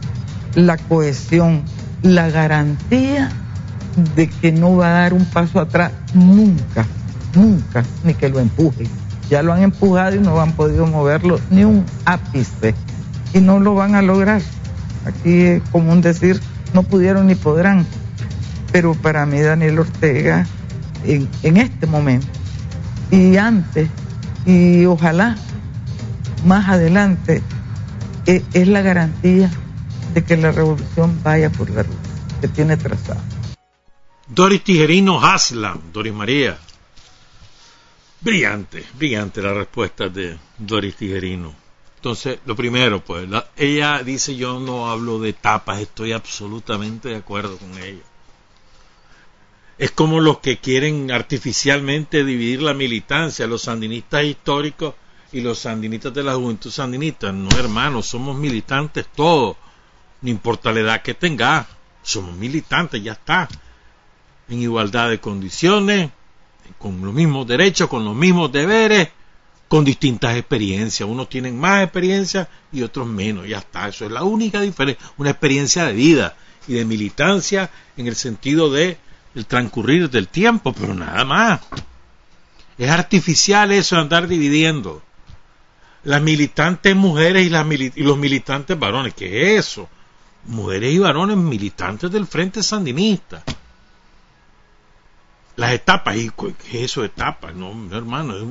la 0.54 0.78
cohesión, 0.78 1.62
la 2.00 2.30
garantía 2.30 3.30
de 4.14 4.30
que 4.30 4.50
no 4.50 4.76
va 4.76 4.86
a 4.88 5.00
dar 5.02 5.12
un 5.12 5.26
paso 5.26 5.60
atrás 5.60 5.92
nunca, 6.14 6.86
nunca, 7.34 7.84
ni 8.02 8.14
que 8.14 8.30
lo 8.30 8.40
empuje. 8.40 8.86
Ya 9.30 9.42
lo 9.42 9.52
han 9.52 9.62
empujado 9.62 10.16
y 10.16 10.20
no 10.20 10.40
han 10.40 10.52
podido 10.52 10.86
moverlo 10.86 11.40
ni 11.50 11.64
un 11.64 11.84
ápice 12.04 12.74
y 13.34 13.40
no 13.40 13.60
lo 13.60 13.74
van 13.74 13.94
a 13.94 14.02
lograr. 14.02 14.40
Aquí 15.04 15.42
es 15.42 15.62
común 15.70 16.00
decir, 16.00 16.40
no 16.74 16.82
pudieron 16.82 17.26
ni 17.26 17.34
podrán. 17.34 17.86
Pero 18.72 18.94
para 18.94 19.26
mí 19.26 19.40
Daniel 19.40 19.78
Ortega, 19.78 20.46
en, 21.04 21.56
este 21.56 21.86
momento 21.86 22.26
y 23.10 23.36
antes, 23.36 23.88
y 24.44 24.84
ojalá 24.86 25.36
más 26.44 26.68
adelante, 26.68 27.42
es 28.26 28.68
la 28.68 28.82
garantía 28.82 29.50
de 30.14 30.24
que 30.24 30.36
la 30.36 30.50
revolución 30.50 31.18
vaya 31.22 31.50
por 31.50 31.70
la 31.70 31.82
ruta 31.82 31.98
que 32.40 32.48
tiene 32.48 32.76
trazada. 32.76 33.22
Doris 34.28 34.64
Tijerino 34.64 35.20
Haslam, 35.24 35.80
Doris 35.92 36.12
María. 36.12 36.58
Brillante, 38.20 38.84
brillante 38.94 39.42
la 39.42 39.52
respuesta 39.52 40.08
de 40.08 40.38
Doris 40.58 40.96
Tijerino. 40.96 41.54
Entonces, 41.96 42.38
lo 42.46 42.56
primero, 42.56 43.04
pues, 43.04 43.28
ella 43.56 44.02
dice 44.02 44.36
yo 44.36 44.60
no 44.60 44.90
hablo 44.90 45.18
de 45.18 45.30
etapas, 45.30 45.80
estoy 45.80 46.12
absolutamente 46.12 47.08
de 47.08 47.16
acuerdo 47.16 47.58
con 47.58 47.76
ella. 47.78 48.02
Es 49.78 49.90
como 49.90 50.20
los 50.20 50.38
que 50.38 50.58
quieren 50.58 51.10
artificialmente 51.10 52.24
dividir 52.24 52.62
la 52.62 52.72
militancia, 52.72 53.46
los 53.46 53.62
sandinistas 53.62 54.24
históricos 54.24 54.94
y 55.32 55.40
los 55.40 55.58
sandinistas 55.58 56.14
de 56.14 56.22
la 56.22 56.34
juventud 56.34 56.70
sandinista. 56.70 57.30
No, 57.32 57.50
hermanos, 57.58 58.06
somos 58.06 58.36
militantes 58.36 59.06
todos, 59.14 59.56
no 60.22 60.30
importa 60.30 60.72
la 60.72 60.80
edad 60.80 61.02
que 61.02 61.14
tenga, 61.14 61.66
somos 62.02 62.34
militantes, 62.36 63.02
ya 63.02 63.12
está. 63.12 63.48
En 64.48 64.62
igualdad 64.62 65.10
de 65.10 65.20
condiciones, 65.20 66.10
con 66.78 67.00
los 67.04 67.14
mismos 67.14 67.46
derechos, 67.46 67.88
con 67.88 68.04
los 68.04 68.14
mismos 68.14 68.52
deberes, 68.52 69.08
con 69.68 69.84
distintas 69.84 70.36
experiencias. 70.36 71.08
Unos 71.08 71.28
tienen 71.28 71.58
más 71.58 71.82
experiencia 71.82 72.48
y 72.72 72.82
otros 72.82 73.06
menos, 73.06 73.46
ya 73.48 73.58
está. 73.58 73.88
Eso 73.88 74.04
es 74.04 74.12
la 74.12 74.22
única 74.22 74.60
diferencia, 74.60 75.06
una 75.16 75.30
experiencia 75.30 75.84
de 75.84 75.92
vida 75.92 76.36
y 76.68 76.74
de 76.74 76.84
militancia 76.84 77.70
en 77.96 78.06
el 78.06 78.16
sentido 78.16 78.70
de 78.70 78.98
el 79.34 79.46
transcurrir 79.46 80.08
del 80.10 80.28
tiempo, 80.28 80.72
pero 80.72 80.94
nada 80.94 81.24
más. 81.24 81.60
Es 82.78 82.90
artificial 82.90 83.72
eso 83.72 83.96
andar 83.96 84.28
dividiendo 84.28 85.02
las 86.04 86.22
militantes 86.22 86.94
mujeres 86.94 87.46
y, 87.46 87.50
las 87.50 87.66
y 87.70 88.02
los 88.02 88.16
militantes 88.16 88.78
varones. 88.78 89.14
¿Qué 89.14 89.56
es 89.56 89.66
eso? 89.66 89.88
Mujeres 90.44 90.94
y 90.94 90.98
varones 90.98 91.36
militantes 91.36 92.10
del 92.10 92.26
Frente 92.26 92.62
Sandinista. 92.62 93.42
Las 95.56 95.72
etapas, 95.72 96.16
¿y 96.16 96.30
qué 96.30 96.84
es 96.84 96.92
eso 96.92 97.04
etapas? 97.04 97.54
No, 97.54 97.72
hermano, 97.90 98.36
es 98.36 98.44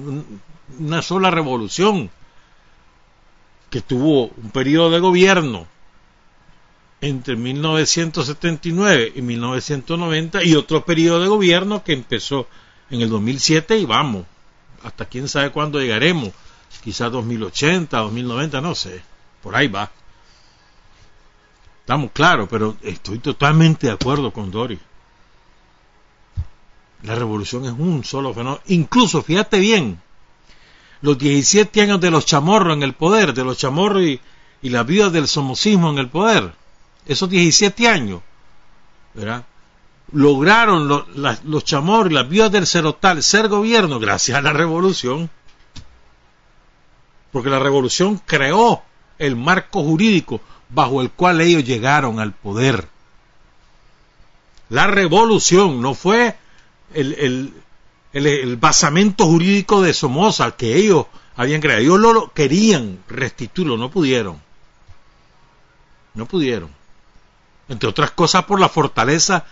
una 0.79 1.01
sola 1.01 1.29
revolución 1.29 2.09
que 3.69 3.81
tuvo 3.81 4.27
un 4.27 4.49
periodo 4.51 4.89
de 4.89 4.99
gobierno 4.99 5.67
entre 7.01 7.35
1979 7.35 9.13
y 9.15 9.21
1990 9.21 10.43
y 10.43 10.55
otro 10.55 10.83
periodo 10.85 11.21
de 11.21 11.27
gobierno 11.27 11.83
que 11.83 11.93
empezó 11.93 12.47
en 12.89 13.01
el 13.01 13.09
2007 13.09 13.77
y 13.77 13.85
vamos, 13.85 14.25
hasta 14.83 15.05
quién 15.05 15.27
sabe 15.27 15.51
cuándo 15.51 15.79
llegaremos 15.79 16.31
quizás 16.83 17.11
2080, 17.11 17.97
2090, 17.97 18.61
no 18.61 18.75
sé, 18.75 19.01
por 19.41 19.55
ahí 19.55 19.67
va. 19.67 19.91
Estamos 21.79 22.11
claros, 22.11 22.47
pero 22.49 22.77
estoy 22.81 23.19
totalmente 23.19 23.87
de 23.87 23.93
acuerdo 23.93 24.31
con 24.31 24.51
Doris. 24.51 24.79
La 27.05 27.15
revolución 27.15 27.65
es 27.65 27.71
un 27.71 28.03
solo 28.03 28.33
fenómeno. 28.33 28.61
Incluso, 28.67 29.21
fíjate 29.21 29.59
bien, 29.59 30.01
los 31.01 31.17
17 31.17 31.81
años 31.81 32.01
de 32.01 32.11
los 32.11 32.25
chamorros 32.25 32.75
en 32.75 32.83
el 32.83 32.93
poder, 32.93 33.33
de 33.33 33.43
los 33.43 33.57
chamorros 33.57 34.01
y, 34.03 34.19
la 34.63 34.81
vida 34.81 35.11
del 35.11 35.27
somocismo 35.27 35.91
en 35.91 35.99
el 35.99 36.09
poder, 36.09 36.51
esos 37.05 37.29
17 37.29 37.87
años, 37.87 38.21
¿verdad? 39.13 39.45
lograron 40.11 40.87
los 41.43 41.63
chamorros 41.63 42.11
y 42.11 42.15
las 42.15 42.27
vidas 42.27 42.51
del 42.51 42.65
cerotal 42.65 43.21
ser 43.21 43.47
gobierno 43.47 43.99
gracias 43.99 44.37
a 44.37 44.41
la 44.41 44.53
revolución 44.53 45.29
porque 47.35 47.49
la 47.49 47.59
revolución 47.59 48.21
creó 48.25 48.81
el 49.19 49.35
marco 49.35 49.83
jurídico 49.83 50.39
bajo 50.69 51.01
el 51.01 51.11
cual 51.11 51.41
ellos 51.41 51.65
llegaron 51.65 52.21
al 52.21 52.31
poder. 52.31 52.87
La 54.69 54.87
revolución 54.87 55.81
no 55.81 55.95
fue 55.95 56.37
el, 56.95 58.57
basamento 58.57 59.25
jurídico 59.25 59.81
de 59.81 59.93
Somoza 59.93 60.51
que 60.55 60.75
ellos 60.75 61.05
habían 61.35 61.61
creado. 61.61 61.81
Ellos 61.81 61.99
lo 61.99 62.33
querían 62.33 62.99
restituirlo, 63.07 63.77
no 63.77 63.91
pudieron. 63.91 64.41
No 66.13 66.25
pudieron. 66.25 66.69
entre 67.67 67.89
otras 67.89 68.11
cosas 68.11 68.45
por 68.45 68.59
la 68.59 68.69
fortaleza 68.69 69.45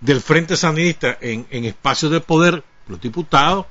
del 0.00 0.20
Frente 0.20 0.56
Sandinista 0.56 1.18
en, 1.20 1.46
en 1.50 1.64
espacios 1.64 2.10
de 2.10 2.20
poder, 2.20 2.64
los 2.88 3.00
diputados, 3.00 3.66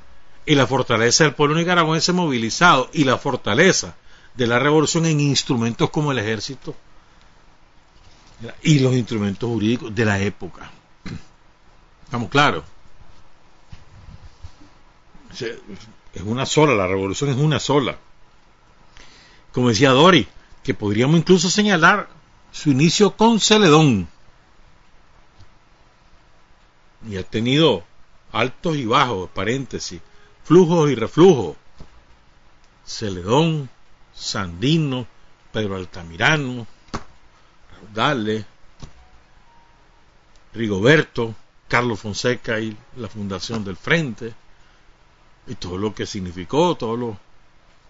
y 0.46 0.56
la 0.56 0.68
fortaleza 0.68 1.26
del 1.26 1.34
pueblo 1.34 1.56
nicaragüense 1.56 2.14
movilizado, 2.14 2.90
y 2.94 3.04
la 3.04 3.18
fortaleza 3.18 3.96
de 4.36 4.48
la 4.48 4.60
revolución 4.60 5.06
en 5.06 5.20
instrumentos 5.20 5.90
como 5.90 6.12
el 6.12 6.20
ejército 6.20 6.76
y 8.62 8.80
los 8.80 8.94
instrumentos 8.94 9.50
jurídicos 9.50 9.94
de 9.94 10.06
la 10.06 10.20
época. 10.20 10.72
Estamos 12.06 12.30
claros. 12.30 12.64
Es 15.46 16.22
una 16.24 16.46
sola, 16.46 16.74
la 16.74 16.88
revolución 16.88 17.30
es 17.30 17.38
una 17.38 17.60
sola. 17.60 17.98
Como 19.52 19.70
decía 19.70 19.92
Dori, 19.92 20.28
que 20.64 20.74
podríamos 20.74 21.18
incluso 21.18 21.50
señalar 21.50 22.10
su 22.52 22.72
inicio 22.72 23.16
con 23.16 23.40
Celedón. 23.40 24.08
Y 27.08 27.18
ha 27.18 27.24
tenido 27.24 27.84
altos 28.32 28.76
y 28.76 28.86
bajos, 28.86 29.30
paréntesis, 29.34 30.02
flujos 30.44 30.90
y 30.90 30.96
reflujos. 30.96 31.56
Celedón, 32.86 33.70
Sandino, 34.14 35.06
Pedro 35.52 35.76
Altamirano, 35.76 36.66
Raudale, 37.74 38.46
Rigoberto, 40.54 41.36
Carlos 41.68 42.00
Fonseca 42.00 42.60
y 42.60 42.76
la 42.96 43.08
fundación 43.08 43.64
del 43.64 43.76
Frente, 43.76 44.34
y 45.48 45.56
todo 45.56 45.78
lo 45.78 45.94
que 45.94 46.06
significó, 46.06 46.76
todos 46.76 47.00
los 47.00 47.16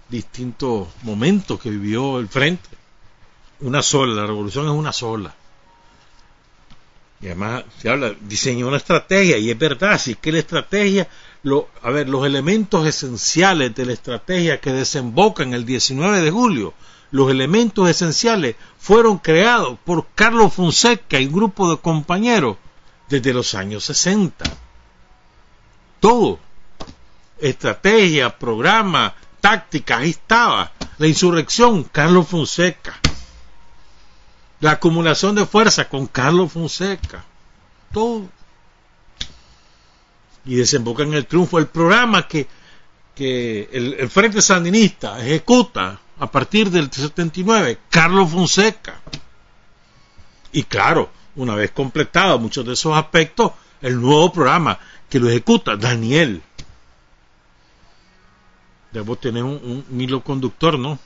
distintos 0.09 0.87
momentos 1.03 1.59
que 1.59 1.69
vivió 1.69 2.19
el 2.19 2.27
Frente. 2.27 2.69
Una 3.61 3.81
sola, 3.81 4.21
la 4.21 4.27
revolución 4.27 4.65
es 4.65 4.71
una 4.71 4.93
sola. 4.93 5.35
Y 7.19 7.25
además 7.27 7.63
se 7.79 7.89
habla, 7.89 8.13
diseñó 8.21 8.67
una 8.67 8.77
estrategia, 8.77 9.37
y 9.37 9.49
es 9.49 9.57
verdad, 9.57 9.99
si 9.99 10.11
es 10.11 10.17
que 10.17 10.31
la 10.31 10.39
estrategia, 10.39 11.07
a 11.81 11.89
ver, 11.89 12.07
los 12.07 12.25
elementos 12.25 12.85
esenciales 12.85 13.73
de 13.73 13.85
la 13.85 13.93
estrategia 13.93 14.61
que 14.61 14.71
desembocan 14.71 15.53
el 15.53 15.65
19 15.65 16.21
de 16.21 16.29
julio, 16.29 16.73
los 17.09 17.31
elementos 17.31 17.89
esenciales 17.89 18.55
fueron 18.77 19.17
creados 19.17 19.79
por 19.83 20.07
Carlos 20.13 20.53
Fonseca 20.53 21.19
y 21.19 21.25
un 21.25 21.33
grupo 21.33 21.71
de 21.71 21.77
compañeros 21.77 22.57
desde 23.09 23.33
los 23.33 23.55
años 23.55 23.85
60. 23.85 24.45
Todo. 25.99 26.39
Estrategia, 27.39 28.37
programa, 28.37 29.13
táctica, 29.41 29.97
ahí 29.97 30.11
estaba. 30.11 30.71
La 30.97 31.07
insurrección, 31.07 31.83
Carlos 31.83 32.27
Fonseca. 32.27 32.99
La 34.59 34.71
acumulación 34.71 35.35
de 35.35 35.45
fuerza 35.45 35.87
con 35.87 36.07
Carlos 36.07 36.51
Fonseca. 36.51 37.23
Todo. 37.91 38.27
Y 40.45 40.55
desemboca 40.55 41.03
en 41.03 41.13
el 41.13 41.27
triunfo. 41.27 41.59
El 41.59 41.67
programa 41.67 42.27
que, 42.27 42.47
que 43.13 43.69
el, 43.71 43.95
el 43.99 44.09
Frente 44.09 44.41
Sandinista 44.41 45.19
ejecuta 45.19 45.99
a 46.19 46.31
partir 46.31 46.71
del 46.71 46.91
79, 46.91 47.77
Carlos 47.89 48.31
Fonseca. 48.31 48.99
Y 50.51 50.63
claro, 50.63 51.11
una 51.35 51.55
vez 51.55 51.71
completado 51.71 52.39
muchos 52.39 52.65
de 52.65 52.73
esos 52.73 52.97
aspectos, 52.97 53.51
el 53.81 54.01
nuevo 54.01 54.31
programa 54.33 54.79
que 55.09 55.19
lo 55.19 55.29
ejecuta 55.29 55.75
Daniel. 55.75 56.41
Debo 58.97 59.15
tener 59.15 59.43
un, 59.43 59.85
un, 59.91 60.01
hilo 60.01 60.23
conductor, 60.23 60.79
¿no? 60.79 60.97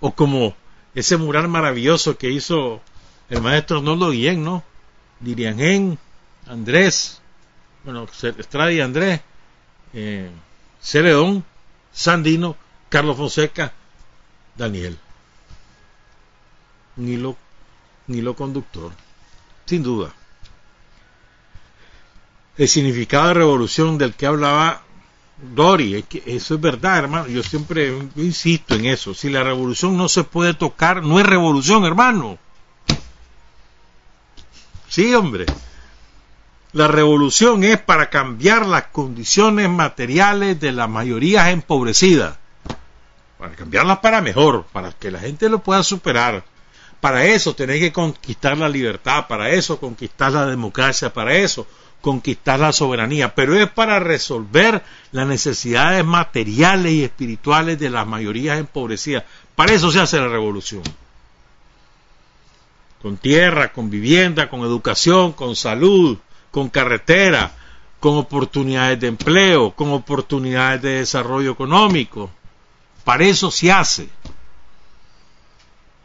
O 0.00 0.12
como 0.16 0.56
ese 0.96 1.16
mural 1.16 1.46
maravilloso 1.46 2.18
que 2.18 2.28
hizo 2.28 2.80
el 3.28 3.40
maestro 3.40 3.78
Arnoldo 3.78 4.10
Guillén, 4.10 4.42
¿no? 4.42 4.64
Diriangén, 5.20 5.96
Andrés, 6.48 7.20
bueno, 7.84 8.08
Estrada 8.36 8.72
y 8.72 8.80
Andrés, 8.80 9.20
eh, 9.92 10.28
Celedón, 10.80 11.44
Sandino, 11.92 12.56
Carlos 12.88 13.16
Fonseca, 13.16 13.72
Daniel. 14.56 14.98
Un 16.96 17.08
hilo, 17.08 17.36
un 18.08 18.14
hilo 18.16 18.34
conductor 18.34 18.90
sin 19.66 19.84
duda. 19.84 20.12
El 22.56 22.66
significado 22.66 23.28
de 23.28 23.34
revolución 23.34 23.98
del 23.98 24.14
que 24.14 24.26
hablaba 24.26 24.82
Dori, 25.42 25.96
es 25.96 26.04
que 26.04 26.22
eso 26.26 26.54
es 26.54 26.60
verdad, 26.60 26.98
hermano. 26.98 27.26
Yo 27.26 27.42
siempre 27.42 27.96
insisto 28.16 28.74
en 28.74 28.86
eso. 28.86 29.14
Si 29.14 29.30
la 29.30 29.42
revolución 29.42 29.96
no 29.96 30.08
se 30.08 30.24
puede 30.24 30.54
tocar, 30.54 31.02
no 31.02 31.18
es 31.18 31.26
revolución, 31.26 31.84
hermano. 31.84 32.38
Sí, 34.88 35.14
hombre. 35.14 35.46
La 36.72 36.88
revolución 36.88 37.64
es 37.64 37.80
para 37.80 38.10
cambiar 38.10 38.66
las 38.66 38.88
condiciones 38.88 39.68
materiales 39.68 40.60
de 40.60 40.72
las 40.72 40.88
mayorías 40.88 41.48
empobrecidas. 41.48 42.38
Para 43.38 43.56
cambiarlas 43.56 43.98
para 43.98 44.20
mejor, 44.20 44.66
para 44.72 44.92
que 44.92 45.10
la 45.10 45.20
gente 45.20 45.48
lo 45.48 45.60
pueda 45.60 45.82
superar. 45.82 46.44
Para 47.00 47.24
eso 47.24 47.54
tenéis 47.54 47.80
que 47.80 47.92
conquistar 47.92 48.58
la 48.58 48.68
libertad, 48.68 49.26
para 49.26 49.50
eso 49.50 49.80
conquistar 49.80 50.32
la 50.32 50.44
democracia, 50.44 51.12
para 51.12 51.34
eso 51.34 51.66
conquistar 52.00 52.60
la 52.60 52.72
soberanía, 52.72 53.34
pero 53.34 53.56
es 53.56 53.68
para 53.68 54.00
resolver 54.00 54.82
las 55.12 55.26
necesidades 55.26 56.04
materiales 56.04 56.92
y 56.92 57.04
espirituales 57.04 57.78
de 57.78 57.90
las 57.90 58.06
mayorías 58.06 58.58
empobrecidas. 58.58 59.24
Para 59.54 59.72
eso 59.72 59.90
se 59.90 60.00
hace 60.00 60.18
la 60.18 60.28
revolución. 60.28 60.82
Con 63.02 63.16
tierra, 63.16 63.72
con 63.72 63.90
vivienda, 63.90 64.48
con 64.48 64.60
educación, 64.60 65.32
con 65.32 65.56
salud, 65.56 66.18
con 66.50 66.68
carretera, 66.68 67.52
con 67.98 68.16
oportunidades 68.16 69.00
de 69.00 69.08
empleo, 69.08 69.72
con 69.72 69.92
oportunidades 69.92 70.82
de 70.82 70.90
desarrollo 71.00 71.52
económico. 71.52 72.30
Para 73.04 73.24
eso 73.24 73.50
se 73.50 73.72
hace 73.72 74.08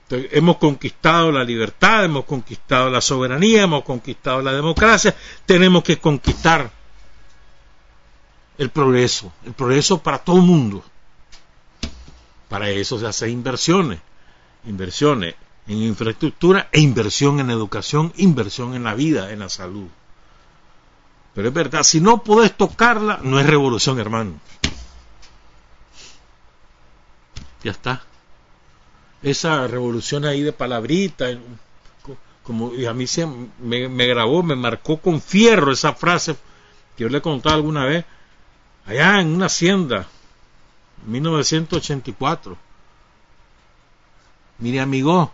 hemos 0.10 0.58
conquistado 0.58 1.32
la 1.32 1.44
libertad, 1.44 2.06
hemos 2.06 2.26
conquistado 2.26 2.90
la 2.90 3.02
soberanía, 3.02 3.64
hemos 3.64 3.84
conquistado 3.84 4.42
la 4.42 4.54
democracia, 4.54 5.16
tenemos 5.46 5.84
que 5.84 5.98
conquistar 5.98 6.72
el 8.58 8.70
progreso, 8.70 9.34
el 9.46 9.54
progreso 9.54 10.02
para 10.02 10.20
todo 10.20 10.38
el 10.38 10.44
mundo. 10.44 10.84
Para 12.48 12.70
eso 12.70 13.00
se 13.00 13.08
hacen 13.08 13.32
inversiones, 13.32 14.00
inversiones 14.66 15.36
en 15.68 15.78
infraestructura 15.78 16.70
e 16.72 16.80
inversión 16.80 17.40
en 17.40 17.50
educación, 17.50 18.14
inversión 18.18 18.76
en 18.76 18.84
la 18.84 18.94
vida, 18.94 19.32
en 19.32 19.40
la 19.40 19.50
salud. 19.50 19.88
Pero 21.34 21.48
es 21.48 21.54
verdad, 21.54 21.84
si 21.84 22.00
no 22.00 22.24
podés 22.24 22.56
tocarla, 22.56 23.20
no 23.24 23.40
es 23.40 23.48
revolución, 23.48 24.00
hermano. 24.00 24.40
Ya 27.64 27.72
está 27.72 28.04
esa 29.26 29.66
revolución 29.66 30.24
ahí 30.24 30.44
de 30.44 30.54
palabrita, 30.54 31.26
como 32.44 32.72
a 32.88 32.94
mí 32.94 33.08
se 33.08 33.26
me, 33.26 34.08
grabó, 34.08 34.44
me 34.44 34.56
marcó 34.56 34.98
con 34.98 35.20
fierro 35.20 35.72
esa 35.72 35.94
frase 35.94 36.36
que 36.96 37.04
yo 37.04 37.10
le 37.10 37.18
he 37.18 37.22
contado 37.22 37.56
alguna 37.56 37.86
vez, 37.86 38.06
allá 38.86 39.20
en 39.20 39.30
una 39.30 39.48
hacienda, 39.48 40.08
1984. 41.08 42.56
Mire 44.60 44.80
amigo, 44.80 45.34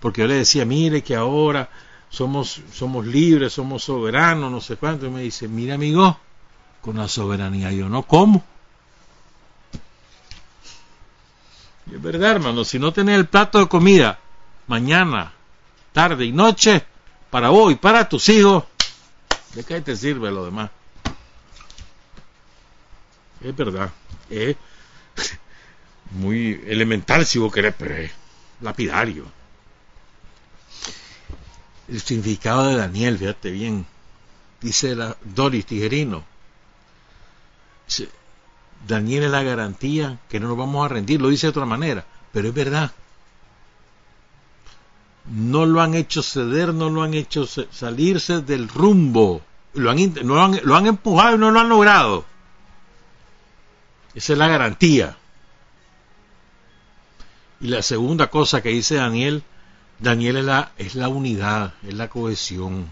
porque 0.00 0.20
yo 0.20 0.26
le 0.26 0.34
decía, 0.34 0.66
mire 0.66 1.02
que 1.02 1.16
ahora 1.16 1.70
somos, 2.10 2.60
somos 2.72 3.06
libres, 3.06 3.54
somos 3.54 3.84
soberanos, 3.84 4.52
no 4.52 4.60
sé 4.60 4.76
cuánto, 4.76 5.06
y 5.06 5.10
me 5.10 5.22
dice, 5.22 5.48
mire 5.48 5.72
amigo, 5.72 6.18
con 6.82 6.98
la 6.98 7.08
soberanía 7.08 7.72
yo 7.72 7.88
no 7.88 8.02
como. 8.02 8.44
Es 11.92 12.00
verdad, 12.00 12.32
hermano, 12.32 12.64
si 12.64 12.78
no 12.78 12.92
tenés 12.92 13.16
el 13.16 13.26
plato 13.26 13.58
de 13.58 13.68
comida 13.68 14.18
mañana, 14.66 15.32
tarde 15.92 16.24
y 16.24 16.32
noche, 16.32 16.84
para 17.30 17.48
vos 17.48 17.72
y 17.72 17.76
para 17.76 18.08
tus 18.08 18.28
hijos, 18.28 18.64
¿de 19.54 19.64
qué 19.64 19.80
te 19.80 19.96
sirve 19.96 20.30
lo 20.30 20.44
demás? 20.44 20.70
Es 23.40 23.56
verdad, 23.56 23.90
es 24.28 24.56
muy 26.12 26.60
elemental 26.66 27.26
si 27.26 27.38
vos 27.38 27.52
querés, 27.52 27.74
pero 27.76 27.96
es 27.96 28.12
lapidario. 28.60 29.24
El 31.88 32.00
significado 32.00 32.68
de 32.68 32.76
Daniel, 32.76 33.18
fíjate 33.18 33.50
bien, 33.50 33.84
dice 34.60 34.94
la 34.94 35.16
Doris 35.24 35.66
Tijerino. 35.66 36.24
Daniel 38.86 39.24
es 39.24 39.30
la 39.30 39.42
garantía 39.42 40.18
que 40.28 40.40
no 40.40 40.48
nos 40.48 40.56
vamos 40.56 40.84
a 40.84 40.88
rendir, 40.88 41.20
lo 41.20 41.28
dice 41.28 41.46
de 41.46 41.50
otra 41.50 41.66
manera, 41.66 42.04
pero 42.32 42.48
es 42.48 42.54
verdad. 42.54 42.92
No 45.26 45.66
lo 45.66 45.80
han 45.80 45.94
hecho 45.94 46.22
ceder, 46.22 46.74
no 46.74 46.88
lo 46.88 47.02
han 47.02 47.14
hecho 47.14 47.46
salirse 47.46 48.40
del 48.40 48.68
rumbo, 48.68 49.42
lo 49.74 49.90
han, 49.90 50.86
empujado 50.86 51.36
y 51.36 51.38
no 51.38 51.50
lo 51.50 51.60
han 51.60 51.68
logrado. 51.68 52.24
Esa 54.14 54.32
es 54.32 54.38
la 54.38 54.48
garantía. 54.48 55.16
Y 57.60 57.68
la 57.68 57.82
segunda 57.82 58.28
cosa 58.28 58.62
que 58.62 58.70
dice 58.70 58.96
Daniel, 58.96 59.44
Daniel 59.98 60.38
es 60.38 60.44
la, 60.44 60.72
es 60.78 60.94
la 60.94 61.08
unidad, 61.08 61.74
es 61.86 61.94
la 61.94 62.08
cohesión. 62.08 62.88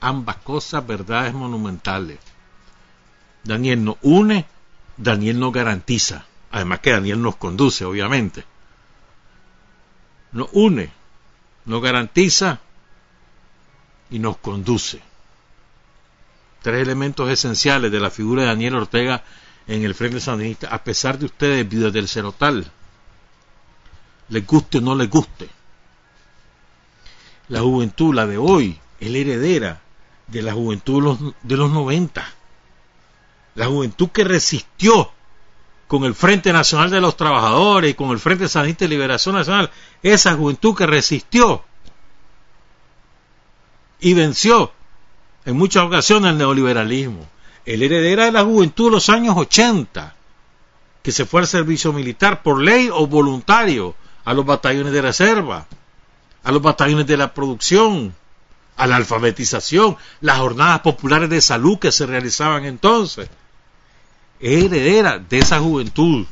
Ambas 0.00 0.36
cosas, 0.38 0.86
verdades 0.86 1.32
monumentales. 1.32 2.18
Daniel 3.44 3.84
nos 3.84 3.96
une, 4.02 4.46
Daniel 4.96 5.38
nos 5.38 5.52
garantiza. 5.52 6.26
Además 6.50 6.80
que 6.80 6.92
Daniel 6.92 7.20
nos 7.20 7.36
conduce, 7.36 7.84
obviamente. 7.84 8.44
Nos 10.32 10.48
une, 10.52 10.90
nos 11.64 11.82
garantiza 11.82 12.60
y 14.10 14.18
nos 14.18 14.38
conduce. 14.38 15.00
Tres 16.62 16.82
elementos 16.82 17.30
esenciales 17.30 17.92
de 17.92 18.00
la 18.00 18.10
figura 18.10 18.42
de 18.42 18.48
Daniel 18.48 18.76
Ortega 18.76 19.22
en 19.66 19.84
el 19.84 19.94
Frente 19.94 20.20
Sandinista, 20.20 20.68
a 20.68 20.82
pesar 20.82 21.18
de 21.18 21.26
ustedes, 21.26 21.68
vida 21.68 21.90
del 21.90 22.08
Cerotal, 22.08 22.70
les 24.30 24.46
guste 24.46 24.78
o 24.78 24.80
no 24.80 24.94
les 24.94 25.08
guste. 25.08 25.48
La 27.48 27.60
juventud, 27.60 28.14
la 28.14 28.26
de 28.26 28.38
hoy, 28.38 28.78
es 29.00 29.14
heredera 29.14 29.80
de 30.26 30.42
la 30.42 30.52
juventud 30.52 30.96
de 30.96 31.02
los, 31.02 31.34
de 31.42 31.56
los 31.56 31.70
90. 31.70 32.37
La 33.58 33.66
juventud 33.66 34.10
que 34.10 34.22
resistió 34.22 35.10
con 35.88 36.04
el 36.04 36.14
Frente 36.14 36.52
Nacional 36.52 36.90
de 36.90 37.00
los 37.00 37.16
Trabajadores 37.16 37.90
y 37.90 37.94
con 37.94 38.10
el 38.10 38.20
Frente 38.20 38.48
Sandinista 38.48 38.84
de 38.84 38.90
Liberación 38.90 39.34
Nacional, 39.34 39.68
esa 40.00 40.34
juventud 40.34 40.76
que 40.76 40.86
resistió 40.86 41.64
y 43.98 44.14
venció 44.14 44.70
en 45.44 45.56
muchas 45.56 45.82
ocasiones 45.82 46.30
el 46.30 46.38
neoliberalismo. 46.38 47.26
El 47.64 47.82
heredera 47.82 48.26
de 48.26 48.30
la 48.32 48.44
juventud 48.44 48.84
de 48.84 48.90
los 48.92 49.08
años 49.08 49.36
80, 49.36 50.14
que 51.02 51.10
se 51.10 51.26
fue 51.26 51.40
al 51.40 51.48
servicio 51.48 51.92
militar 51.92 52.44
por 52.44 52.62
ley 52.62 52.88
o 52.92 53.08
voluntario 53.08 53.96
a 54.24 54.34
los 54.34 54.46
batallones 54.46 54.92
de 54.92 55.02
reserva, 55.02 55.66
a 56.44 56.52
los 56.52 56.62
batallones 56.62 57.08
de 57.08 57.16
la 57.16 57.34
producción, 57.34 58.14
a 58.76 58.86
la 58.86 58.94
alfabetización, 58.94 59.96
las 60.20 60.38
jornadas 60.38 60.82
populares 60.82 61.28
de 61.28 61.40
salud 61.40 61.80
que 61.80 61.90
se 61.90 62.06
realizaban 62.06 62.64
entonces. 62.64 63.28
Es 64.40 64.64
heredera 64.64 65.18
de 65.18 65.38
esa 65.38 65.60
juventud 65.60 66.26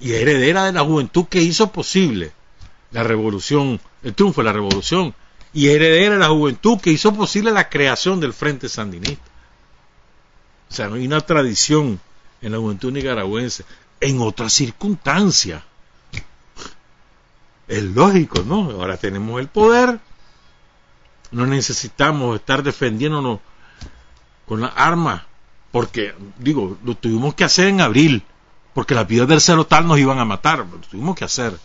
y 0.00 0.12
heredera 0.12 0.64
de 0.64 0.72
la 0.72 0.84
juventud 0.84 1.26
que 1.26 1.42
hizo 1.42 1.72
posible 1.72 2.32
la 2.92 3.02
revolución, 3.02 3.80
el 4.02 4.14
triunfo 4.14 4.40
de 4.40 4.46
la 4.46 4.52
revolución 4.52 5.14
y 5.52 5.68
heredera 5.68 6.14
de 6.14 6.20
la 6.20 6.28
juventud 6.28 6.80
que 6.80 6.90
hizo 6.90 7.12
posible 7.14 7.50
la 7.50 7.68
creación 7.68 8.20
del 8.20 8.32
Frente 8.32 8.68
Sandinista. 8.68 9.24
O 10.70 10.74
sea, 10.74 10.86
hay 10.86 11.06
una 11.06 11.20
tradición 11.20 12.00
en 12.40 12.52
la 12.52 12.58
juventud 12.58 12.92
nicaragüense, 12.92 13.64
en 14.00 14.20
otras 14.20 14.52
circunstancias. 14.52 15.62
Es 17.66 17.82
lógico, 17.82 18.42
¿no? 18.44 18.70
Ahora 18.70 18.96
tenemos 18.96 19.40
el 19.40 19.48
poder, 19.48 19.98
no 21.30 21.46
necesitamos 21.46 22.36
estar 22.36 22.62
defendiéndonos 22.62 23.40
con 24.46 24.60
las 24.62 24.72
armas, 24.74 25.22
porque, 25.70 26.14
digo, 26.38 26.78
lo 26.84 26.94
tuvimos 26.94 27.34
que 27.34 27.44
hacer 27.44 27.68
en 27.68 27.80
abril, 27.80 28.22
porque 28.74 28.94
las 28.94 29.06
vidas 29.06 29.28
del 29.28 29.40
cerotal 29.40 29.86
nos 29.86 29.98
iban 29.98 30.18
a 30.18 30.24
matar, 30.24 30.60
lo 30.60 30.78
tuvimos 30.78 31.16
que 31.16 31.24
hacer. 31.24 31.58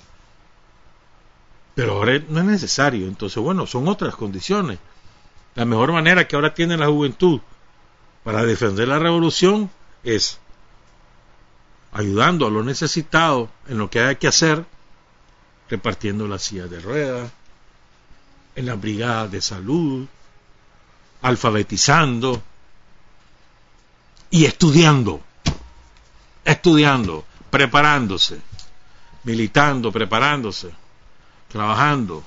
Pero 1.76 1.94
ahora 1.94 2.22
no 2.30 2.40
es 2.40 2.46
necesario, 2.46 3.08
entonces, 3.08 3.42
bueno, 3.42 3.66
son 3.66 3.88
otras 3.88 4.16
condiciones. 4.16 4.80
La 5.56 5.66
mejor 5.66 5.92
manera 5.92 6.28
que 6.28 6.36
ahora 6.36 6.54
tiene 6.54 6.78
la 6.78 6.88
juventud 6.88 7.40
para 8.24 8.44
defender 8.44 8.88
la 8.88 9.00
revolución 9.00 9.70
es 10.04 10.40
ayudando 11.92 12.48
a 12.48 12.50
los 12.52 12.66
necesitados 12.66 13.50
en 13.68 13.78
lo 13.78 13.90
que 13.90 14.02
hay 14.02 14.16
que 14.16 14.28
hacer, 14.28 14.66
repartiendo 15.70 16.28
las 16.28 16.44
sillas 16.44 16.70
de 16.70 16.80
ruedas, 16.80 17.32
en 18.56 18.66
las 18.66 18.80
brigadas 18.80 19.32
de 19.32 19.42
salud, 19.42 20.08
alfabetizando 21.22 22.44
y 24.34 24.46
estudiando, 24.46 25.22
estudiando, 26.44 27.24
preparándose, 27.52 28.42
militando, 29.26 29.92
preparándose, 29.92 30.72
trabajando 31.50 32.24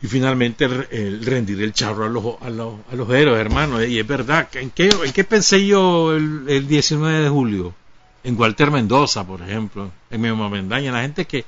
y 0.00 0.06
finalmente 0.06 0.68
rendir 0.68 1.60
el 1.60 1.72
charro 1.72 2.04
a 2.04 2.08
los, 2.08 2.40
a 2.40 2.50
los, 2.50 2.74
a 2.88 2.94
los 2.94 3.10
héroes, 3.10 3.40
hermano. 3.40 3.82
Y 3.82 3.98
es 3.98 4.06
verdad, 4.06 4.48
¿en 4.52 4.70
qué, 4.70 4.90
en 4.90 5.12
qué 5.12 5.24
pensé 5.24 5.66
yo 5.66 6.14
el, 6.14 6.44
el 6.46 6.68
19 6.68 7.24
de 7.24 7.28
julio? 7.28 7.74
En 8.22 8.38
Walter 8.38 8.70
Mendoza, 8.70 9.26
por 9.26 9.42
ejemplo, 9.42 9.90
en 10.08 10.20
Memo 10.20 10.48
Mendaña, 10.48 10.92
la 10.92 11.02
gente 11.02 11.26
que 11.26 11.44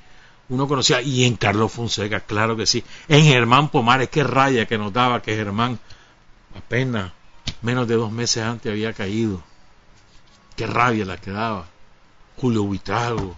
uno 0.49 0.67
conocía, 0.67 1.01
y 1.01 1.27
en 1.27 1.37
Carlos 1.37 1.71
Fonseca, 1.71 2.19
claro 2.19 2.57
que 2.57 2.67
sí. 2.67 2.83
En 3.07 3.23
Germán 3.23 3.69
Pomares, 3.69 4.09
qué 4.09 4.25
raya 4.25 4.67
que 4.67 4.79
nos 4.79 4.93
daba 4.93 5.23
que 5.23 5.37
Germán 5.37 5.79
apenas 6.57 7.13
menos 7.63 7.89
de 7.89 7.95
dos 7.95 8.13
meses 8.13 8.43
antes 8.43 8.71
había 8.71 8.93
caído. 8.93 9.43
Qué 10.57 10.67
rabia 10.67 11.05
la 11.05 11.19
que 11.19 11.31
daba. 11.31 11.67
Julio 12.37 12.65
Buitrago. 12.65 13.37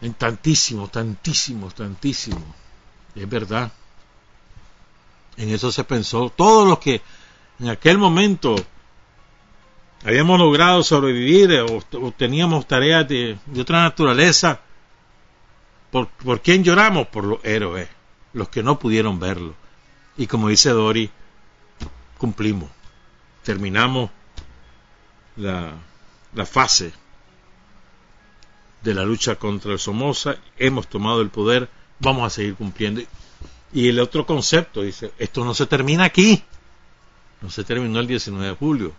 En 0.00 0.14
tantísimos, 0.14 0.92
tantísimos, 0.92 1.74
tantísimos. 1.74 2.42
Es 3.14 3.28
verdad. 3.28 3.72
En 5.36 5.50
eso 5.50 5.72
se 5.72 5.84
pensó. 5.84 6.30
Todos 6.30 6.68
los 6.68 6.78
que 6.78 7.02
en 7.58 7.68
aquel 7.70 7.98
momento 7.98 8.54
habíamos 10.04 10.38
logrado 10.38 10.82
sobrevivir 10.82 11.50
eh, 11.50 11.62
o, 11.62 12.12
teníamos 12.12 12.68
tareas 12.68 13.08
de, 13.08 13.38
otra 13.58 13.82
naturaleza, 13.82 14.60
¿por, 15.90 16.08
¿por 16.08 16.40
quién 16.40 16.62
lloramos? 16.62 17.08
Por 17.08 17.24
los 17.24 17.44
héroes, 17.44 17.88
los 18.32 18.48
que 18.48 18.62
no 18.62 18.78
pudieron 18.78 19.18
verlo. 19.18 19.54
Y 20.16 20.26
como 20.26 20.48
dice 20.48 20.70
Dori, 20.70 21.10
cumplimos. 22.18 22.70
Terminamos 23.42 24.10
la, 25.36 25.72
la 26.34 26.46
fase 26.46 26.92
de 28.82 28.94
la 28.94 29.04
lucha 29.04 29.36
contra 29.36 29.72
el 29.72 29.78
Somoza, 29.78 30.36
hemos 30.58 30.88
tomado 30.88 31.20
el 31.20 31.30
poder 31.30 31.68
vamos 31.98 32.24
a 32.24 32.30
seguir 32.30 32.54
cumpliendo. 32.54 33.02
Y 33.72 33.88
el 33.88 34.00
otro 34.00 34.24
concepto 34.24 34.82
dice, 34.82 35.12
esto 35.18 35.44
no 35.44 35.54
se 35.54 35.66
termina 35.66 36.04
aquí, 36.04 36.42
no 37.40 37.50
se 37.50 37.64
terminó 37.64 38.00
el 38.00 38.06
19 38.06 38.48
de 38.48 38.54
julio, 38.54 38.92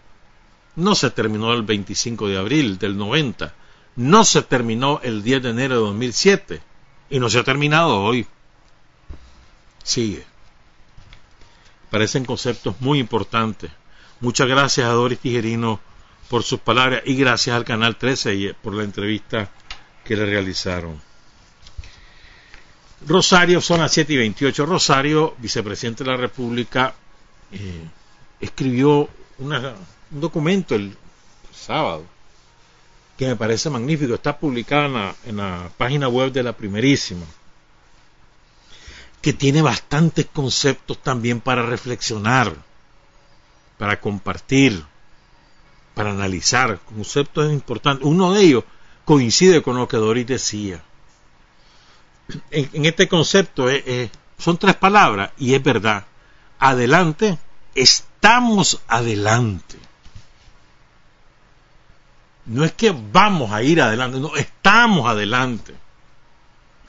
no 0.75 0.95
se 0.95 1.09
terminó 1.11 1.53
el 1.53 1.63
25 1.63 2.27
de 2.27 2.37
abril 2.37 2.77
del 2.77 2.97
90, 2.97 3.53
no 3.95 4.23
se 4.23 4.41
terminó 4.43 4.99
el 5.03 5.23
10 5.23 5.43
de 5.43 5.49
enero 5.49 5.75
de 5.75 5.81
2007 5.81 6.61
y 7.09 7.19
no 7.19 7.29
se 7.29 7.39
ha 7.39 7.43
terminado 7.43 8.01
hoy. 8.01 8.27
Sigue. 9.83 10.23
Parecen 11.89 12.25
conceptos 12.25 12.75
muy 12.79 12.99
importantes. 12.99 13.71
Muchas 14.19 14.47
gracias 14.47 14.87
a 14.87 14.91
Doris 14.91 15.19
Tijerino 15.19 15.79
por 16.29 16.43
sus 16.43 16.59
palabras 16.59 17.01
y 17.05 17.15
gracias 17.15 17.55
al 17.55 17.65
Canal 17.65 17.97
13 17.97 18.55
por 18.61 18.73
la 18.73 18.83
entrevista 18.83 19.49
que 20.03 20.15
le 20.15 20.25
realizaron. 20.25 21.01
Rosario, 23.07 23.61
son 23.61 23.79
las 23.79 23.91
7 23.93 24.13
y 24.13 24.17
28. 24.17 24.65
Rosario, 24.65 25.35
vicepresidente 25.39 26.03
de 26.03 26.11
la 26.11 26.17
República, 26.17 26.93
eh, 27.51 27.87
escribió 28.41 29.09
un 29.39 29.55
documento 30.09 30.75
el 30.75 30.95
sábado 31.53 32.05
que 33.17 33.27
me 33.27 33.35
parece 33.35 33.69
magnífico. 33.69 34.13
Está 34.13 34.37
publicado 34.37 34.85
en 34.85 34.93
la, 34.93 35.15
en 35.25 35.37
la 35.37 35.71
página 35.77 36.07
web 36.07 36.31
de 36.31 36.43
la 36.43 36.53
Primerísima, 36.53 37.25
que 39.21 39.33
tiene 39.33 39.61
bastantes 39.61 40.25
conceptos 40.25 40.97
también 40.99 41.41
para 41.41 41.65
reflexionar, 41.65 42.55
para 43.77 43.99
compartir, 43.99 44.83
para 45.93 46.11
analizar. 46.11 46.79
Conceptos 46.79 47.51
importantes. 47.51 48.05
Uno 48.05 48.33
de 48.33 48.41
ellos 48.41 48.63
coincide 49.05 49.61
con 49.61 49.77
lo 49.77 49.87
que 49.87 49.97
Doris 49.97 50.27
decía 50.27 50.83
en, 52.51 52.85
este 52.85 53.07
concepto 53.07 53.67
son 54.37 54.57
tres 54.57 54.75
palabras 54.75 55.31
y 55.37 55.53
es 55.53 55.63
verdad. 55.63 56.05
Adelante, 56.59 57.37
estamos 57.75 58.81
adelante. 58.87 59.77
No 62.45 62.63
es 62.65 62.73
que 62.73 62.91
vamos 62.91 63.51
a 63.51 63.61
ir 63.61 63.81
adelante, 63.81 64.19
no, 64.19 64.35
estamos 64.35 65.07
adelante. 65.07 65.75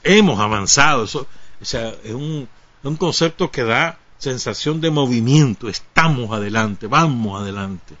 Hemos 0.03 0.39
avanzado. 0.39 1.03
Eso, 1.03 1.27
o 1.61 1.65
sea, 1.65 1.89
es 2.03 2.13
un, 2.13 2.47
un 2.83 2.95
concepto 2.97 3.51
que 3.51 3.63
da 3.63 3.99
sensación 4.17 4.81
de 4.81 4.91
movimiento. 4.91 5.69
Estamos 5.69 6.31
adelante, 6.31 6.87
vamos 6.87 7.41
adelante. 7.41 7.95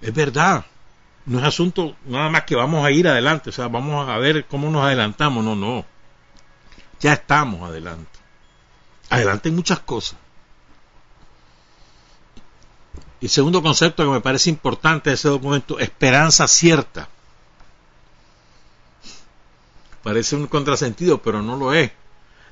Es 0.00 0.14
verdad. 0.14 0.64
No 1.24 1.38
es 1.38 1.44
asunto 1.44 1.94
nada 2.06 2.28
más 2.30 2.42
que 2.44 2.56
vamos 2.56 2.84
a 2.84 2.90
ir 2.90 3.06
adelante, 3.06 3.50
o 3.50 3.52
sea, 3.52 3.68
vamos 3.68 4.08
a 4.08 4.18
ver 4.18 4.44
cómo 4.46 4.70
nos 4.70 4.84
adelantamos. 4.84 5.44
No, 5.44 5.54
no 5.54 5.84
ya 7.02 7.14
estamos 7.14 7.68
adelante. 7.68 8.18
Adelante 9.10 9.48
en 9.50 9.56
muchas 9.56 9.80
cosas. 9.80 10.16
Y 13.20 13.28
segundo 13.28 13.62
concepto 13.62 14.04
que 14.04 14.10
me 14.10 14.20
parece 14.20 14.50
importante 14.50 15.10
de 15.10 15.14
ese 15.14 15.28
documento, 15.28 15.78
esperanza 15.78 16.48
cierta. 16.48 17.08
Parece 20.02 20.36
un 20.36 20.46
contrasentido, 20.46 21.20
pero 21.20 21.42
no 21.42 21.56
lo 21.56 21.74
es. 21.74 21.90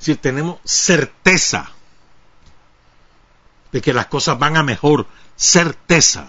Si 0.01 0.17
tenemos 0.17 0.59
certeza 0.65 1.71
de 3.71 3.81
que 3.81 3.93
las 3.93 4.07
cosas 4.07 4.39
van 4.39 4.57
a 4.57 4.63
mejor, 4.63 5.07
certeza, 5.37 6.27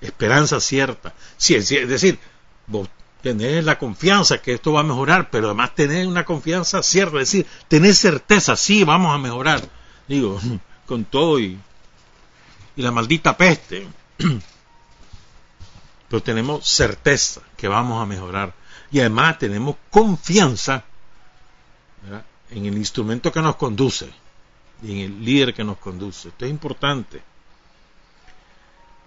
esperanza 0.00 0.60
cierta. 0.60 1.14
Sí, 1.36 1.54
es 1.54 1.68
decir, 1.68 2.18
vos 2.66 2.88
tenés 3.22 3.64
la 3.64 3.78
confianza 3.78 4.42
que 4.42 4.54
esto 4.54 4.72
va 4.72 4.80
a 4.80 4.84
mejorar, 4.84 5.30
pero 5.30 5.46
además 5.46 5.74
tenés 5.74 6.06
una 6.06 6.24
confianza 6.24 6.82
cierta, 6.82 7.18
es 7.20 7.30
decir, 7.30 7.46
tenés 7.68 7.98
certeza, 7.98 8.56
sí, 8.56 8.84
vamos 8.84 9.14
a 9.14 9.18
mejorar. 9.18 9.62
Digo, 10.08 10.40
con 10.86 11.04
todo 11.04 11.38
y, 11.38 11.58
y 12.76 12.82
la 12.82 12.90
maldita 12.90 13.36
peste. 13.36 13.86
Pero 16.08 16.22
tenemos 16.22 16.68
certeza 16.68 17.40
que 17.56 17.68
vamos 17.68 18.02
a 18.02 18.04
mejorar. 18.04 18.52
Y 18.90 19.00
además 19.00 19.38
tenemos 19.38 19.76
confianza 19.88 20.84
en 22.50 22.66
el 22.66 22.76
instrumento 22.76 23.32
que 23.32 23.40
nos 23.40 23.56
conduce 23.56 24.10
y 24.82 24.92
en 24.92 24.98
el 24.98 25.24
líder 25.24 25.54
que 25.54 25.64
nos 25.64 25.78
conduce. 25.78 26.28
Esto 26.28 26.44
es 26.44 26.50
importante. 26.50 27.22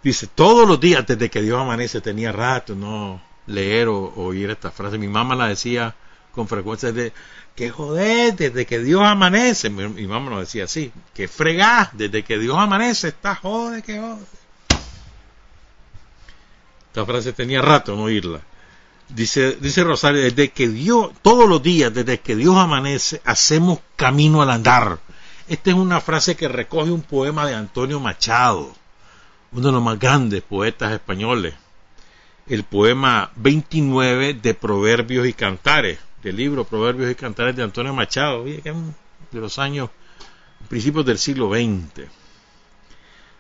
Dice, 0.04 0.28
todos 0.28 0.68
los 0.68 0.80
días 0.80 1.06
desde 1.06 1.30
que 1.30 1.42
Dios 1.42 1.60
amanece 1.60 2.00
tenía 2.00 2.32
rato 2.32 2.76
no 2.76 3.22
leer 3.48 3.88
o, 3.88 4.14
oír 4.16 4.50
esta 4.50 4.72
frase. 4.72 4.98
Mi 4.98 5.08
mamá 5.08 5.36
la 5.36 5.48
decía 5.48 5.96
con 6.32 6.48
frecuencia 6.48 6.92
de 6.92 7.14
que 7.56 7.70
joder 7.70 8.36
desde 8.36 8.66
que 8.66 8.80
Dios 8.80 9.02
amanece. 9.02 9.70
Mi, 9.70 10.08
mamá 10.08 10.30
lo 10.30 10.40
decía 10.40 10.66
así, 10.66 10.92
que 11.14 11.28
fregás 11.28 11.90
desde 11.94 12.24
que 12.24 12.38
Dios 12.38 12.58
amanece, 12.58 13.10
está 13.10 13.36
jode 13.36 13.82
que 13.82 14.00
jode. 14.00 14.26
Esta 16.88 17.06
frase 17.06 17.34
tenía 17.34 17.62
rato 17.62 17.96
no 17.96 18.04
oírla. 18.04 18.42
Dice, 19.10 19.84
Rosario, 19.84 20.22
desde 20.22 20.50
que 20.50 20.68
Dios, 20.68 21.12
todos 21.22 21.48
los 21.48 21.62
días, 21.62 21.94
desde 21.94 22.20
que 22.20 22.36
Dios 22.36 22.58
amanece, 22.58 23.22
hacemos 23.24 23.80
camino 23.96 24.42
al 24.42 24.50
andar. 24.50 25.00
Esta 25.48 25.70
es 25.70 25.76
una 25.76 26.02
frase 26.02 26.36
que 26.36 26.48
recoge 26.48 26.92
un 26.92 27.04
poema 27.04 27.46
de 27.46 27.54
Antonio 27.54 28.00
Machado, 28.00 28.74
uno 29.52 29.68
de 29.68 29.72
los 29.72 29.84
más 29.84 30.00
grandes 30.00 30.42
poetas 30.42 30.92
españoles. 30.92 31.54
El 32.48 32.64
poema 32.64 33.32
29 33.36 34.34
de 34.34 34.54
Proverbios 34.56 35.28
y 35.28 35.34
Cantares, 35.34 36.00
del 36.24 36.36
libro 36.36 36.64
Proverbios 36.66 37.12
y 37.12 37.16
Cantares 37.16 37.56
de 37.56 37.64
Antonio 37.64 37.94
Machado, 37.94 38.44
de 38.44 38.74
los 39.34 39.60
años, 39.60 39.92
principios 40.68 41.06
del 41.06 41.20
siglo 41.20 41.52
XX. 41.52 42.10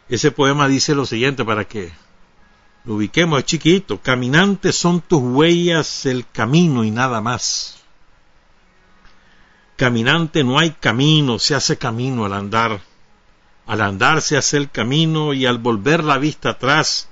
Ese 0.09 0.30
poema 0.32 0.68
dice 0.68 0.93
lo 0.93 1.07
siguiente 1.07 1.43
para 1.43 1.66
que 1.66 1.91
lo 2.86 2.95
ubiquemos, 2.95 3.43
chiquito. 3.45 3.99
Caminantes 4.01 4.75
son 4.75 5.01
tus 5.01 5.21
huellas 5.21 6.05
el 6.05 6.27
camino 6.29 6.83
y 6.83 6.91
nada 6.91 7.19
más. 7.21 7.77
Caminante 9.75 10.43
no 10.43 10.59
hay 10.59 10.71
camino, 10.71 11.39
se 11.39 11.55
hace 11.55 11.77
camino 11.77 12.25
al 12.25 12.33
andar. 12.33 12.81
Al 13.65 13.81
andar 13.81 14.21
se 14.21 14.38
hace 14.38 14.57
el 14.57 14.69
camino 14.69 15.33
y 15.33 15.45
al 15.45 15.57
volver 15.57 16.03
la 16.03 16.17
vista 16.17 16.51
atrás 16.51 17.09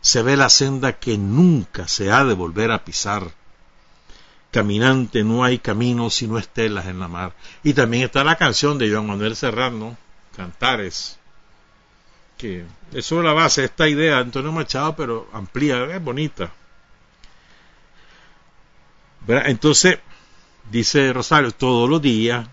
se 0.00 0.22
ve 0.22 0.36
la 0.36 0.48
senda 0.48 0.98
que 0.98 1.16
nunca 1.16 1.86
se 1.86 2.10
ha 2.10 2.24
de 2.24 2.34
volver 2.34 2.72
a 2.72 2.84
pisar. 2.84 3.30
Caminante 4.50 5.22
no 5.22 5.44
hay 5.44 5.60
camino 5.60 6.10
sino 6.10 6.36
estelas 6.36 6.86
en 6.86 6.98
la 6.98 7.08
mar. 7.08 7.34
Y 7.62 7.72
también 7.72 8.02
está 8.02 8.24
la 8.24 8.36
canción 8.36 8.76
de 8.76 8.90
Joan 8.90 9.06
Manuel 9.06 9.36
Serrano, 9.36 9.96
Cantares 10.36 11.18
que 12.42 12.64
es 12.92 13.06
sobre 13.06 13.28
la 13.28 13.34
base 13.34 13.60
de 13.60 13.68
esta 13.68 13.88
idea 13.88 14.16
de 14.16 14.22
Antonio 14.22 14.50
Machado, 14.50 14.96
pero 14.96 15.28
amplía, 15.32 15.84
es 15.84 16.02
bonita. 16.02 16.52
Entonces, 19.28 20.00
dice 20.68 21.12
Rosario, 21.12 21.52
todos 21.52 21.88
los 21.88 22.02
días, 22.02 22.44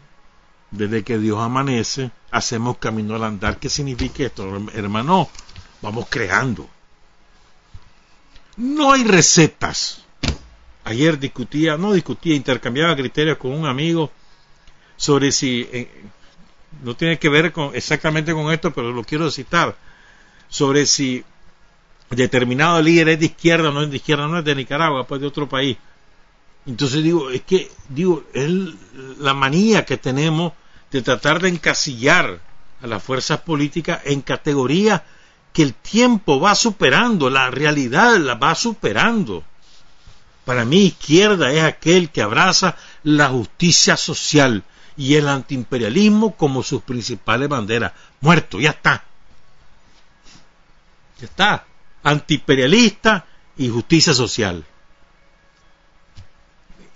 desde 0.70 1.04
que 1.04 1.18
Dios 1.18 1.40
amanece, 1.40 2.12
hacemos 2.30 2.78
camino 2.78 3.16
al 3.16 3.24
andar. 3.24 3.58
¿Qué 3.58 3.68
significa 3.68 4.24
esto, 4.24 4.62
hermano? 4.74 5.28
Vamos 5.82 6.06
creando. 6.08 6.70
No 8.58 8.94
hay 8.94 9.04
recetas. 9.06 10.04
Ayer 10.84 11.18
discutía, 11.18 11.78
no 11.78 11.94
discutía, 11.94 12.36
intercambiaba 12.36 12.96
criterios 12.96 13.40
con 13.40 13.54
un 13.54 13.66
amigo 13.66 14.12
sobre 14.98 15.32
si 15.32 15.68
no 16.84 16.96
tiene 16.96 17.20
que 17.20 17.30
ver 17.30 17.52
con, 17.52 17.76
exactamente 17.76 18.34
con 18.34 18.52
esto, 18.52 18.72
pero 18.74 18.92
lo 18.92 19.04
quiero 19.04 19.30
citar, 19.32 19.76
sobre 20.48 20.86
si 20.86 21.24
determinado 22.10 22.82
líder 22.82 23.10
es 23.10 23.20
de 23.20 23.26
izquierda 23.28 23.70
o 23.70 23.72
no 23.72 23.84
es 23.84 23.90
de 23.90 23.98
izquierda, 23.98 24.28
no 24.28 24.40
es 24.40 24.46
de 24.46 24.56
Nicaragua, 24.56 25.06
pues 25.06 25.22
de 25.22 25.28
otro 25.28 25.48
país. 25.48 25.78
Entonces 26.66 27.04
digo, 27.04 27.30
es 27.30 27.42
que, 27.42 27.72
digo, 27.88 28.24
es 28.34 28.50
la 29.20 29.34
manía 29.34 29.86
que 29.86 29.98
tenemos 29.98 30.54
de 30.92 31.02
tratar 31.02 31.42
de 31.42 31.50
encasillar 31.50 32.40
a 32.82 32.88
las 32.88 33.04
fuerzas 33.04 33.42
políticas 33.42 34.02
en 34.06 34.22
categorías 34.22 35.02
que 35.54 35.64
el 35.64 35.74
tiempo 35.74 36.40
va 36.40 36.56
superando, 36.56 37.30
la 37.30 37.50
realidad 37.50 38.18
la 38.18 38.36
va 38.36 38.56
superando. 38.56 39.44
Para 40.46 40.66
mí 40.66 40.86
izquierda 40.86 41.52
es 41.52 41.64
aquel 41.64 42.10
que 42.10 42.22
abraza 42.22 42.76
la 43.04 43.30
justicia 43.30 43.98
social, 43.98 44.64
y 45.00 45.16
el 45.16 45.30
antiimperialismo 45.30 46.36
como 46.36 46.62
sus 46.62 46.82
principales 46.82 47.48
banderas. 47.48 47.94
Muerto, 48.20 48.60
ya 48.60 48.72
está. 48.72 49.06
Ya 51.20 51.26
está. 51.26 51.66
Antiimperialista 52.04 53.26
y 53.56 53.70
justicia 53.70 54.14
social. 54.14 54.66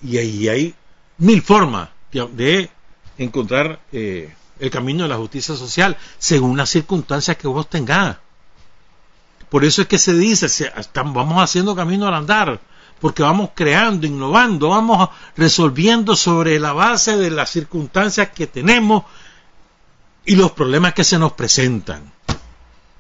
Y 0.02 0.18
ahí 0.18 0.50
hay 0.50 0.76
mil 1.18 1.42
formas 1.42 1.88
de 2.12 2.70
encontrar 3.18 3.80
eh, 3.94 4.36
el 4.60 4.70
camino 4.70 5.04
de 5.04 5.10
la 5.10 5.16
justicia 5.16 5.56
social 5.56 5.96
según 6.18 6.58
las 6.58 6.72
circunstancias 6.72 7.38
que 7.38 7.48
vos 7.48 7.70
tengas. 7.70 8.18
Por 9.50 9.64
eso 9.64 9.82
es 9.82 9.88
que 9.88 9.98
se 9.98 10.14
dice, 10.14 10.74
vamos 10.94 11.42
haciendo 11.42 11.74
camino 11.74 12.06
al 12.10 12.16
andar 12.16 12.60
porque 13.04 13.22
vamos 13.22 13.50
creando, 13.54 14.08
innovando, 14.08 14.70
vamos 14.70 15.10
resolviendo 15.36 16.16
sobre 16.16 16.58
la 16.58 16.72
base 16.72 17.18
de 17.18 17.32
las 17.32 17.50
circunstancias 17.50 18.30
que 18.30 18.48
tenemos 18.48 19.04
y 20.24 20.38
los 20.38 20.54
problemas 20.54 20.94
que 20.94 21.04
se 21.04 21.20
nos 21.20 21.34
presentan. 21.34 22.14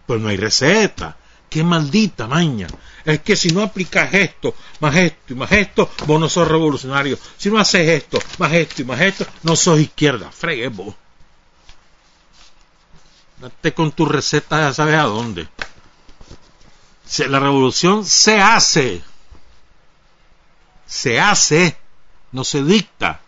Pues 0.06 0.20
no 0.20 0.28
hay 0.28 0.36
receta. 0.36 1.16
Qué 1.50 1.64
maldita 1.64 2.28
maña. 2.28 2.68
Es 3.06 3.22
que 3.22 3.38
si 3.38 3.52
no 3.52 3.62
aplicas 3.62 4.14
esto, 4.14 4.54
más 4.82 4.94
esto 4.98 5.32
y 5.32 5.36
más 5.36 5.54
esto, 5.54 5.90
vos 6.06 6.20
no 6.20 6.28
sos 6.28 6.50
revolucionario. 6.50 7.18
Si 7.38 7.50
no 7.50 7.58
haces 7.58 7.88
esto, 7.88 8.20
más 8.40 8.52
esto 8.52 8.82
y 8.82 8.86
más 8.86 9.00
esto, 9.00 9.26
no 9.44 9.56
sos 9.56 9.80
izquierda. 9.80 10.30
Fregue 10.34 10.68
vos. 10.68 10.94
Date 13.40 13.74
con 13.74 13.94
tu 13.94 14.06
receta, 14.06 14.68
ya 14.68 14.74
sabes 14.74 14.96
a 14.96 15.04
dónde. 15.04 15.48
La 17.30 17.40
revolución 17.40 18.04
se 18.04 18.42
hace 18.42 19.02
se 20.86 21.20
hace, 21.20 21.78
no 22.32 22.44
se 22.44 22.64
dicta, 22.64 23.22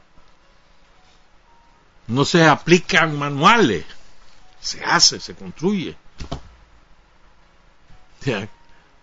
no 2.07 2.25
se 2.25 2.45
aplican 2.45 3.17
manuales, 3.17 3.85
se 4.59 4.83
hace, 4.83 5.19
se 5.19 5.35
construye. 5.35 5.95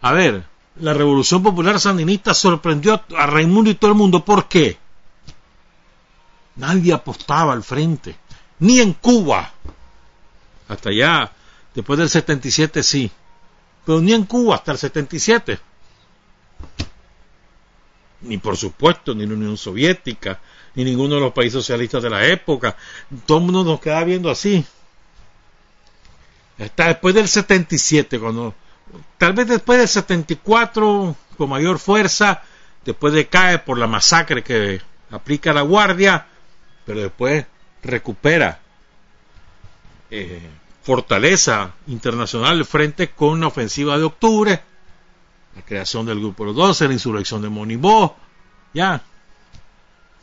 A 0.01 0.13
ver, 0.13 0.45
la 0.77 0.95
revolución 0.95 1.43
popular 1.43 1.79
sandinista 1.79 2.35
sorprendió 2.35 3.03
a 3.17 3.27
Raimundo 3.27 3.71
y 3.71 3.75
todo 3.75 3.93
el 3.93 3.97
mundo. 3.97 4.25
¿Por 4.25 4.49
qué? 4.49 4.79
Nadie 6.57 6.93
apostaba 6.93 7.53
al 7.53 7.63
frente, 7.63 8.17
ni 8.59 8.81
en 8.81 8.93
Cuba. 8.95 9.53
Hasta 10.69 10.91
allá, 10.91 11.33
después 11.75 11.99
del 11.99 12.09
77 12.09 12.83
sí, 12.83 13.11
pero 13.85 14.01
ni 14.01 14.13
en 14.13 14.25
Cuba 14.25 14.57
hasta 14.57 14.73
el 14.73 14.79
77 14.79 15.72
ni 18.23 18.39
por 18.39 18.57
supuesto, 18.57 19.15
ni 19.15 19.27
la 19.27 19.35
Unión 19.35 19.57
Soviética, 19.57 20.41
ni 20.75 20.85
ninguno 20.85 21.17
de 21.17 21.21
los 21.21 21.33
países 21.33 21.55
socialistas 21.55 22.03
de 22.03 22.11
la 22.11 22.27
época. 22.27 22.77
Todo 23.27 23.39
el 23.39 23.45
mundo 23.45 23.65
nos 23.65 23.81
queda 23.81 24.03
viendo 24.05 24.31
así. 24.31 24.65
Hasta 26.59 26.89
después 26.89 27.15
del 27.15 27.29
77, 27.29 28.19
cuando, 28.19 28.55
tal 29.19 29.33
vez 29.33 29.49
después 29.49 29.79
del 29.79 29.89
74, 29.89 31.17
con 31.37 31.51
mayor 31.51 31.79
fuerza, 31.79 32.43
después 32.85 33.13
de 33.13 33.27
caer 33.27 33.65
por 33.65 33.79
la 33.79 33.87
masacre 33.87 34.43
que 34.43 34.81
aplica 35.11 35.53
la 35.53 35.63
Guardia, 35.63 36.27
pero 36.85 37.01
después 37.01 37.45
recupera 37.83 38.61
eh, 40.11 40.41
fortaleza 40.83 41.73
internacional 41.87 42.65
frente 42.65 43.11
con 43.11 43.31
una 43.31 43.49
ofensiva 43.49 43.99
de 43.99 44.05
octubre 44.05 44.63
la 45.55 45.63
creación 45.63 46.07
del 46.07 46.21
Grupo 46.21 46.45
Los 46.45 46.57
12, 46.57 46.89
la 46.89 46.95
insurrección 46.95 47.43
de 47.43 47.49
Monibó, 47.49 48.17
ya. 48.73 49.03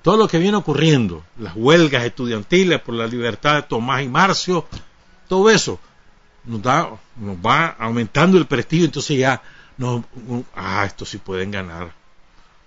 Todo 0.01 0.17
lo 0.17 0.27
que 0.27 0.39
viene 0.39 0.57
ocurriendo, 0.57 1.23
las 1.37 1.53
huelgas 1.55 2.05
estudiantiles 2.05 2.81
por 2.81 2.95
la 2.95 3.05
libertad 3.05 3.55
de 3.55 3.61
Tomás 3.63 4.01
y 4.01 4.07
Marcio, 4.07 4.65
todo 5.27 5.49
eso 5.49 5.79
nos, 6.45 6.61
da, 6.61 6.89
nos 7.17 7.37
va 7.37 7.75
aumentando 7.79 8.37
el 8.37 8.47
prestigio, 8.47 8.85
entonces 8.85 9.17
ya, 9.17 9.41
no, 9.77 10.03
ah, 10.55 10.83
esto 10.85 11.05
sí 11.05 11.17
pueden 11.17 11.51
ganar, 11.51 11.93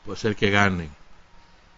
puede 0.04 0.18
ser 0.18 0.36
que 0.36 0.50
ganen. 0.50 0.90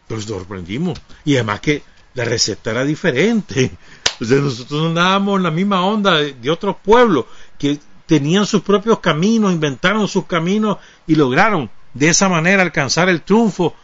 Pero 0.07 0.20
sorprendimos. 0.20 1.01
Y 1.24 1.35
además 1.35 1.61
que 1.61 1.82
la 2.14 2.24
receta 2.24 2.70
era 2.70 2.85
diferente. 2.85 3.70
O 4.20 4.24
nosotros 4.24 4.87
andábamos 4.87 5.39
en 5.39 5.43
la 5.43 5.51
misma 5.51 5.85
onda 5.85 6.18
de 6.18 6.49
otros 6.49 6.76
pueblos 6.85 7.24
que 7.59 7.80
tenían 8.07 8.47
sus 8.47 8.63
propios 8.63 9.01
caminos, 9.01 9.53
inventaron 9.53 10.07
sus 10.09 10.27
caminos 10.27 10.79
y 11.07 11.15
lograron 11.15 11.71
de 11.95 12.09
esa 12.09 12.29
manera 12.29 12.63
alcanzar 12.63 13.09
el 13.09 13.23
triunfo 13.23 13.75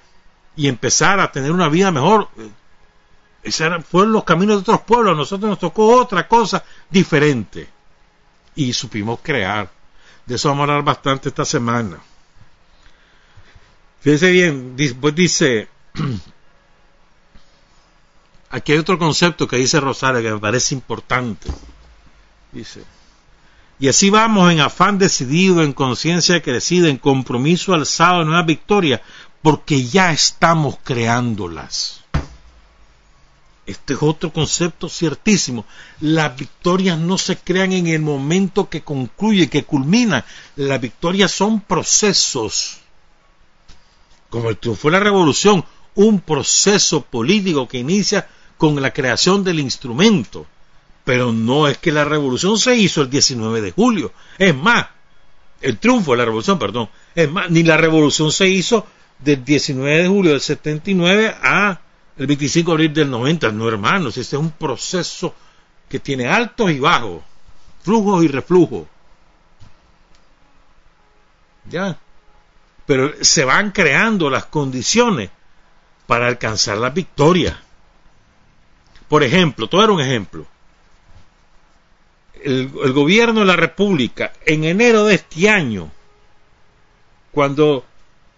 y 0.57 0.69
empezar 0.69 1.21
a 1.21 1.31
tener 1.31 1.53
una 1.53 1.69
vida 1.69 1.91
mejor. 1.91 2.29
Esos 3.43 3.85
fueron 3.87 4.13
los 4.13 4.25
caminos 4.25 4.57
de 4.57 4.61
otros 4.61 4.83
pueblos. 4.83 5.15
A 5.15 5.17
nosotros 5.17 5.49
nos 5.49 5.59
tocó 5.59 5.97
otra 5.97 6.29
cosa 6.29 6.63
diferente. 6.91 7.69
Y 8.55 8.73
supimos 8.73 9.21
crear. 9.23 9.71
De 10.27 10.35
eso 10.35 10.49
vamos 10.49 10.69
a 10.69 10.73
hablar 10.73 10.85
bastante 10.85 11.31
esta 11.31 11.45
semana. 11.45 11.99
Fíjense 14.01 14.31
bien, 14.31 14.77
dice, 14.77 15.69
aquí 18.51 18.73
hay 18.73 18.79
otro 18.79 18.99
concepto 18.99 19.47
que 19.47 19.57
dice 19.57 19.81
Rosario 19.81 20.23
que 20.23 20.33
me 20.33 20.39
parece 20.39 20.75
importante. 20.75 21.49
Dice, 22.53 22.83
y 23.81 23.89
así 23.89 24.11
vamos 24.11 24.53
en 24.53 24.61
afán 24.61 24.99
decidido, 24.99 25.63
en 25.63 25.73
conciencia 25.73 26.43
crecida, 26.43 26.91
en 26.91 26.99
compromiso 26.99 27.73
alzado 27.73 28.21
en 28.21 28.29
una 28.29 28.43
victoria, 28.43 29.01
porque 29.41 29.87
ya 29.87 30.13
estamos 30.13 30.77
creándolas. 30.85 32.03
Este 33.65 33.95
es 33.95 34.03
otro 34.03 34.33
concepto 34.35 34.91
ciertísimo. 34.91 35.65
Las 36.01 36.37
victorias 36.37 36.99
no 36.99 37.17
se 37.17 37.39
crean 37.39 37.73
en 37.73 37.87
el 37.87 38.03
momento 38.03 38.69
que 38.69 38.83
concluye, 38.83 39.49
que 39.49 39.65
culmina. 39.65 40.27
Las 40.57 40.79
victorias 40.79 41.31
son 41.31 41.63
procesos. 41.63 42.81
Como 44.29 44.51
el 44.51 44.59
triunfo 44.59 44.89
de 44.89 44.93
la 44.93 45.01
revolución, 45.01 45.65
un 45.95 46.21
proceso 46.21 47.01
político 47.01 47.67
que 47.67 47.79
inicia 47.79 48.29
con 48.59 48.81
la 48.83 48.93
creación 48.93 49.43
del 49.43 49.59
instrumento. 49.59 50.47
Pero 51.11 51.33
no 51.33 51.67
es 51.67 51.77
que 51.77 51.91
la 51.91 52.05
revolución 52.05 52.57
se 52.57 52.77
hizo 52.77 53.03
el 53.03 53.11
19 53.11 53.61
de 53.61 53.73
julio. 53.73 54.13
Es 54.39 54.55
más, 54.55 54.87
el 55.61 55.77
triunfo 55.79 56.13
de 56.13 56.19
la 56.19 56.25
revolución, 56.25 56.57
perdón. 56.57 56.89
Es 57.17 57.29
más, 57.29 57.51
ni 57.51 57.65
la 57.65 57.77
revolución 57.77 58.31
se 58.31 58.47
hizo 58.47 58.87
del 59.19 59.45
19 59.45 60.05
de 60.05 60.09
julio 60.09 60.31
del 60.31 60.41
79 60.41 61.35
a 61.43 61.81
el 62.17 62.27
25 62.29 62.71
de 62.71 62.75
abril 62.75 62.95
del 62.95 63.11
90, 63.11 63.51
no 63.51 63.67
hermanos, 63.67 64.19
ese 64.19 64.37
es 64.37 64.41
un 64.41 64.53
proceso 64.53 65.35
que 65.89 65.99
tiene 65.99 66.29
altos 66.29 66.71
y 66.71 66.79
bajos, 66.79 67.25
flujos 67.83 68.23
y 68.23 68.29
reflujos. 68.29 68.87
Ya. 71.69 71.99
Pero 72.87 73.15
se 73.21 73.45
van 73.45 73.73
creando 73.73 74.31
las 74.31 74.45
condiciones 74.45 75.29
para 76.07 76.29
alcanzar 76.29 76.79
la 76.79 76.91
victoria. 76.91 77.61
Por 79.09 79.25
ejemplo, 79.25 79.67
todo 79.67 79.83
era 79.83 79.93
un 79.93 80.01
ejemplo. 80.01 80.47
El, 82.43 82.93
gobierno 82.93 83.41
de 83.41 83.47
la 83.47 83.57
República, 83.57 84.33
en 84.47 84.65
enero 84.65 85.05
de 85.05 85.17
este 85.17 85.49
año, 85.49 85.91
cuando 87.33 87.85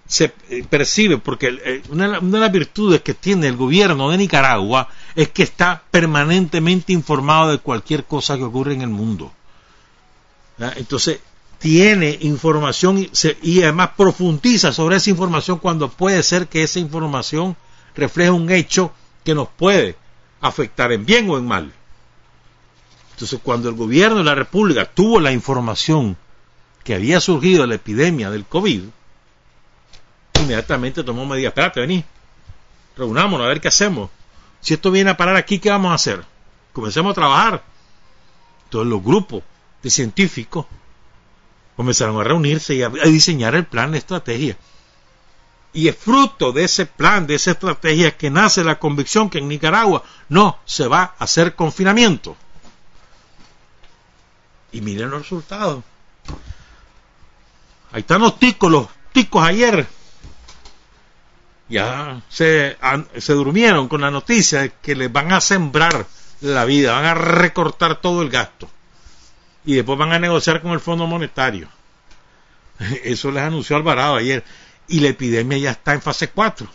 se 0.07 0.33
eh, 0.51 0.65
percibe, 0.69 1.19
porque 1.19 1.59
eh, 1.65 1.83
una, 1.89 2.21
de 2.21 2.41
las 2.41 2.53
virtudes 2.53 3.01
que 3.03 3.15
tiene 3.15 3.49
el 3.49 3.57
gobierno 3.57 4.11
de 4.11 4.19
Nicaragua 4.19 4.89
es 5.15 5.29
que 5.29 5.43
está 5.43 5.83
permanentemente 5.91 6.93
informado 6.93 7.51
de 7.51 7.59
cualquier 7.59 8.05
cosa 8.05 8.37
que 8.37 8.45
ocurre 8.45 8.75
en 8.75 8.83
el 8.83 8.89
mundo. 8.89 9.33
Entonces, 10.77 11.21
tiene 11.63 12.19
información 12.23 13.09
y, 13.43 13.63
además 13.63 13.91
profundiza 13.97 14.73
sobre 14.73 14.97
esa 14.97 15.11
información 15.11 15.59
cuando 15.59 15.89
puede 15.89 16.23
ser 16.25 16.49
que 16.49 16.65
esa 16.65 16.81
información 16.81 17.57
refleje 17.95 18.31
un 18.31 18.51
hecho 18.51 18.93
que 19.25 19.35
nos 19.35 19.49
puede 19.49 19.97
afectar 20.41 20.91
en 20.91 21.07
bien 21.07 21.31
o 21.31 21.39
en 21.39 21.47
mal. 21.47 21.73
Entonces, 23.13 23.41
cuando 23.43 23.69
el 23.69 23.75
gobierno 23.75 24.19
de 24.19 24.25
la 24.25 24.35
República 24.35 24.85
tuvo 24.85 25.21
la 25.21 25.33
información 25.33 26.17
que 26.85 26.95
había 26.95 27.21
surgido 27.21 27.67
la 27.67 27.77
epidemia 27.77 28.31
del 28.31 28.45
COVID, 28.45 28.83
inmediatamente 30.41 31.05
tomó 31.05 31.25
medidas. 31.27 31.51
Espérate, 31.51 31.81
vení. 31.81 32.05
Reunámonos 32.97 33.45
a 33.45 33.49
ver 33.49 33.61
qué 33.61 33.69
hacemos. 33.69 34.11
Si 34.61 34.75
esto 34.75 34.91
viene 34.91 35.11
a 35.11 35.17
parar 35.17 35.37
aquí, 35.37 35.59
¿qué 35.59 35.71
vamos 35.71 35.93
a 35.93 35.95
hacer? 35.95 36.25
Comencemos 36.73 37.13
a 37.13 37.15
trabajar. 37.15 37.63
Todos 38.69 38.87
los 38.87 39.03
grupos 39.03 39.43
de 39.83 39.91
científicos 39.91 40.67
comenzaron 41.77 42.21
a 42.21 42.25
reunirse 42.25 42.75
y 42.75 42.83
a, 42.83 42.89
diseñar 42.89 43.55
el 43.55 43.67
plan 43.67 43.93
de 43.93 43.99
estrategia. 43.99 44.57
Y 45.73 45.89
es 45.89 45.97
fruto 45.97 46.53
de 46.53 46.65
ese 46.65 46.87
plan, 46.87 47.27
de 47.27 47.35
esa 47.35 47.53
estrategia, 47.53 48.17
que 48.17 48.31
nace 48.31 48.63
la 48.63 48.79
convicción 48.79 49.31
que 49.31 49.39
en 49.39 49.49
Nicaragua 49.49 50.03
no 50.29 50.59
se 50.65 50.87
va 50.87 51.15
a 51.19 51.25
hacer 51.25 51.55
confinamiento. 51.55 52.37
Y 54.73 54.81
miren 54.81 55.11
los 55.11 55.23
resultados. 55.23 55.85
Ahí 57.93 58.01
están 58.01 58.23
los 58.23 58.39
ticos, 58.39 58.71
los 58.71 58.89
ticos 59.13 59.45
ayer 59.45 59.87
ya 61.69 62.21
se, 62.29 62.77
se 63.17 63.33
durmieron 63.33 63.89
con 63.89 64.03
la 64.03 64.11
noticia 64.11 64.61
de 64.61 64.73
que 64.83 64.95
les 64.95 65.11
van 65.11 65.33
a 65.33 65.41
sembrar 65.41 66.07
la 66.43 66.65
vida, 66.67 66.93
van 66.93 67.07
a 67.07 67.15
recortar 67.15 68.01
todo 68.01 68.21
el 68.21 68.29
gasto 68.29 68.69
y 69.65 69.75
después 69.75 69.99
van 69.99 70.13
a 70.13 70.19
negociar 70.19 70.61
con 70.61 70.73
el 70.73 70.81
Fondo 70.81 71.07
Monetario. 71.07 71.69
Eso 73.05 73.31
les 73.31 73.43
anunció 73.43 73.77
Alvarado 73.77 74.17
ayer. 74.17 74.45
Y 74.89 75.01
la 75.01 75.09
epidemia 75.09 75.59
ya 75.59 75.71
está 75.71 75.95
en 75.95 76.03
fase 76.03 76.29
4. 76.29 76.69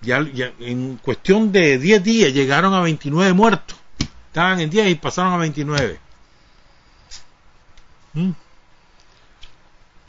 Ya, 0.00 0.18
en 0.58 0.96
cuestión 0.96 1.52
de 1.52 1.78
10 1.78 2.02
días 2.02 2.32
llegaron 2.32 2.74
a 2.74 2.80
29 2.80 3.32
muertos. 3.34 3.78
Estaban 4.34 4.58
en 4.58 4.68
10 4.68 4.88
y 4.88 4.94
pasaron 4.96 5.32
a 5.32 5.36
29. 5.36 6.00
¿Mm? 8.14 8.30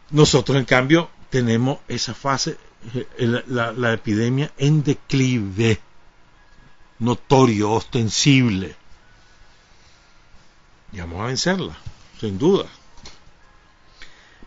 Nosotros, 0.09 0.57
en 0.57 0.65
cambio, 0.65 1.11
tenemos 1.29 1.77
esa 1.87 2.15
fase, 2.15 2.57
eh, 2.95 3.43
la, 3.45 3.71
la 3.71 3.93
epidemia 3.93 4.51
en 4.57 4.83
declive, 4.83 5.79
notorio, 6.97 7.69
ostensible. 7.73 8.75
Y 10.91 10.97
vamos 10.97 11.21
a 11.21 11.27
vencerla, 11.27 11.77
sin 12.19 12.39
duda. 12.39 12.65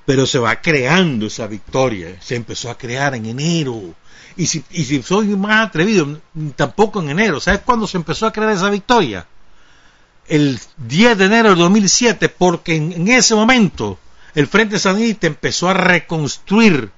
Pero 0.05 0.27
se 0.27 0.41
va 0.41 0.61
creando 0.61 1.27
esa 1.27 1.47
victoria, 1.47 2.21
se 2.21 2.35
empezó 2.35 2.69
a 2.69 2.77
crear 2.77 3.15
en 3.15 3.27
enero. 3.27 3.95
Y 4.37 4.47
si, 4.47 4.65
y 4.71 4.85
si 4.85 5.05
soy 5.05 5.29
más 5.37 5.69
atrevido, 5.69 6.21
tampoco 6.57 7.01
en 7.01 7.11
enero. 7.11 7.39
¿Sabes 7.39 7.61
cuándo 7.61 7.87
se 7.87 7.97
empezó 7.97 8.27
a 8.27 8.33
crear 8.33 8.51
esa 8.51 8.71
victoria? 8.71 9.25
El 10.29 10.61
10 10.77 11.19
de 11.19 11.25
enero 11.25 11.51
de 11.51 11.57
2007, 11.57 12.29
porque 12.29 12.77
en, 12.77 13.09
ese 13.09 13.35
momento 13.35 13.99
el 14.35 14.47
Frente 14.47 14.79
Sandinista 14.79 15.27
empezó 15.27 15.69
a 15.69 15.75
reconstruir 15.75 16.91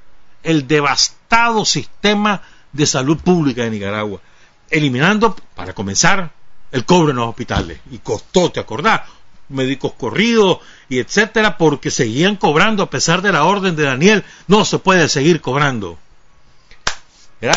el 0.43 0.67
devastado 0.67 1.65
sistema 1.65 2.43
de 2.73 2.87
salud 2.87 3.19
pública 3.19 3.63
de 3.63 3.71
Nicaragua, 3.71 4.21
eliminando, 4.69 5.37
para 5.55 5.75
comenzar, 5.75 6.33
el 6.73 6.85
cobre 6.85 7.11
en 7.11 7.17
los 7.17 7.29
hospitales. 7.29 7.81
Y 7.91 7.99
costó, 7.99 8.51
¿te 8.51 8.61
acordás? 8.61 9.03
Médicos 9.49 9.93
corridos 9.95 10.59
y 10.89 10.99
etcétera, 10.99 11.57
porque 11.59 11.91
seguían 11.91 12.37
cobrando 12.37 12.83
a 12.83 12.91
pesar 12.91 13.23
de 13.23 13.33
la 13.33 13.45
orden 13.45 13.77
de 13.77 13.85
Daniel. 13.85 14.25
No 14.47 14.65
se 14.65 14.79
puede 14.79 15.09
seguir 15.09 15.41
cobrando. 15.41 15.99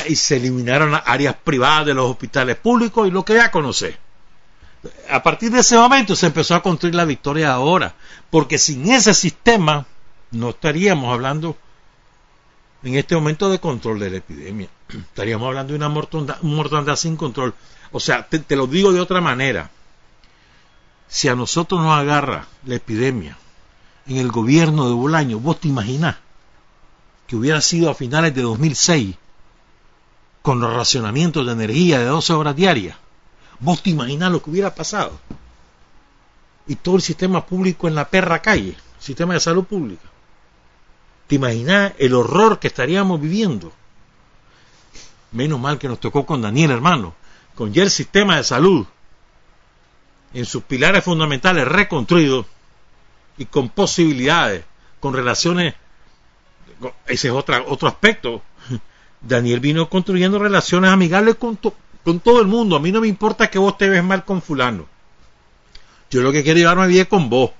Y 0.07 0.15
se 0.15 0.37
eliminaron 0.37 0.91
las 0.91 1.03
áreas 1.05 1.35
privadas 1.43 1.87
de 1.87 1.93
los 1.93 2.09
hospitales 2.09 2.55
públicos 2.55 3.07
y 3.07 3.11
lo 3.11 3.25
que 3.25 3.35
ya 3.35 3.51
conoce. 3.51 3.97
A 5.09 5.23
partir 5.23 5.51
de 5.51 5.59
ese 5.59 5.77
momento 5.77 6.15
se 6.15 6.27
empezó 6.27 6.55
a 6.55 6.63
construir 6.63 6.95
la 6.95 7.05
victoria 7.05 7.53
ahora, 7.53 7.95
porque 8.29 8.57
sin 8.57 8.91
ese 8.91 9.13
sistema 9.13 9.85
no 10.31 10.49
estaríamos 10.49 11.13
hablando 11.13 11.57
en 12.83 12.95
este 12.95 13.15
momento 13.15 13.49
de 13.49 13.59
control 13.59 13.99
de 13.99 14.09
la 14.09 14.17
epidemia. 14.17 14.67
Estaríamos 14.89 15.47
hablando 15.47 15.71
de 15.73 15.77
una 15.77 15.89
mortandad, 15.89 16.95
sin 16.95 17.15
control. 17.15 17.53
O 17.91 17.99
sea, 17.99 18.27
te, 18.27 18.39
te, 18.39 18.55
lo 18.55 18.67
digo 18.67 18.91
de 18.91 18.99
otra 18.99 19.21
manera. 19.21 19.71
Si 21.07 21.27
a 21.29 21.35
nosotros 21.35 21.81
nos 21.81 21.97
agarra 21.97 22.47
la 22.65 22.75
epidemia 22.75 23.37
en 24.07 24.17
el 24.17 24.31
gobierno 24.31 24.87
de 24.87 24.95
Bolaño, 24.95 25.39
vos 25.39 25.59
te 25.59 25.67
imaginás 25.67 26.17
que 27.27 27.35
hubiera 27.35 27.61
sido 27.61 27.89
a 27.89 27.95
finales 27.95 28.33
de 28.33 28.41
2006 28.41 29.15
con 30.41 30.59
los 30.59 30.73
racionamientos 30.73 31.45
de 31.45 31.53
energía 31.53 31.99
de 31.99 32.05
12 32.05 32.33
horas 32.33 32.55
diarias. 32.55 32.97
Vos 33.59 33.81
te 33.83 33.89
imaginás 33.89 34.31
lo 34.31 34.41
que 34.41 34.49
hubiera 34.49 34.73
pasado 34.73 35.19
y 36.67 36.75
todo 36.75 36.95
el 36.95 37.01
sistema 37.01 37.45
público 37.45 37.87
en 37.87 37.95
la 37.95 38.09
perra 38.09 38.41
calle, 38.41 38.75
sistema 38.99 39.33
de 39.33 39.39
salud 39.39 39.65
pública. 39.65 40.03
¿Te 41.27 41.35
imaginas 41.35 41.93
el 41.97 42.13
horror 42.13 42.59
que 42.59 42.67
estaríamos 42.67 43.19
viviendo? 43.19 43.71
Menos 45.31 45.59
mal 45.59 45.77
que 45.77 45.87
nos 45.87 45.99
tocó 45.99 46.25
con 46.25 46.41
Daniel, 46.41 46.71
hermano, 46.71 47.15
con 47.55 47.73
ya 47.73 47.83
el 47.83 47.89
sistema 47.89 48.37
de 48.37 48.43
salud 48.43 48.85
en 50.33 50.45
sus 50.45 50.63
pilares 50.63 51.03
fundamentales 51.03 51.67
reconstruidos 51.67 52.45
y 53.37 53.45
con 53.45 53.69
posibilidades, 53.69 54.65
con 54.99 55.13
relaciones, 55.13 55.75
ese 57.07 57.27
es 57.27 57.33
otra, 57.33 57.63
otro 57.67 57.87
aspecto 57.87 58.41
Daniel 59.21 59.59
vino 59.59 59.89
construyendo 59.89 60.39
relaciones 60.39 60.91
amigables 60.91 61.35
con, 61.35 61.57
con 62.03 62.19
todo 62.19 62.41
el 62.41 62.47
mundo. 62.47 62.75
A 62.75 62.79
mí 62.79 62.91
no 62.91 63.01
me 63.01 63.07
importa 63.07 63.49
que 63.49 63.59
vos 63.59 63.77
te 63.77 63.89
ves 63.89 64.03
mal 64.03 64.25
con 64.25 64.41
fulano. 64.41 64.87
Yo 66.09 66.21
lo 66.21 66.31
que 66.31 66.43
quiero 66.43 66.59
llevarme 66.59 66.87
bien 66.87 67.05
con 67.05 67.29
vos. 67.29 67.51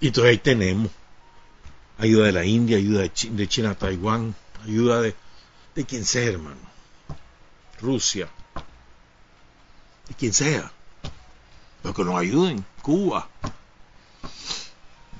Y 0.00 0.08
entonces 0.08 0.30
ahí 0.30 0.38
tenemos 0.38 0.90
ayuda 1.98 2.26
de 2.26 2.32
la 2.32 2.44
India, 2.44 2.76
ayuda 2.76 3.02
de, 3.02 3.48
China, 3.48 3.74
Taiwán, 3.74 4.34
ayuda 4.64 5.02
de, 5.02 5.14
de 5.74 5.84
quien 5.84 6.04
sea, 6.04 6.24
hermano. 6.24 6.60
Rusia, 7.80 8.28
de 10.08 10.14
quien 10.14 10.32
sea. 10.32 10.72
Pero 11.82 11.94
que 11.94 12.04
nos 12.04 12.16
ayuden, 12.16 12.64
Cuba. 12.82 13.28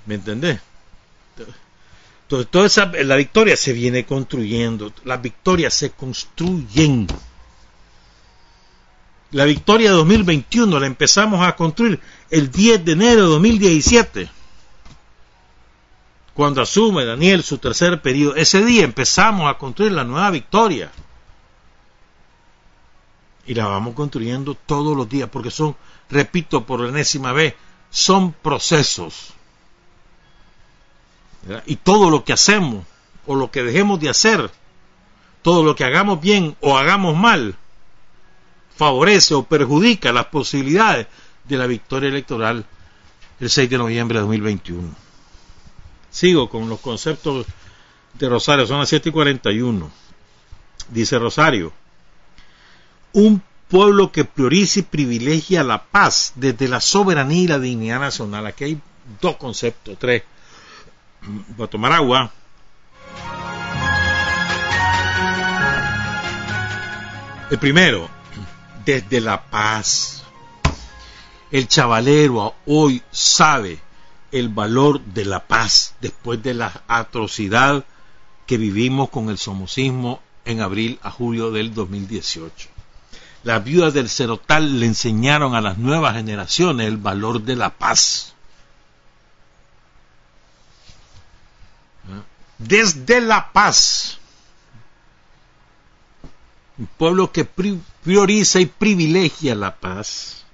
¿Me 0.07 0.15
entendés? 0.17 0.61
Entonces, 2.29 2.51
toda 2.51 2.67
esa, 2.67 2.87
la 2.87 3.17
victoria 3.17 3.57
se 3.57 3.73
viene 3.73 4.05
construyendo, 4.05 4.93
las 5.05 5.23
victorias 5.23 5.73
se 5.73 5.93
construyen. 5.93 7.07
La 9.31 9.45
victoria 9.45 9.91
de 9.91 9.97
2021 9.97 10.79
la 10.79 10.87
empezamos 10.87 11.47
a 11.47 11.57
construir 11.57 11.99
el 12.31 12.51
10 12.51 12.85
de 12.85 12.93
enero 12.93 13.23
de 13.23 13.29
2017 13.29 14.31
cuando 16.39 16.63
asume 16.63 17.05
Daniel 17.05 17.43
su 17.43 17.59
tercer 17.59 18.01
periodo, 18.01 18.37
ese 18.37 18.65
día 18.65 18.85
empezamos 18.85 19.51
a 19.51 19.59
construir 19.59 19.91
la 19.91 20.05
nueva 20.05 20.31
victoria. 20.31 20.89
Y 23.45 23.55
la 23.55 23.67
vamos 23.67 23.97
construyendo 23.97 24.55
todos 24.55 24.97
los 24.97 25.09
días, 25.09 25.29
porque 25.33 25.51
son, 25.51 25.75
repito 26.09 26.65
por 26.65 26.79
la 26.79 26.91
enésima 26.91 27.33
vez, 27.33 27.55
son 27.91 28.31
procesos. 28.33 29.35
Y 31.67 31.77
todo 31.77 32.11
lo 32.11 32.25
que 32.25 32.33
hacemos, 32.33 32.85
o 33.27 33.35
lo 33.35 33.51
que 33.51 33.63
dejemos 33.63 34.01
de 34.01 34.09
hacer, 34.09 34.51
todo 35.43 35.63
lo 35.63 35.77
que 35.77 35.85
hagamos 35.85 36.21
bien 36.21 36.57
o 36.61 36.77
hagamos 36.77 37.17
mal, 37.17 37.57
favorece 38.77 39.35
o 39.35 39.45
perjudica 39.45 40.13
las 40.13 40.27
posibilidades 40.27 41.07
de 41.45 41.57
la 41.57 41.67
victoria 41.67 42.09
electoral 42.09 42.65
el 43.41 43.51
6 43.51 43.71
de 43.71 43.79
noviembre 43.79 44.19
de 44.19 44.23
2021. 44.23 44.89
Sigo 46.11 46.49
con 46.49 46.69
los 46.69 46.81
conceptos 46.81 47.47
de 48.15 48.29
Rosario, 48.29 48.67
son 48.67 48.79
las 48.81 48.89
7 48.89 49.09
y 49.09 49.13
41. 49.13 49.91
Dice 50.91 51.19
Rosario, 51.19 51.73
un 53.13 53.43
pueblo 53.69 54.11
que 54.11 54.25
priorice 54.25 54.81
y 54.81 54.83
privilegia 54.85 55.63
la 55.63 55.85
paz 55.85 56.33
desde 56.35 56.69
la 56.69 56.81
soberanía 56.81 57.43
y 57.43 57.47
la 57.47 57.59
dignidad 57.59 58.01
nacional. 58.01 58.47
Aquí 58.47 58.65
hay 58.65 58.81
dos 59.21 59.37
conceptos, 59.37 59.97
tres. 59.99 60.23
Voy 61.23 61.67
a 61.67 61.71
tomar 61.71 61.93
agua. 61.93 62.33
El 67.51 67.59
primero, 67.59 68.09
desde 68.85 69.21
la 69.21 69.43
paz. 69.43 70.23
El 71.51 71.67
chavalero 71.67 72.55
hoy 72.67 73.03
sabe 73.11 73.81
el 74.33 74.51
valor 74.51 75.01
de 75.01 75.25
la 75.25 75.47
paz 75.47 75.95
después 76.01 76.43
de 76.43 76.53
la 76.53 76.83
atrocidad 76.87 77.85
que 78.47 78.59
vivimos 78.59 79.09
con 79.09 79.31
el 79.31 79.39
somocismo 79.39 80.21
en 80.45 80.61
abril 80.61 80.99
a 81.03 81.11
julio 81.11 81.51
del 81.51 81.73
2018. 81.75 82.69
Las 83.45 83.65
viudas 83.65 83.95
del 83.95 84.09
Cerotal 84.09 84.81
le 84.81 84.87
enseñaron 84.87 85.55
a 85.55 85.61
las 85.61 85.79
nuevas 85.79 86.15
generaciones 86.17 86.87
el 86.87 86.97
valor 86.97 87.43
de 87.43 87.57
la 87.57 87.71
paz. 87.71 88.35
Desde 92.59 93.21
la 93.21 93.53
paz, 93.53 94.19
un 96.77 96.87
pueblo 96.87 97.33
que 97.33 97.45
prioriza 97.45 98.61
y 98.61 98.67
privilegia 98.67 99.55
la 99.55 99.77
paz, 99.77 100.45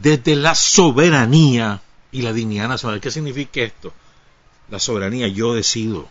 desde 0.00 0.36
la 0.36 0.54
soberanía, 0.54 1.82
y 2.16 2.22
la 2.22 2.32
dignidad 2.32 2.68
nacional. 2.68 2.98
¿Qué 2.98 3.10
significa 3.10 3.60
esto? 3.60 3.92
La 4.70 4.78
soberanía, 4.78 5.28
yo 5.28 5.52
decido. 5.52 6.08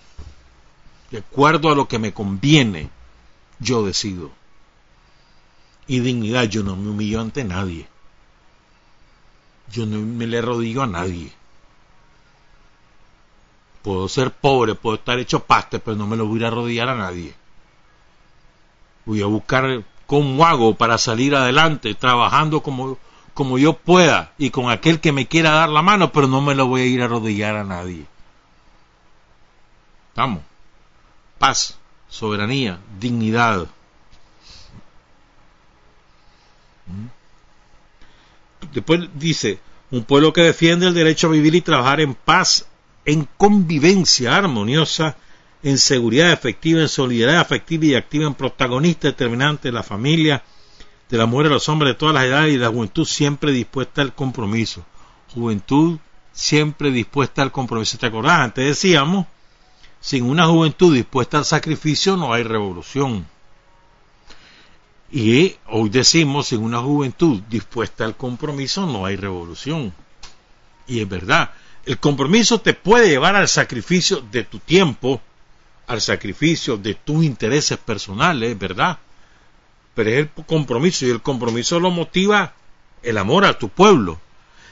De 1.09 1.17
acuerdo 1.17 1.71
a 1.71 1.75
lo 1.75 1.87
que 1.87 1.97
me 1.97 2.13
conviene, 2.13 2.91
yo 3.59 3.83
decido. 3.83 4.31
Y 5.87 6.01
dignidad, 6.01 6.43
yo 6.43 6.61
no 6.61 6.75
me 6.75 6.89
humillo 6.89 7.21
ante 7.21 7.43
nadie. 7.43 7.87
Yo 9.71 9.87
no 9.87 9.99
me 9.99 10.27
le 10.27 10.41
rodillo 10.41 10.83
a 10.83 10.87
nadie. 10.87 11.31
Puedo 13.85 14.09
ser 14.09 14.31
pobre, 14.31 14.73
puedo 14.73 14.95
estar 14.95 15.19
hecho 15.19 15.41
paste, 15.41 15.77
pero 15.77 15.95
no 15.95 16.07
me 16.07 16.15
lo 16.15 16.25
voy 16.25 16.43
a 16.43 16.47
arrodillar 16.47 16.89
a 16.89 16.95
nadie. 16.95 17.35
Voy 19.05 19.21
a 19.21 19.27
buscar 19.27 19.83
cómo 20.07 20.43
hago 20.43 20.73
para 20.73 20.97
salir 20.97 21.35
adelante, 21.35 21.93
trabajando 21.93 22.61
como 22.61 22.97
como 23.35 23.59
yo 23.59 23.73
pueda 23.73 24.31
y 24.39 24.49
con 24.49 24.71
aquel 24.71 24.99
que 24.99 25.11
me 25.11 25.27
quiera 25.27 25.51
dar 25.51 25.69
la 25.69 25.83
mano, 25.83 26.11
pero 26.11 26.25
no 26.25 26.41
me 26.41 26.55
lo 26.55 26.65
voy 26.65 26.81
a 26.81 26.85
ir 26.85 27.03
a 27.03 27.05
arrodillar 27.05 27.57
a 27.57 27.63
nadie. 27.63 28.07
Vamos. 30.15 30.41
Paz, 31.37 31.77
soberanía, 32.09 32.79
dignidad. 32.99 33.67
¿Mm? 36.87 37.05
Después 38.73 39.01
dice, 39.13 39.59
un 39.91 40.05
pueblo 40.05 40.33
que 40.33 40.41
defiende 40.41 40.87
el 40.87 40.95
derecho 40.95 41.27
a 41.27 41.31
vivir 41.31 41.53
y 41.53 41.61
trabajar 41.61 41.99
en 42.01 42.15
paz, 42.15 42.65
en 43.05 43.27
convivencia 43.37 44.35
armoniosa, 44.35 45.15
en 45.63 45.77
seguridad 45.77 46.31
efectiva, 46.31 46.81
en 46.81 46.89
solidaridad 46.89 47.41
afectiva 47.41 47.85
y 47.85 47.95
activa, 47.95 48.25
en 48.25 48.33
protagonista 48.33 49.07
determinante 49.07 49.69
de 49.69 49.71
la 49.71 49.83
familia, 49.83 50.43
de 51.09 51.17
la 51.17 51.25
mujer 51.25 51.47
a 51.47 51.51
los 51.51 51.69
hombres 51.69 51.93
de 51.93 51.99
todas 51.99 52.15
las 52.15 52.25
edades 52.25 52.53
y 52.53 52.57
de 52.57 52.63
la 52.63 52.69
juventud 52.69 53.05
siempre 53.05 53.51
dispuesta 53.51 54.01
al 54.01 54.13
compromiso. 54.13 54.85
Juventud 55.33 55.99
siempre 56.31 56.91
dispuesta 56.91 57.41
al 57.41 57.51
compromiso. 57.51 57.97
¿Te 57.97 58.07
acordás? 58.07 58.39
Antes 58.39 58.65
decíamos, 58.65 59.27
sin 59.99 60.23
una 60.25 60.47
juventud 60.47 60.93
dispuesta 60.93 61.37
al 61.37 61.45
sacrificio 61.45 62.17
no 62.17 62.33
hay 62.33 62.43
revolución. 62.43 63.27
Y 65.11 65.55
hoy 65.67 65.89
decimos, 65.89 66.47
sin 66.47 66.61
una 66.61 66.79
juventud 66.79 67.41
dispuesta 67.49 68.03
al 68.03 68.17
compromiso 68.17 68.85
no 68.85 69.05
hay 69.05 69.15
revolución. 69.15 69.93
Y 70.87 70.99
es 70.99 71.09
verdad, 71.09 71.51
el 71.85 71.99
compromiso 71.99 72.61
te 72.61 72.73
puede 72.73 73.09
llevar 73.09 73.35
al 73.35 73.47
sacrificio 73.47 74.21
de 74.31 74.43
tu 74.43 74.59
tiempo, 74.59 75.21
al 75.87 76.01
sacrificio 76.01 76.77
de 76.77 76.95
tus 76.95 77.23
intereses 77.23 77.77
personales, 77.77 78.57
¿verdad? 78.57 78.97
pero 79.95 80.09
es 80.09 80.17
el 80.17 80.29
compromiso 80.45 81.07
y 81.07 81.09
el 81.09 81.21
compromiso 81.21 81.79
lo 81.79 81.89
motiva 81.89 82.53
el 83.01 83.17
amor 83.17 83.45
a 83.45 83.57
tu 83.57 83.69
pueblo. 83.69 84.19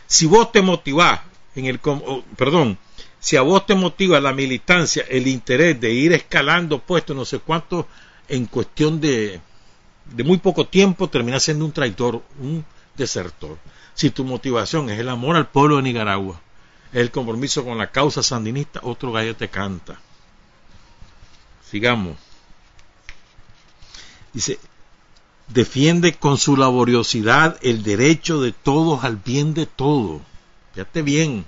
Si 0.05 0.25
vos 0.27 0.51
te 0.51 0.61
motivás 0.61 1.21
en 1.55 1.65
el 1.65 1.79
perdón, 2.35 2.77
si 3.19 3.37
a 3.37 3.41
vos 3.41 3.65
te 3.65 3.73
motiva 3.73 4.19
la 4.19 4.33
militancia, 4.33 5.05
el 5.09 5.27
interés 5.27 5.79
de 5.79 5.91
ir 5.91 6.11
escalando 6.11 6.79
puestos 6.79 7.15
no 7.15 7.23
sé 7.23 7.39
cuánto 7.39 7.87
en 8.27 8.45
cuestión 8.47 8.99
de, 8.99 9.39
de 10.13 10.23
muy 10.23 10.37
poco 10.37 10.67
tiempo 10.67 11.07
terminas 11.09 11.43
siendo 11.43 11.63
un 11.63 11.71
traidor, 11.71 12.21
un 12.41 12.65
desertor. 12.95 13.57
Si 13.93 14.09
tu 14.09 14.25
motivación 14.25 14.89
es 14.89 14.99
el 14.99 15.07
amor 15.07 15.37
al 15.37 15.47
pueblo 15.47 15.77
de 15.77 15.83
Nicaragua, 15.83 16.41
el 16.93 17.11
compromiso 17.11 17.63
con 17.63 17.77
la 17.77 17.91
causa 17.91 18.21
sandinista, 18.21 18.79
otro 18.83 19.11
gallo 19.11 19.35
te 19.35 19.49
canta. 19.49 19.99
Sigamos. 21.69 22.17
Dice, 24.31 24.59
defiende 25.47 26.13
con 26.13 26.37
su 26.37 26.55
laboriosidad 26.55 27.57
el 27.61 27.83
derecho 27.83 28.41
de 28.41 28.51
todos 28.51 29.03
al 29.03 29.17
bien 29.17 29.53
de 29.53 29.65
todo. 29.65 30.21
Fíjate 30.73 31.01
bien, 31.01 31.45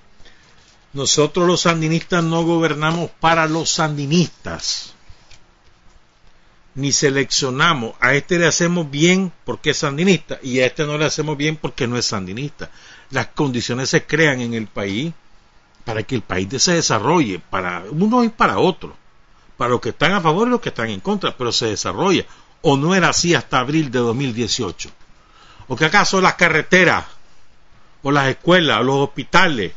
nosotros 0.94 1.48
los 1.48 1.62
sandinistas 1.62 2.24
no 2.24 2.44
gobernamos 2.44 3.12
para 3.20 3.48
los 3.48 3.70
sandinistas, 3.70 4.94
ni 6.74 6.92
seleccionamos. 6.92 7.96
A 8.00 8.16
este 8.16 8.40
le 8.40 8.48
hacemos 8.48 8.90
bien 8.90 9.32
porque 9.46 9.72
es 9.72 9.78
sandinista 9.78 10.40
y 10.42 10.60
a 10.60 10.66
este 10.66 10.86
no 10.86 10.98
le 10.98 11.06
hacemos 11.06 11.38
bien 11.38 11.56
porque 11.58 11.88
no 11.88 11.98
es 11.98 12.06
sandinista. 12.06 12.72
Las 13.12 13.28
condiciones 13.28 13.90
se 13.90 14.06
crean 14.06 14.42
en 14.42 14.54
el 14.54 14.68
país 14.68 15.14
para 15.86 16.04
que 16.04 16.16
el 16.16 16.24
país 16.24 16.50
se 16.62 16.74
desarrolle, 16.74 17.40
para 17.40 17.84
uno 17.90 18.24
y 18.24 18.30
para 18.30 18.58
otro, 18.58 18.96
para 19.56 19.70
los 19.70 19.80
que 19.80 19.90
están 19.90 20.12
a 20.12 20.22
favor 20.22 20.48
y 20.48 20.52
los 20.52 20.60
que 20.60 20.70
están 20.70 20.90
en 20.90 21.00
contra, 21.00 21.38
pero 21.38 21.52
se 21.52 21.68
desarrolla 21.68 22.26
o 22.68 22.78
no 22.78 22.96
era 22.96 23.10
así 23.10 23.36
hasta 23.36 23.60
abril 23.60 23.92
de 23.92 24.00
2018? 24.00 24.90
¿O 25.68 25.76
que 25.76 25.86
acaso 25.86 26.20
las 26.20 26.34
carreteras, 26.34 27.06
o 28.02 28.12
las 28.12 28.28
escuelas, 28.28 28.80
o 28.80 28.84
los 28.84 28.96
hospitales, 28.98 29.72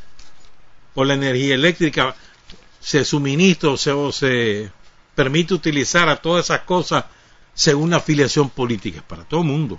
o 0.94 1.04
la 1.04 1.14
energía 1.14 1.54
eléctrica 1.54 2.16
se 2.80 3.04
suministra 3.04 3.70
o 3.70 4.12
se, 4.12 4.72
permite 5.14 5.52
utilizar 5.52 6.08
a 6.08 6.16
todas 6.16 6.46
esas 6.46 6.60
cosas 6.60 7.04
según 7.52 7.90
la 7.90 7.98
afiliación 7.98 8.48
política? 8.48 9.04
Para 9.06 9.24
todo 9.24 9.40
el 9.40 9.46
mundo. 9.46 9.78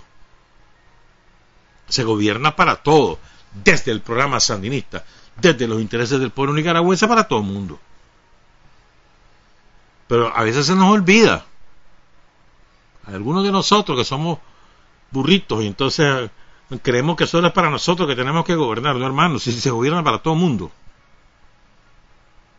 Se 1.87 2.03
gobierna 2.03 2.55
para 2.55 2.75
todo, 2.75 3.17
desde 3.51 3.91
el 3.91 4.01
programa 4.01 4.39
sandinista, 4.39 5.03
desde 5.41 5.67
los 5.67 5.81
intereses 5.81 6.19
del 6.19 6.31
pueblo 6.31 6.53
nicaragüense 6.53 7.07
para 7.07 7.27
todo 7.27 7.39
el 7.39 7.45
mundo. 7.45 7.79
Pero 10.07 10.35
a 10.35 10.43
veces 10.43 10.65
se 10.65 10.75
nos 10.75 10.91
olvida. 10.91 11.45
Algunos 13.05 13.43
de 13.43 13.51
nosotros 13.51 13.97
que 13.97 14.05
somos 14.05 14.39
burritos 15.11 15.63
y 15.63 15.67
entonces 15.67 16.29
creemos 16.81 17.15
que 17.15 17.25
solo 17.25 17.47
es 17.47 17.53
para 17.53 17.69
nosotros 17.69 18.07
que 18.07 18.15
tenemos 18.15 18.45
que 18.45 18.55
gobernar, 18.55 18.95
no 18.95 19.05
hermanos, 19.05 19.43
si 19.43 19.51
se 19.51 19.71
gobierna 19.71 20.03
para 20.03 20.19
todo 20.19 20.35
el 20.35 20.39
mundo. 20.39 20.71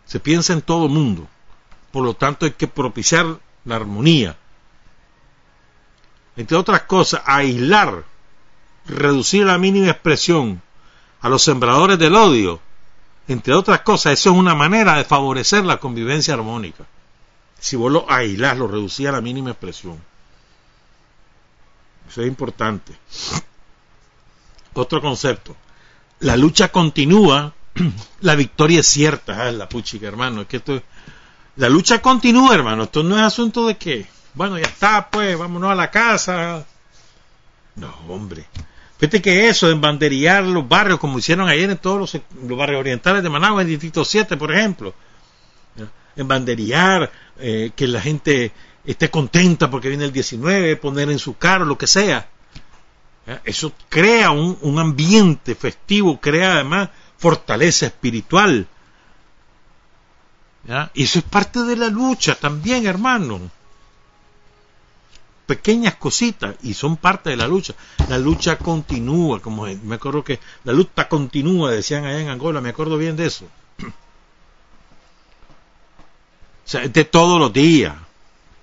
Se 0.07 0.19
piensa 0.19 0.52
en 0.52 0.62
todo 0.62 0.86
el 0.86 0.93
mundo. 0.93 1.28
Por 1.93 2.05
lo 2.05 2.15
tanto 2.15 2.47
hay 2.47 2.52
que 2.52 2.66
propiciar 2.66 3.39
la 3.65 3.77
armonía. 3.77 4.36
Entre 6.36 6.57
otras 6.57 6.82
cosas, 6.82 7.23
aislar, 7.27 8.05
reducir 8.86 9.47
la 9.47 9.59
mínima 9.59 9.90
expresión 9.90 10.62
a 11.20 11.28
los 11.28 11.43
sembradores 11.43 11.98
del 11.98 12.15
odio. 12.15 12.61
Entre 13.31 13.55
otras 13.55 13.82
cosas, 13.82 14.15
eso 14.15 14.32
es 14.32 14.36
una 14.36 14.57
manera 14.57 14.97
de 14.97 15.05
favorecer 15.05 15.65
la 15.65 15.77
convivencia 15.77 16.35
armónica. 16.35 16.85
Si 17.61 17.77
vos 17.77 17.93
lo 17.93 18.05
aislás, 18.11 18.59
lo 18.59 18.66
reducís 18.66 19.07
a 19.07 19.12
la 19.12 19.20
mínima 19.20 19.51
expresión. 19.51 20.01
Eso 22.09 22.23
es 22.23 22.27
importante. 22.27 22.93
Otro 24.74 25.01
concepto. 25.01 25.55
La 26.19 26.36
lucha 26.36 26.73
continúa, 26.73 27.55
la 28.20 28.35
victoria 28.35 28.81
es 28.81 28.89
cierta. 28.89 29.47
Ah, 29.47 29.52
la 29.52 29.69
puchica, 29.69 30.09
hermano. 30.09 30.40
Es 30.40 30.48
que 30.48 30.57
esto, 30.57 30.82
la 31.55 31.69
lucha 31.69 32.02
continúa, 32.02 32.52
hermano. 32.52 32.82
Esto 32.82 33.05
no 33.05 33.16
es 33.16 33.23
asunto 33.23 33.65
de 33.69 33.77
que, 33.77 34.09
bueno, 34.35 34.59
ya 34.59 34.66
está, 34.66 35.09
pues, 35.09 35.39
vámonos 35.39 35.70
a 35.70 35.77
la 35.77 35.89
casa. 35.89 36.66
No, 37.77 37.94
hombre. 38.09 38.44
Fíjate 39.01 39.22
que 39.22 39.48
eso 39.48 39.66
de 39.66 39.72
embanderear 39.72 40.44
los 40.44 40.68
barrios, 40.68 40.98
como 40.98 41.18
hicieron 41.18 41.48
ayer 41.48 41.70
en 41.70 41.78
todos 41.78 41.98
los, 41.98 42.22
barrios 42.55 42.81
orientales 42.81 43.22
de 43.22 43.31
Managua, 43.31 43.62
en 43.62 43.68
Distrito 43.68 44.05
7, 44.05 44.36
por 44.36 44.52
ejemplo. 44.52 44.93
Embanderear, 46.16 47.10
eh, 47.39 47.70
que 47.74 47.89
la 47.89 48.02
gente 48.02 48.52
esté 48.85 49.09
contenta 49.09 49.70
porque 49.70 49.89
viene 49.89 50.05
el 50.05 50.12
19, 50.12 50.77
poner 50.77 51.10
en 51.10 51.18
su 51.18 51.39
carro, 51.39 51.64
lo 51.64 51.78
que 51.78 51.86
sea. 51.86 52.28
Eso 53.44 53.72
crea 53.89 54.32
un, 54.32 54.78
ambiente 54.78 55.55
festivo, 55.55 56.20
crea 56.20 56.56
además 56.56 56.90
fortaleza 57.16 57.86
espiritual. 57.86 58.66
Y 60.93 61.05
eso 61.05 61.20
es 61.20 61.24
parte 61.24 61.62
de 61.62 61.77
la 61.77 61.89
lucha 61.89 62.35
también, 62.35 62.86
hermano. 62.86 63.51
Pequeñas 65.51 65.97
cositas 65.97 66.55
y 66.62 66.74
son 66.74 66.97
parte 66.97 67.31
de 67.31 67.36
la 67.36 67.48
lucha. 67.48 67.74
La 68.09 68.18
lucha 68.18 68.56
continúa, 68.56 69.40
como 69.40 69.64
me 69.64 69.97
acuerdo 69.97 70.22
que 70.22 70.39
la 70.62 70.72
lucha 70.72 71.09
continúa, 71.09 71.72
decían 71.72 72.05
allá 72.05 72.20
en 72.20 72.28
Angola, 72.28 72.60
me 72.60 72.68
acuerdo 72.68 72.97
bien 72.97 73.16
de 73.16 73.27
eso. 73.27 73.47
O 76.64 76.70
sea, 76.70 76.86
de 76.86 77.05
todos 77.05 77.40
los 77.40 77.52
días. 77.52 77.97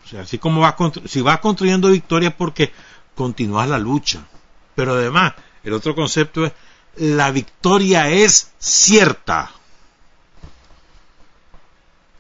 O 0.06 0.08
sea, 0.08 0.22
así 0.22 0.38
como 0.38 0.62
vas, 0.62 0.76
si 1.08 1.20
vas 1.20 1.42
construyendo 1.42 1.90
victorias 1.90 2.34
porque 2.38 2.72
continúas 3.16 3.68
la 3.68 3.78
lucha. 3.78 4.26
Pero 4.74 4.94
además, 4.94 5.34
el 5.66 5.74
otro 5.74 5.94
concepto 5.94 6.46
es, 6.46 6.54
la 6.96 7.32
victoria 7.32 8.08
es 8.10 8.54
cierta. 8.60 9.52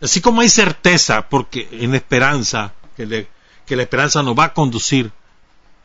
Así 0.01 0.19
como 0.19 0.41
hay 0.41 0.49
certeza, 0.49 1.29
porque 1.29 1.69
en 1.71 1.95
esperanza, 1.95 2.73
que, 2.97 3.29
que 3.67 3.75
la 3.75 3.83
esperanza 3.83 4.23
nos 4.23 4.37
va 4.37 4.45
a 4.45 4.53
conducir 4.53 5.11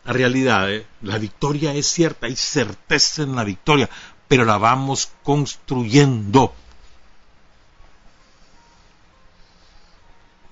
a 0.05 0.13
realidades, 0.13 0.87
la 1.03 1.19
victoria 1.19 1.75
es 1.75 1.87
cierta, 1.87 2.27
hay 2.27 2.37
certeza 2.37 3.25
en 3.25 3.35
la 3.35 3.45
victoria, 3.45 3.91
pero 4.29 4.45
la 4.45 4.57
vamos 4.57 5.11
construyendo. 5.23 6.55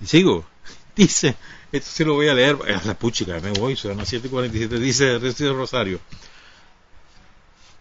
Y 0.01 0.07
sigo, 0.07 0.44
dice, 0.97 1.36
esto 1.70 1.90
sí 1.90 2.05
lo 2.05 2.15
voy 2.15 2.28
a 2.28 2.35
leer, 2.35 2.59
es 2.66 2.85
la 2.85 2.94
puchica, 2.94 3.39
me 3.40 3.52
voy, 3.52 3.77
son 3.77 3.97
las 3.97 4.12
7.47, 4.12 4.69
dice 4.78 5.19
Recibe 5.19 5.52
Rosario. 5.52 6.01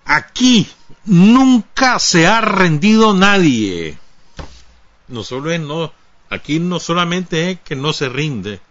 Aquí 0.06 0.68
nunca 1.06 1.98
se 1.98 2.28
ha 2.28 2.42
rendido 2.42 3.16
nadie. 3.16 3.98
No 5.08 5.24
solo 5.24 5.52
es 5.52 5.60
no, 5.60 5.92
aquí 6.30 6.60
no 6.60 6.80
solamente 6.80 7.52
es 7.52 7.60
que 7.62 7.76
no 7.76 7.94
se 7.94 8.10
rinde, 8.10 8.62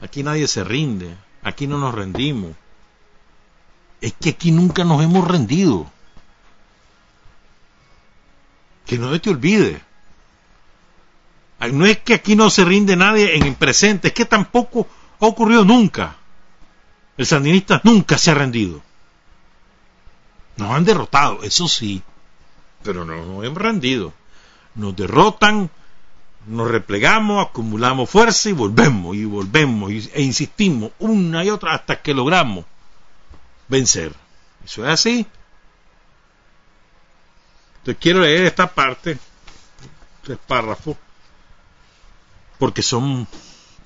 aquí 0.00 0.22
nadie 0.22 0.46
se 0.46 0.64
rinde, 0.64 1.16
aquí 1.42 1.66
no 1.66 1.78
nos 1.78 1.94
rendimos. 1.94 2.52
Es 4.00 4.14
que 4.14 4.30
aquí 4.30 4.50
nunca 4.50 4.84
nos 4.84 5.02
hemos 5.02 5.26
rendido. 5.26 5.90
Que 8.86 8.98
no 8.98 9.18
te 9.20 9.30
olvide. 9.30 9.82
No 11.72 11.84
es 11.84 11.98
que 11.98 12.14
aquí 12.14 12.34
no 12.34 12.48
se 12.48 12.64
rinde 12.64 12.96
nadie 12.96 13.36
en 13.36 13.42
el 13.42 13.54
presente, 13.54 14.08
es 14.08 14.14
que 14.14 14.24
tampoco 14.24 14.88
ha 15.20 15.26
ocurrido 15.26 15.64
nunca. 15.64 16.16
El 17.18 17.26
sandinista 17.26 17.82
nunca 17.84 18.16
se 18.16 18.30
ha 18.30 18.34
rendido. 18.34 18.80
Nos 20.56 20.70
han 20.70 20.84
derrotado, 20.86 21.42
eso 21.42 21.68
sí, 21.68 22.02
pero 22.82 23.04
no 23.04 23.24
nos 23.24 23.44
hemos 23.44 23.58
rendido. 23.58 24.14
Nos 24.74 24.96
derrotan, 24.96 25.70
nos 26.46 26.70
replegamos, 26.70 27.46
acumulamos 27.46 28.08
fuerza 28.08 28.48
y 28.48 28.52
volvemos 28.52 29.16
y 29.16 29.24
volvemos 29.24 29.90
e 30.12 30.22
insistimos 30.22 30.92
una 30.98 31.44
y 31.44 31.50
otra 31.50 31.74
hasta 31.74 32.00
que 32.00 32.14
logramos 32.14 32.64
vencer. 33.68 34.14
Eso 34.64 34.84
es 34.84 34.90
así. 34.90 35.26
Entonces 37.78 37.96
quiero 38.00 38.20
leer 38.20 38.44
esta 38.44 38.72
parte, 38.72 39.18
tres 40.22 40.38
párrafos 40.46 40.96
porque 42.60 42.82
son 42.82 43.26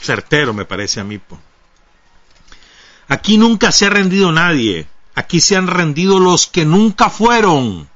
certeros, 0.01 0.55
me 0.55 0.64
parece 0.64 1.01
a 1.01 1.05
mí. 1.05 1.20
Aquí 3.06 3.39
nunca 3.39 3.70
se 3.70 3.86
ha 3.86 3.90
rendido 3.90 4.32
nadie, 4.32 4.89
aquí 5.14 5.40
se 5.40 5.56
han 5.56 5.68
rendido 5.68 6.18
los 6.18 6.48
que 6.48 6.64
nunca 6.64 7.09
fueron, 7.09 7.89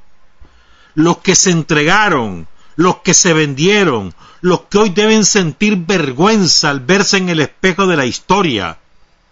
los 0.95 1.19
que 1.19 1.35
se 1.35 1.51
entregaron, 1.51 2.47
los 2.79 2.99
que 2.99 3.13
se 3.13 3.33
vendieron, 3.33 4.15
los 4.41 4.61
que 4.71 4.79
hoy 4.79 4.91
deben 4.91 5.25
sentir 5.25 5.79
vergüenza 5.79 6.71
al 6.71 6.79
verse 6.79 7.17
en 7.17 7.29
el 7.29 7.41
espejo 7.41 7.89
de 7.89 7.97
la 7.97 8.07
historia. 8.07 8.79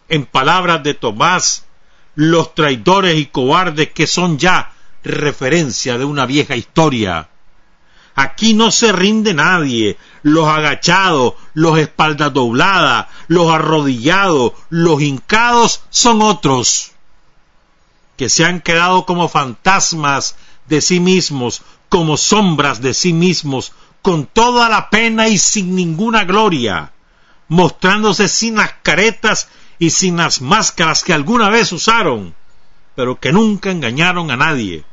En 0.09 0.27
palabras 0.27 0.83
de 0.83 0.95
Tomás, 0.95 1.65
los 2.17 2.57
traidores 2.57 3.17
y 3.17 3.27
cobardes 3.27 3.93
que 3.93 4.09
son 4.09 4.37
ya 4.37 4.73
referencia 5.05 5.97
de 5.97 6.05
una 6.05 6.27
vieja 6.27 6.57
historia. 6.57 7.29
Aquí 8.17 8.53
no 8.53 8.73
se 8.73 8.91
rinde 8.91 9.33
nadie. 9.33 9.97
Los 10.25 10.49
agachados, 10.49 11.35
los 11.55 11.79
espaldas 11.79 12.33
dobladas, 12.33 13.07
los 13.29 13.53
arrodillados, 13.53 14.55
los 14.71 15.01
hincados 15.01 15.83
son 15.91 16.21
otros, 16.21 16.91
que 18.17 18.29
se 18.29 18.45
han 18.45 18.61
quedado 18.61 19.07
como 19.07 19.29
fantasmas 19.29 20.35
de 20.67 20.81
sí 20.81 20.99
mismos, 21.01 21.63
como 21.89 22.17
sombras 22.17 22.81
de 22.81 22.95
sí 22.95 23.13
mismos, 23.13 23.73
con 24.03 24.27
toda 24.27 24.69
la 24.69 24.91
pena 24.91 25.29
y 25.29 25.39
sin 25.39 25.75
ninguna 25.75 26.25
gloria, 26.25 26.93
mostrándose 27.49 28.29
sin 28.29 28.57
las 28.57 28.73
caretas 28.83 29.49
y 29.79 29.91
sin 29.91 30.17
las 30.17 30.41
máscaras 30.41 31.03
que 31.03 31.13
alguna 31.13 31.51
vez 31.51 31.73
usaron, 31.73 32.35
pero 32.95 33.21
que 33.21 33.33
nunca 33.33 33.71
engañaron 33.71 34.31
a 34.31 34.37
nadie. 34.37 34.85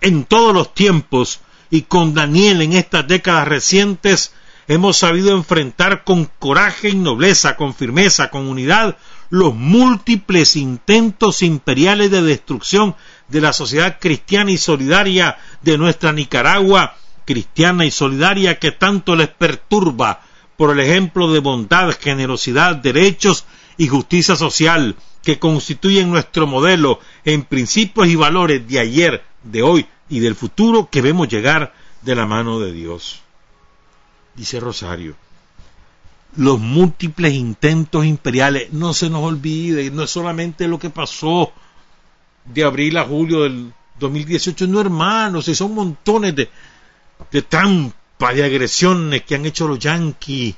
En 0.00 0.24
todos 0.24 0.52
los 0.54 0.74
tiempos 0.74 1.40
y 1.70 1.82
con 1.82 2.14
Daniel 2.14 2.62
en 2.62 2.74
estas 2.74 3.06
décadas 3.06 3.48
recientes 3.48 4.32
hemos 4.66 4.96
sabido 4.96 5.36
enfrentar 5.36 6.04
con 6.04 6.30
coraje 6.38 6.90
y 6.90 6.94
nobleza, 6.94 7.56
con 7.56 7.74
firmeza, 7.74 8.30
con 8.30 8.48
unidad, 8.48 8.96
los 9.30 9.54
múltiples 9.54 10.56
intentos 10.56 11.42
imperiales 11.42 12.10
de 12.10 12.22
destrucción 12.22 12.94
de 13.28 13.40
la 13.40 13.52
sociedad 13.52 13.98
cristiana 14.00 14.50
y 14.50 14.58
solidaria 14.58 15.38
de 15.62 15.78
nuestra 15.78 16.12
Nicaragua, 16.12 16.96
cristiana 17.24 17.84
y 17.84 17.90
solidaria 17.90 18.58
que 18.58 18.72
tanto 18.72 19.16
les 19.16 19.28
perturba 19.28 20.22
por 20.56 20.70
el 20.70 20.80
ejemplo 20.80 21.32
de 21.32 21.40
bondad, 21.40 21.94
generosidad, 21.98 22.76
derechos 22.76 23.44
y 23.76 23.88
justicia 23.88 24.36
social 24.36 24.96
que 25.22 25.38
constituyen 25.38 26.10
nuestro 26.10 26.46
modelo 26.46 27.00
en 27.24 27.44
principios 27.44 28.08
y 28.08 28.14
valores 28.14 28.68
de 28.68 28.78
ayer, 28.78 29.24
de 29.42 29.62
hoy 29.62 29.86
y 30.08 30.20
del 30.20 30.34
futuro 30.34 30.90
que 30.90 31.00
vemos 31.00 31.28
llegar 31.28 31.74
de 32.02 32.14
la 32.14 32.26
mano 32.26 32.60
de 32.60 32.72
Dios. 32.72 33.20
Dice 34.34 34.60
Rosario, 34.60 35.16
los 36.36 36.60
múltiples 36.60 37.32
intentos 37.32 38.04
imperiales, 38.04 38.72
no 38.72 38.92
se 38.92 39.08
nos 39.08 39.22
olvide, 39.22 39.90
no 39.90 40.02
es 40.02 40.10
solamente 40.10 40.68
lo 40.68 40.78
que 40.78 40.90
pasó 40.90 41.52
de 42.44 42.64
abril 42.64 42.96
a 42.96 43.04
julio 43.04 43.42
del 43.42 43.72
2018, 43.98 44.66
no 44.66 44.80
hermanos, 44.80 45.44
son 45.46 45.74
montones 45.74 46.34
de, 46.34 46.50
de 47.30 47.42
trampas, 47.42 48.34
de 48.34 48.44
agresiones 48.44 49.22
que 49.22 49.34
han 49.34 49.46
hecho 49.46 49.68
los 49.68 49.78
yanquis 49.78 50.54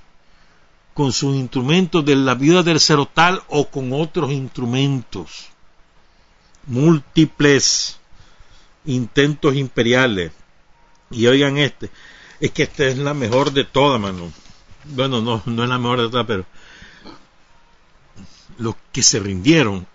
con 0.95 1.13
sus 1.13 1.37
instrumentos 1.37 2.05
de 2.05 2.17
la 2.17 2.35
vida 2.35 2.63
del 2.63 2.81
cerotal 2.81 3.43
o 3.49 3.69
con 3.69 3.93
otros 3.93 4.33
instrumentos. 4.33 5.49
Múltiples 6.67 7.99
intentos 8.87 9.55
imperiales. 9.55 10.33
Y 11.11 11.27
oigan 11.27 11.59
este, 11.59 11.91
es 12.41 12.51
que 12.51 12.65
esta 12.65 12.85
es 12.85 12.99
la 12.99 13.15
mejor 13.15 13.53
de 13.53 13.65
todas, 13.65 14.01
mano. 14.01 14.33
bueno, 14.85 15.21
no, 15.21 15.43
no 15.45 15.63
es 15.63 15.69
la 15.69 15.79
mejor 15.79 16.01
de 16.01 16.09
todas, 16.09 16.27
pero 16.27 16.47
los 18.59 18.75
que 18.93 19.03
se 19.03 19.19
rindieron 19.19 19.87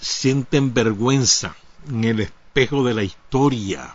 sienten 0.00 0.74
vergüenza 0.74 1.56
en 1.88 2.04
el 2.04 2.20
espejo 2.20 2.84
de 2.84 2.94
la 2.94 3.02
historia. 3.02 3.94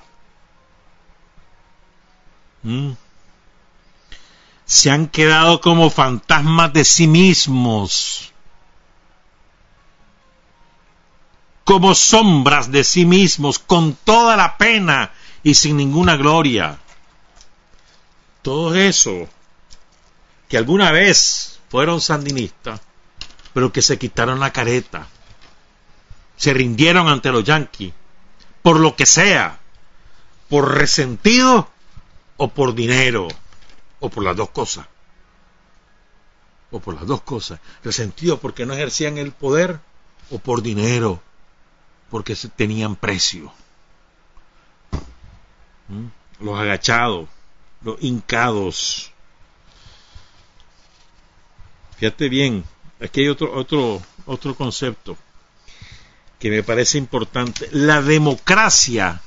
¿Mm? 2.63 2.91
Se 4.65 4.91
han 4.91 5.07
quedado 5.07 5.59
como 5.61 5.89
fantasmas 5.89 6.71
de 6.71 6.85
sí 6.85 7.07
mismos, 7.07 8.31
como 11.63 11.93
sombras 11.95 12.71
de 12.71 12.83
sí 12.83 13.05
mismos, 13.05 13.59
con 13.59 13.95
toda 13.95 14.35
la 14.37 14.57
pena 14.57 15.11
y 15.43 15.55
sin 15.55 15.77
ninguna 15.77 16.15
gloria. 16.15 16.77
Todo 18.41 18.75
eso 18.75 19.27
que 20.47 20.57
alguna 20.57 20.91
vez 20.91 21.59
fueron 21.69 22.01
sandinistas, 22.01 22.81
pero 23.53 23.71
que 23.71 23.81
se 23.81 23.97
quitaron 23.97 24.39
la 24.39 24.51
careta, 24.51 25.07
se 26.41 26.55
rindieron 26.55 27.07
ante 27.07 27.31
los 27.31 27.43
yanquis, 27.43 27.93
por 28.63 28.79
lo 28.79 28.95
que 28.95 29.05
sea, 29.05 29.59
por 30.49 30.73
resentido 30.73 31.69
o 32.35 32.47
por 32.47 32.73
dinero, 32.73 33.27
o 33.99 34.09
por 34.09 34.23
las 34.23 34.35
dos 34.35 34.49
cosas, 34.49 34.87
o 36.71 36.79
por 36.79 36.95
las 36.95 37.05
dos 37.05 37.21
cosas, 37.21 37.59
resentido 37.83 38.39
porque 38.39 38.65
no 38.65 38.73
ejercían 38.73 39.19
el 39.19 39.33
poder, 39.33 39.79
o 40.31 40.39
por 40.39 40.63
dinero, 40.63 41.21
porque 42.09 42.35
tenían 42.55 42.95
precio. 42.95 43.53
¿Mm? 45.89 46.07
Los 46.43 46.59
agachados, 46.59 47.29
los 47.83 48.01
hincados. 48.01 49.11
Fíjate 51.97 52.29
bien, 52.29 52.63
aquí 52.99 53.21
hay 53.21 53.27
otro, 53.27 53.53
otro, 53.53 54.01
otro 54.25 54.55
concepto 54.55 55.15
que 56.41 56.49
me 56.49 56.63
parece 56.63 56.97
importante. 56.97 57.69
La 57.71 58.01
democracia 58.01 59.21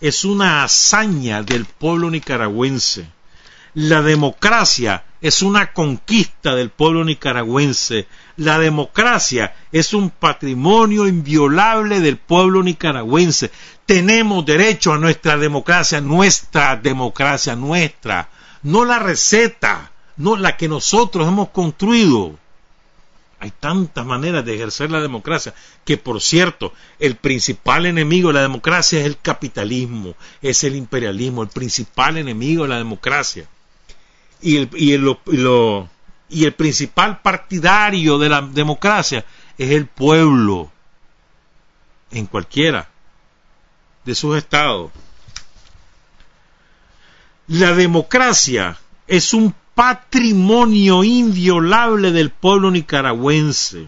es 0.00 0.26
una 0.26 0.62
hazaña 0.62 1.42
del 1.42 1.64
pueblo 1.64 2.10
nicaragüense. 2.10 3.08
La 3.72 4.02
democracia 4.02 5.04
es 5.22 5.40
una 5.40 5.72
conquista 5.72 6.54
del 6.54 6.68
pueblo 6.68 7.04
nicaragüense. 7.04 8.06
La 8.36 8.58
democracia 8.58 9.54
es 9.72 9.94
un 9.94 10.10
patrimonio 10.10 11.08
inviolable 11.08 12.00
del 12.00 12.18
pueblo 12.18 12.62
nicaragüense. 12.62 13.50
Tenemos 13.86 14.44
derecho 14.44 14.92
a 14.92 14.98
nuestra 14.98 15.38
democracia, 15.38 16.02
nuestra 16.02 16.76
democracia, 16.76 17.56
nuestra, 17.56 18.28
no 18.62 18.84
la 18.84 18.98
receta, 18.98 19.90
no 20.18 20.36
la 20.36 20.58
que 20.58 20.68
nosotros 20.68 21.26
hemos 21.26 21.48
construido. 21.48 22.38
Hay 23.40 23.52
tantas 23.52 24.04
maneras 24.04 24.44
de 24.44 24.54
ejercer 24.54 24.90
la 24.90 25.00
democracia 25.00 25.54
que, 25.84 25.96
por 25.96 26.20
cierto, 26.20 26.72
el 26.98 27.16
principal 27.16 27.86
enemigo 27.86 28.28
de 28.28 28.34
la 28.34 28.42
democracia 28.42 28.98
es 28.98 29.06
el 29.06 29.18
capitalismo, 29.18 30.14
es 30.42 30.64
el 30.64 30.74
imperialismo, 30.74 31.42
el 31.42 31.48
principal 31.48 32.16
enemigo 32.16 32.64
de 32.64 32.68
la 32.70 32.78
democracia. 32.78 33.48
Y 34.40 34.56
el, 34.56 34.70
y 34.76 34.94
y 36.30 36.44
el 36.44 36.52
principal 36.52 37.20
partidario 37.20 38.18
de 38.18 38.28
la 38.28 38.42
democracia 38.42 39.24
es 39.56 39.70
el 39.70 39.86
pueblo, 39.86 40.70
en 42.10 42.26
cualquiera 42.26 42.88
de 44.04 44.14
sus 44.14 44.36
estados. 44.36 44.90
La 47.46 47.72
democracia 47.72 48.78
es 49.06 49.32
un 49.32 49.54
patrimonio 49.78 51.04
inviolable 51.04 52.10
del 52.10 52.30
pueblo 52.30 52.68
nicaragüense. 52.68 53.86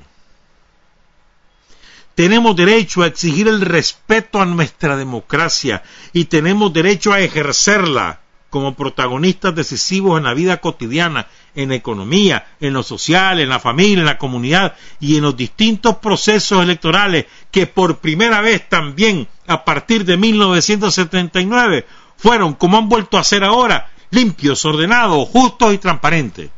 Tenemos 2.14 2.54
derecho 2.54 3.02
a 3.02 3.08
exigir 3.08 3.48
el 3.48 3.60
respeto 3.60 4.40
a 4.40 4.44
nuestra 4.44 4.96
democracia 4.96 5.82
y 6.12 6.26
tenemos 6.26 6.72
derecho 6.72 7.12
a 7.12 7.18
ejercerla 7.18 8.20
como 8.50 8.76
protagonistas 8.76 9.52
decisivos 9.52 10.16
en 10.16 10.24
la 10.26 10.34
vida 10.34 10.58
cotidiana, 10.58 11.26
en 11.56 11.70
la 11.70 11.74
economía, 11.74 12.46
en 12.60 12.72
lo 12.72 12.84
social, 12.84 13.40
en 13.40 13.48
la 13.48 13.58
familia, 13.58 13.98
en 13.98 14.06
la 14.06 14.18
comunidad 14.18 14.76
y 15.00 15.16
en 15.16 15.22
los 15.22 15.36
distintos 15.36 15.96
procesos 15.96 16.62
electorales 16.62 17.26
que 17.50 17.66
por 17.66 17.98
primera 17.98 18.40
vez 18.40 18.68
también 18.68 19.26
a 19.48 19.64
partir 19.64 20.04
de 20.04 20.16
1979 20.16 21.84
fueron, 22.16 22.54
como 22.54 22.78
han 22.78 22.88
vuelto 22.88 23.18
a 23.18 23.24
ser 23.24 23.42
ahora, 23.42 23.90
limpios, 24.10 24.64
ordenados, 24.64 25.28
justos 25.28 25.74
y 25.74 25.78
transparentes. 25.78 26.50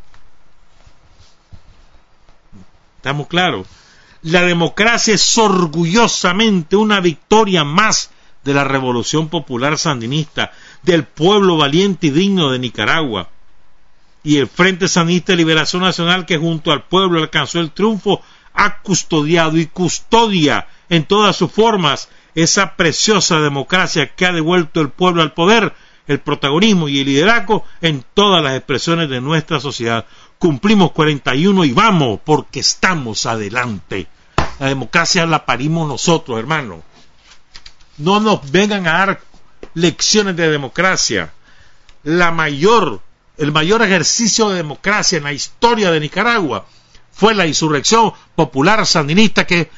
¿Estamos 2.97 3.27
claros? 3.27 3.67
La 4.23 4.43
democracia 4.43 5.15
es 5.15 5.39
orgullosamente 5.39 6.77
una 6.77 7.01
victoria 7.01 7.65
más 7.65 8.11
de 8.45 8.55
la 8.55 8.65
revolución 8.65 9.29
popular 9.29 9.79
sandinista, 9.79 10.53
del 10.83 11.05
pueblo 11.05 11.57
valiente 11.57 12.09
y 12.09 12.11
digno 12.11 12.51
de 12.51 12.59
Nicaragua. 12.59 13.29
Y 14.25 14.37
el 14.37 14.47
Frente 14.47 14.87
Sandinista 14.87 15.33
de 15.33 15.39
Liberación 15.39 15.83
Nacional, 15.83 16.27
que 16.27 16.39
junto 16.39 16.71
al 16.71 16.85
pueblo 16.85 17.19
alcanzó 17.19 17.59
el 17.59 17.73
triunfo, 17.73 18.23
ha 18.55 18.81
custodiado 18.83 19.57
y 19.59 19.67
custodia 19.67 20.69
en 20.89 21.05
todas 21.05 21.37
sus 21.37 21.51
formas 21.51 22.09
esa 22.35 22.77
preciosa 22.77 23.41
democracia 23.41 24.15
que 24.15 24.27
ha 24.27 24.33
devuelto 24.33 24.81
el 24.81 24.91
pueblo 24.91 25.23
al 25.23 25.33
poder 25.33 25.75
el 26.07 26.21
protagonismo 26.21 26.89
y 26.89 27.01
el 27.01 27.07
liderazgo 27.07 27.65
en 27.81 28.05
todas 28.15 28.43
las 28.43 28.57
expresiones 28.57 29.09
de 29.09 29.21
nuestra 29.21 29.61
sociedad. 29.61 30.07
Cumplimos 30.39 30.93
41 30.93 31.65
y 31.65 31.73
vamos 31.73 32.21
porque 32.25 32.61
estamos 32.61 33.27
adelante. 33.27 34.09
La 34.59 34.67
democracia 34.69 35.27
la 35.27 35.47
parimos 35.47 35.89
nosotros, 35.89 36.39
hermano. 36.39 36.83
No 37.99 38.21
nos 38.21 38.51
vengan 38.51 38.87
a 38.87 38.93
dar 38.93 39.21
lecciones 39.75 40.37
de 40.37 40.51
democracia. 40.51 41.33
La 42.03 42.31
mayor, 42.31 43.01
el 43.39 43.53
mayor 43.53 43.83
ejercicio 43.83 44.51
de 44.51 44.57
democracia 44.57 45.19
en 45.19 45.25
la 45.25 45.33
historia 45.33 45.91
de 45.91 46.01
Nicaragua 46.01 46.67
fue 47.13 47.35
la 47.35 47.47
insurrección 47.47 48.13
popular 48.35 48.85
sandinista 48.87 49.47
que 49.47 49.71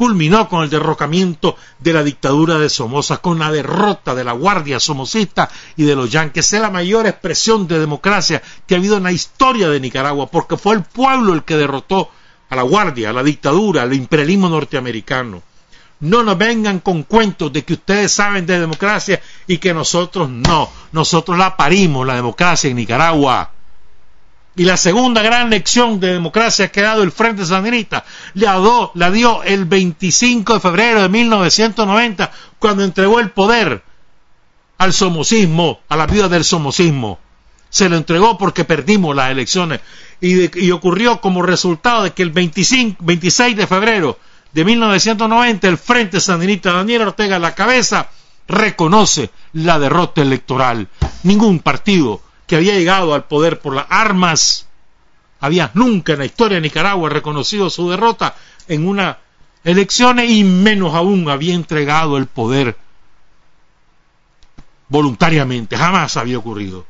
culminó 0.00 0.48
con 0.48 0.62
el 0.62 0.70
derrocamiento 0.70 1.58
de 1.78 1.92
la 1.92 2.02
dictadura 2.02 2.56
de 2.56 2.70
Somoza, 2.70 3.18
con 3.18 3.38
la 3.38 3.52
derrota 3.52 4.14
de 4.14 4.24
la 4.24 4.32
Guardia 4.32 4.80
Somocista 4.80 5.50
y 5.76 5.82
de 5.82 5.94
los 5.94 6.10
Yankees. 6.10 6.54
Es 6.54 6.60
la 6.62 6.70
mayor 6.70 7.06
expresión 7.06 7.68
de 7.68 7.78
democracia 7.78 8.40
que 8.66 8.74
ha 8.74 8.78
habido 8.78 8.96
en 8.96 9.02
la 9.02 9.12
historia 9.12 9.68
de 9.68 9.78
Nicaragua, 9.78 10.28
porque 10.28 10.56
fue 10.56 10.76
el 10.76 10.84
pueblo 10.84 11.34
el 11.34 11.42
que 11.42 11.58
derrotó 11.58 12.08
a 12.48 12.56
la 12.56 12.62
Guardia, 12.62 13.10
a 13.10 13.12
la 13.12 13.22
dictadura, 13.22 13.82
al 13.82 13.92
imperialismo 13.92 14.48
norteamericano. 14.48 15.42
No 16.00 16.22
nos 16.22 16.38
vengan 16.38 16.80
con 16.80 17.02
cuentos 17.02 17.52
de 17.52 17.62
que 17.62 17.74
ustedes 17.74 18.10
saben 18.10 18.46
de 18.46 18.58
democracia 18.58 19.20
y 19.46 19.58
que 19.58 19.74
nosotros 19.74 20.30
no. 20.30 20.70
Nosotros 20.92 21.36
la 21.36 21.58
parimos, 21.58 22.06
la 22.06 22.14
democracia 22.14 22.70
en 22.70 22.76
Nicaragua. 22.76 23.50
Y 24.56 24.64
la 24.64 24.76
segunda 24.76 25.22
gran 25.22 25.48
lección 25.48 26.00
de 26.00 26.12
democracia 26.12 26.72
que 26.72 26.80
ha 26.80 26.88
dado 26.88 27.02
el 27.02 27.12
Frente 27.12 27.46
Sandinista 27.46 28.04
la, 28.34 28.90
la 28.94 29.10
dio 29.10 29.42
el 29.44 29.64
25 29.64 30.54
de 30.54 30.60
febrero 30.60 31.02
de 31.02 31.08
1990 31.08 32.32
cuando 32.58 32.82
entregó 32.82 33.20
el 33.20 33.30
poder 33.30 33.82
al 34.78 34.92
somocismo, 34.92 35.80
a 35.88 35.96
la 35.96 36.06
vida 36.06 36.28
del 36.28 36.44
somocismo. 36.44 37.18
Se 37.68 37.88
lo 37.88 37.96
entregó 37.96 38.36
porque 38.36 38.64
perdimos 38.64 39.14
las 39.14 39.30
elecciones 39.30 39.80
y, 40.20 40.58
y 40.58 40.70
ocurrió 40.72 41.20
como 41.20 41.42
resultado 41.42 42.02
de 42.02 42.12
que 42.12 42.22
el 42.22 42.30
25, 42.30 42.96
26 43.04 43.56
de 43.56 43.66
febrero 43.68 44.18
de 44.52 44.64
1990 44.64 45.68
el 45.68 45.78
Frente 45.78 46.20
Sandinista 46.20 46.72
Daniel 46.72 47.02
Ortega 47.02 47.36
a 47.36 47.38
la 47.38 47.54
cabeza 47.54 48.08
reconoce 48.48 49.30
la 49.52 49.78
derrota 49.78 50.22
electoral. 50.22 50.88
Ningún 51.22 51.60
partido 51.60 52.20
que 52.50 52.56
había 52.56 52.74
llegado 52.74 53.14
al 53.14 53.26
poder 53.26 53.60
por 53.60 53.76
las 53.76 53.86
armas, 53.90 54.66
había 55.38 55.70
nunca 55.74 56.14
en 56.14 56.18
la 56.18 56.24
historia 56.24 56.56
de 56.56 56.62
Nicaragua 56.62 57.08
reconocido 57.08 57.70
su 57.70 57.88
derrota 57.88 58.34
en 58.66 58.88
una 58.88 59.18
elección 59.62 60.18
y 60.18 60.42
menos 60.42 60.92
aún 60.96 61.30
había 61.30 61.54
entregado 61.54 62.16
el 62.16 62.26
poder 62.26 62.76
voluntariamente, 64.88 65.76
jamás 65.76 66.16
había 66.16 66.38
ocurrido. 66.38 66.86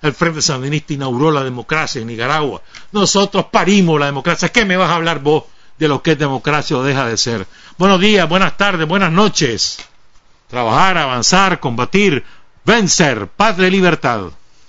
El 0.00 0.14
Frente 0.14 0.40
Sandinista 0.40 0.94
inauguró 0.94 1.32
la 1.32 1.44
democracia 1.44 2.00
en 2.00 2.06
Nicaragua. 2.06 2.62
Nosotros 2.92 3.44
parimos 3.52 4.00
la 4.00 4.06
democracia. 4.06 4.48
¿Qué 4.48 4.64
me 4.64 4.78
vas 4.78 4.88
a 4.88 4.94
hablar 4.94 5.18
vos 5.18 5.44
de 5.78 5.86
lo 5.86 6.02
que 6.02 6.12
es 6.12 6.18
democracia 6.18 6.78
o 6.78 6.82
deja 6.82 7.04
de 7.04 7.18
ser? 7.18 7.46
Buenos 7.76 8.00
días, 8.00 8.26
buenas 8.26 8.56
tardes, 8.56 8.88
buenas 8.88 9.12
noches. 9.12 9.86
Trabajar, 10.48 10.96
avanzar, 10.96 11.60
combatir, 11.60 12.24
vencer, 12.64 13.26
patria 13.26 13.68
y 13.68 13.72
libertad. 13.72 14.30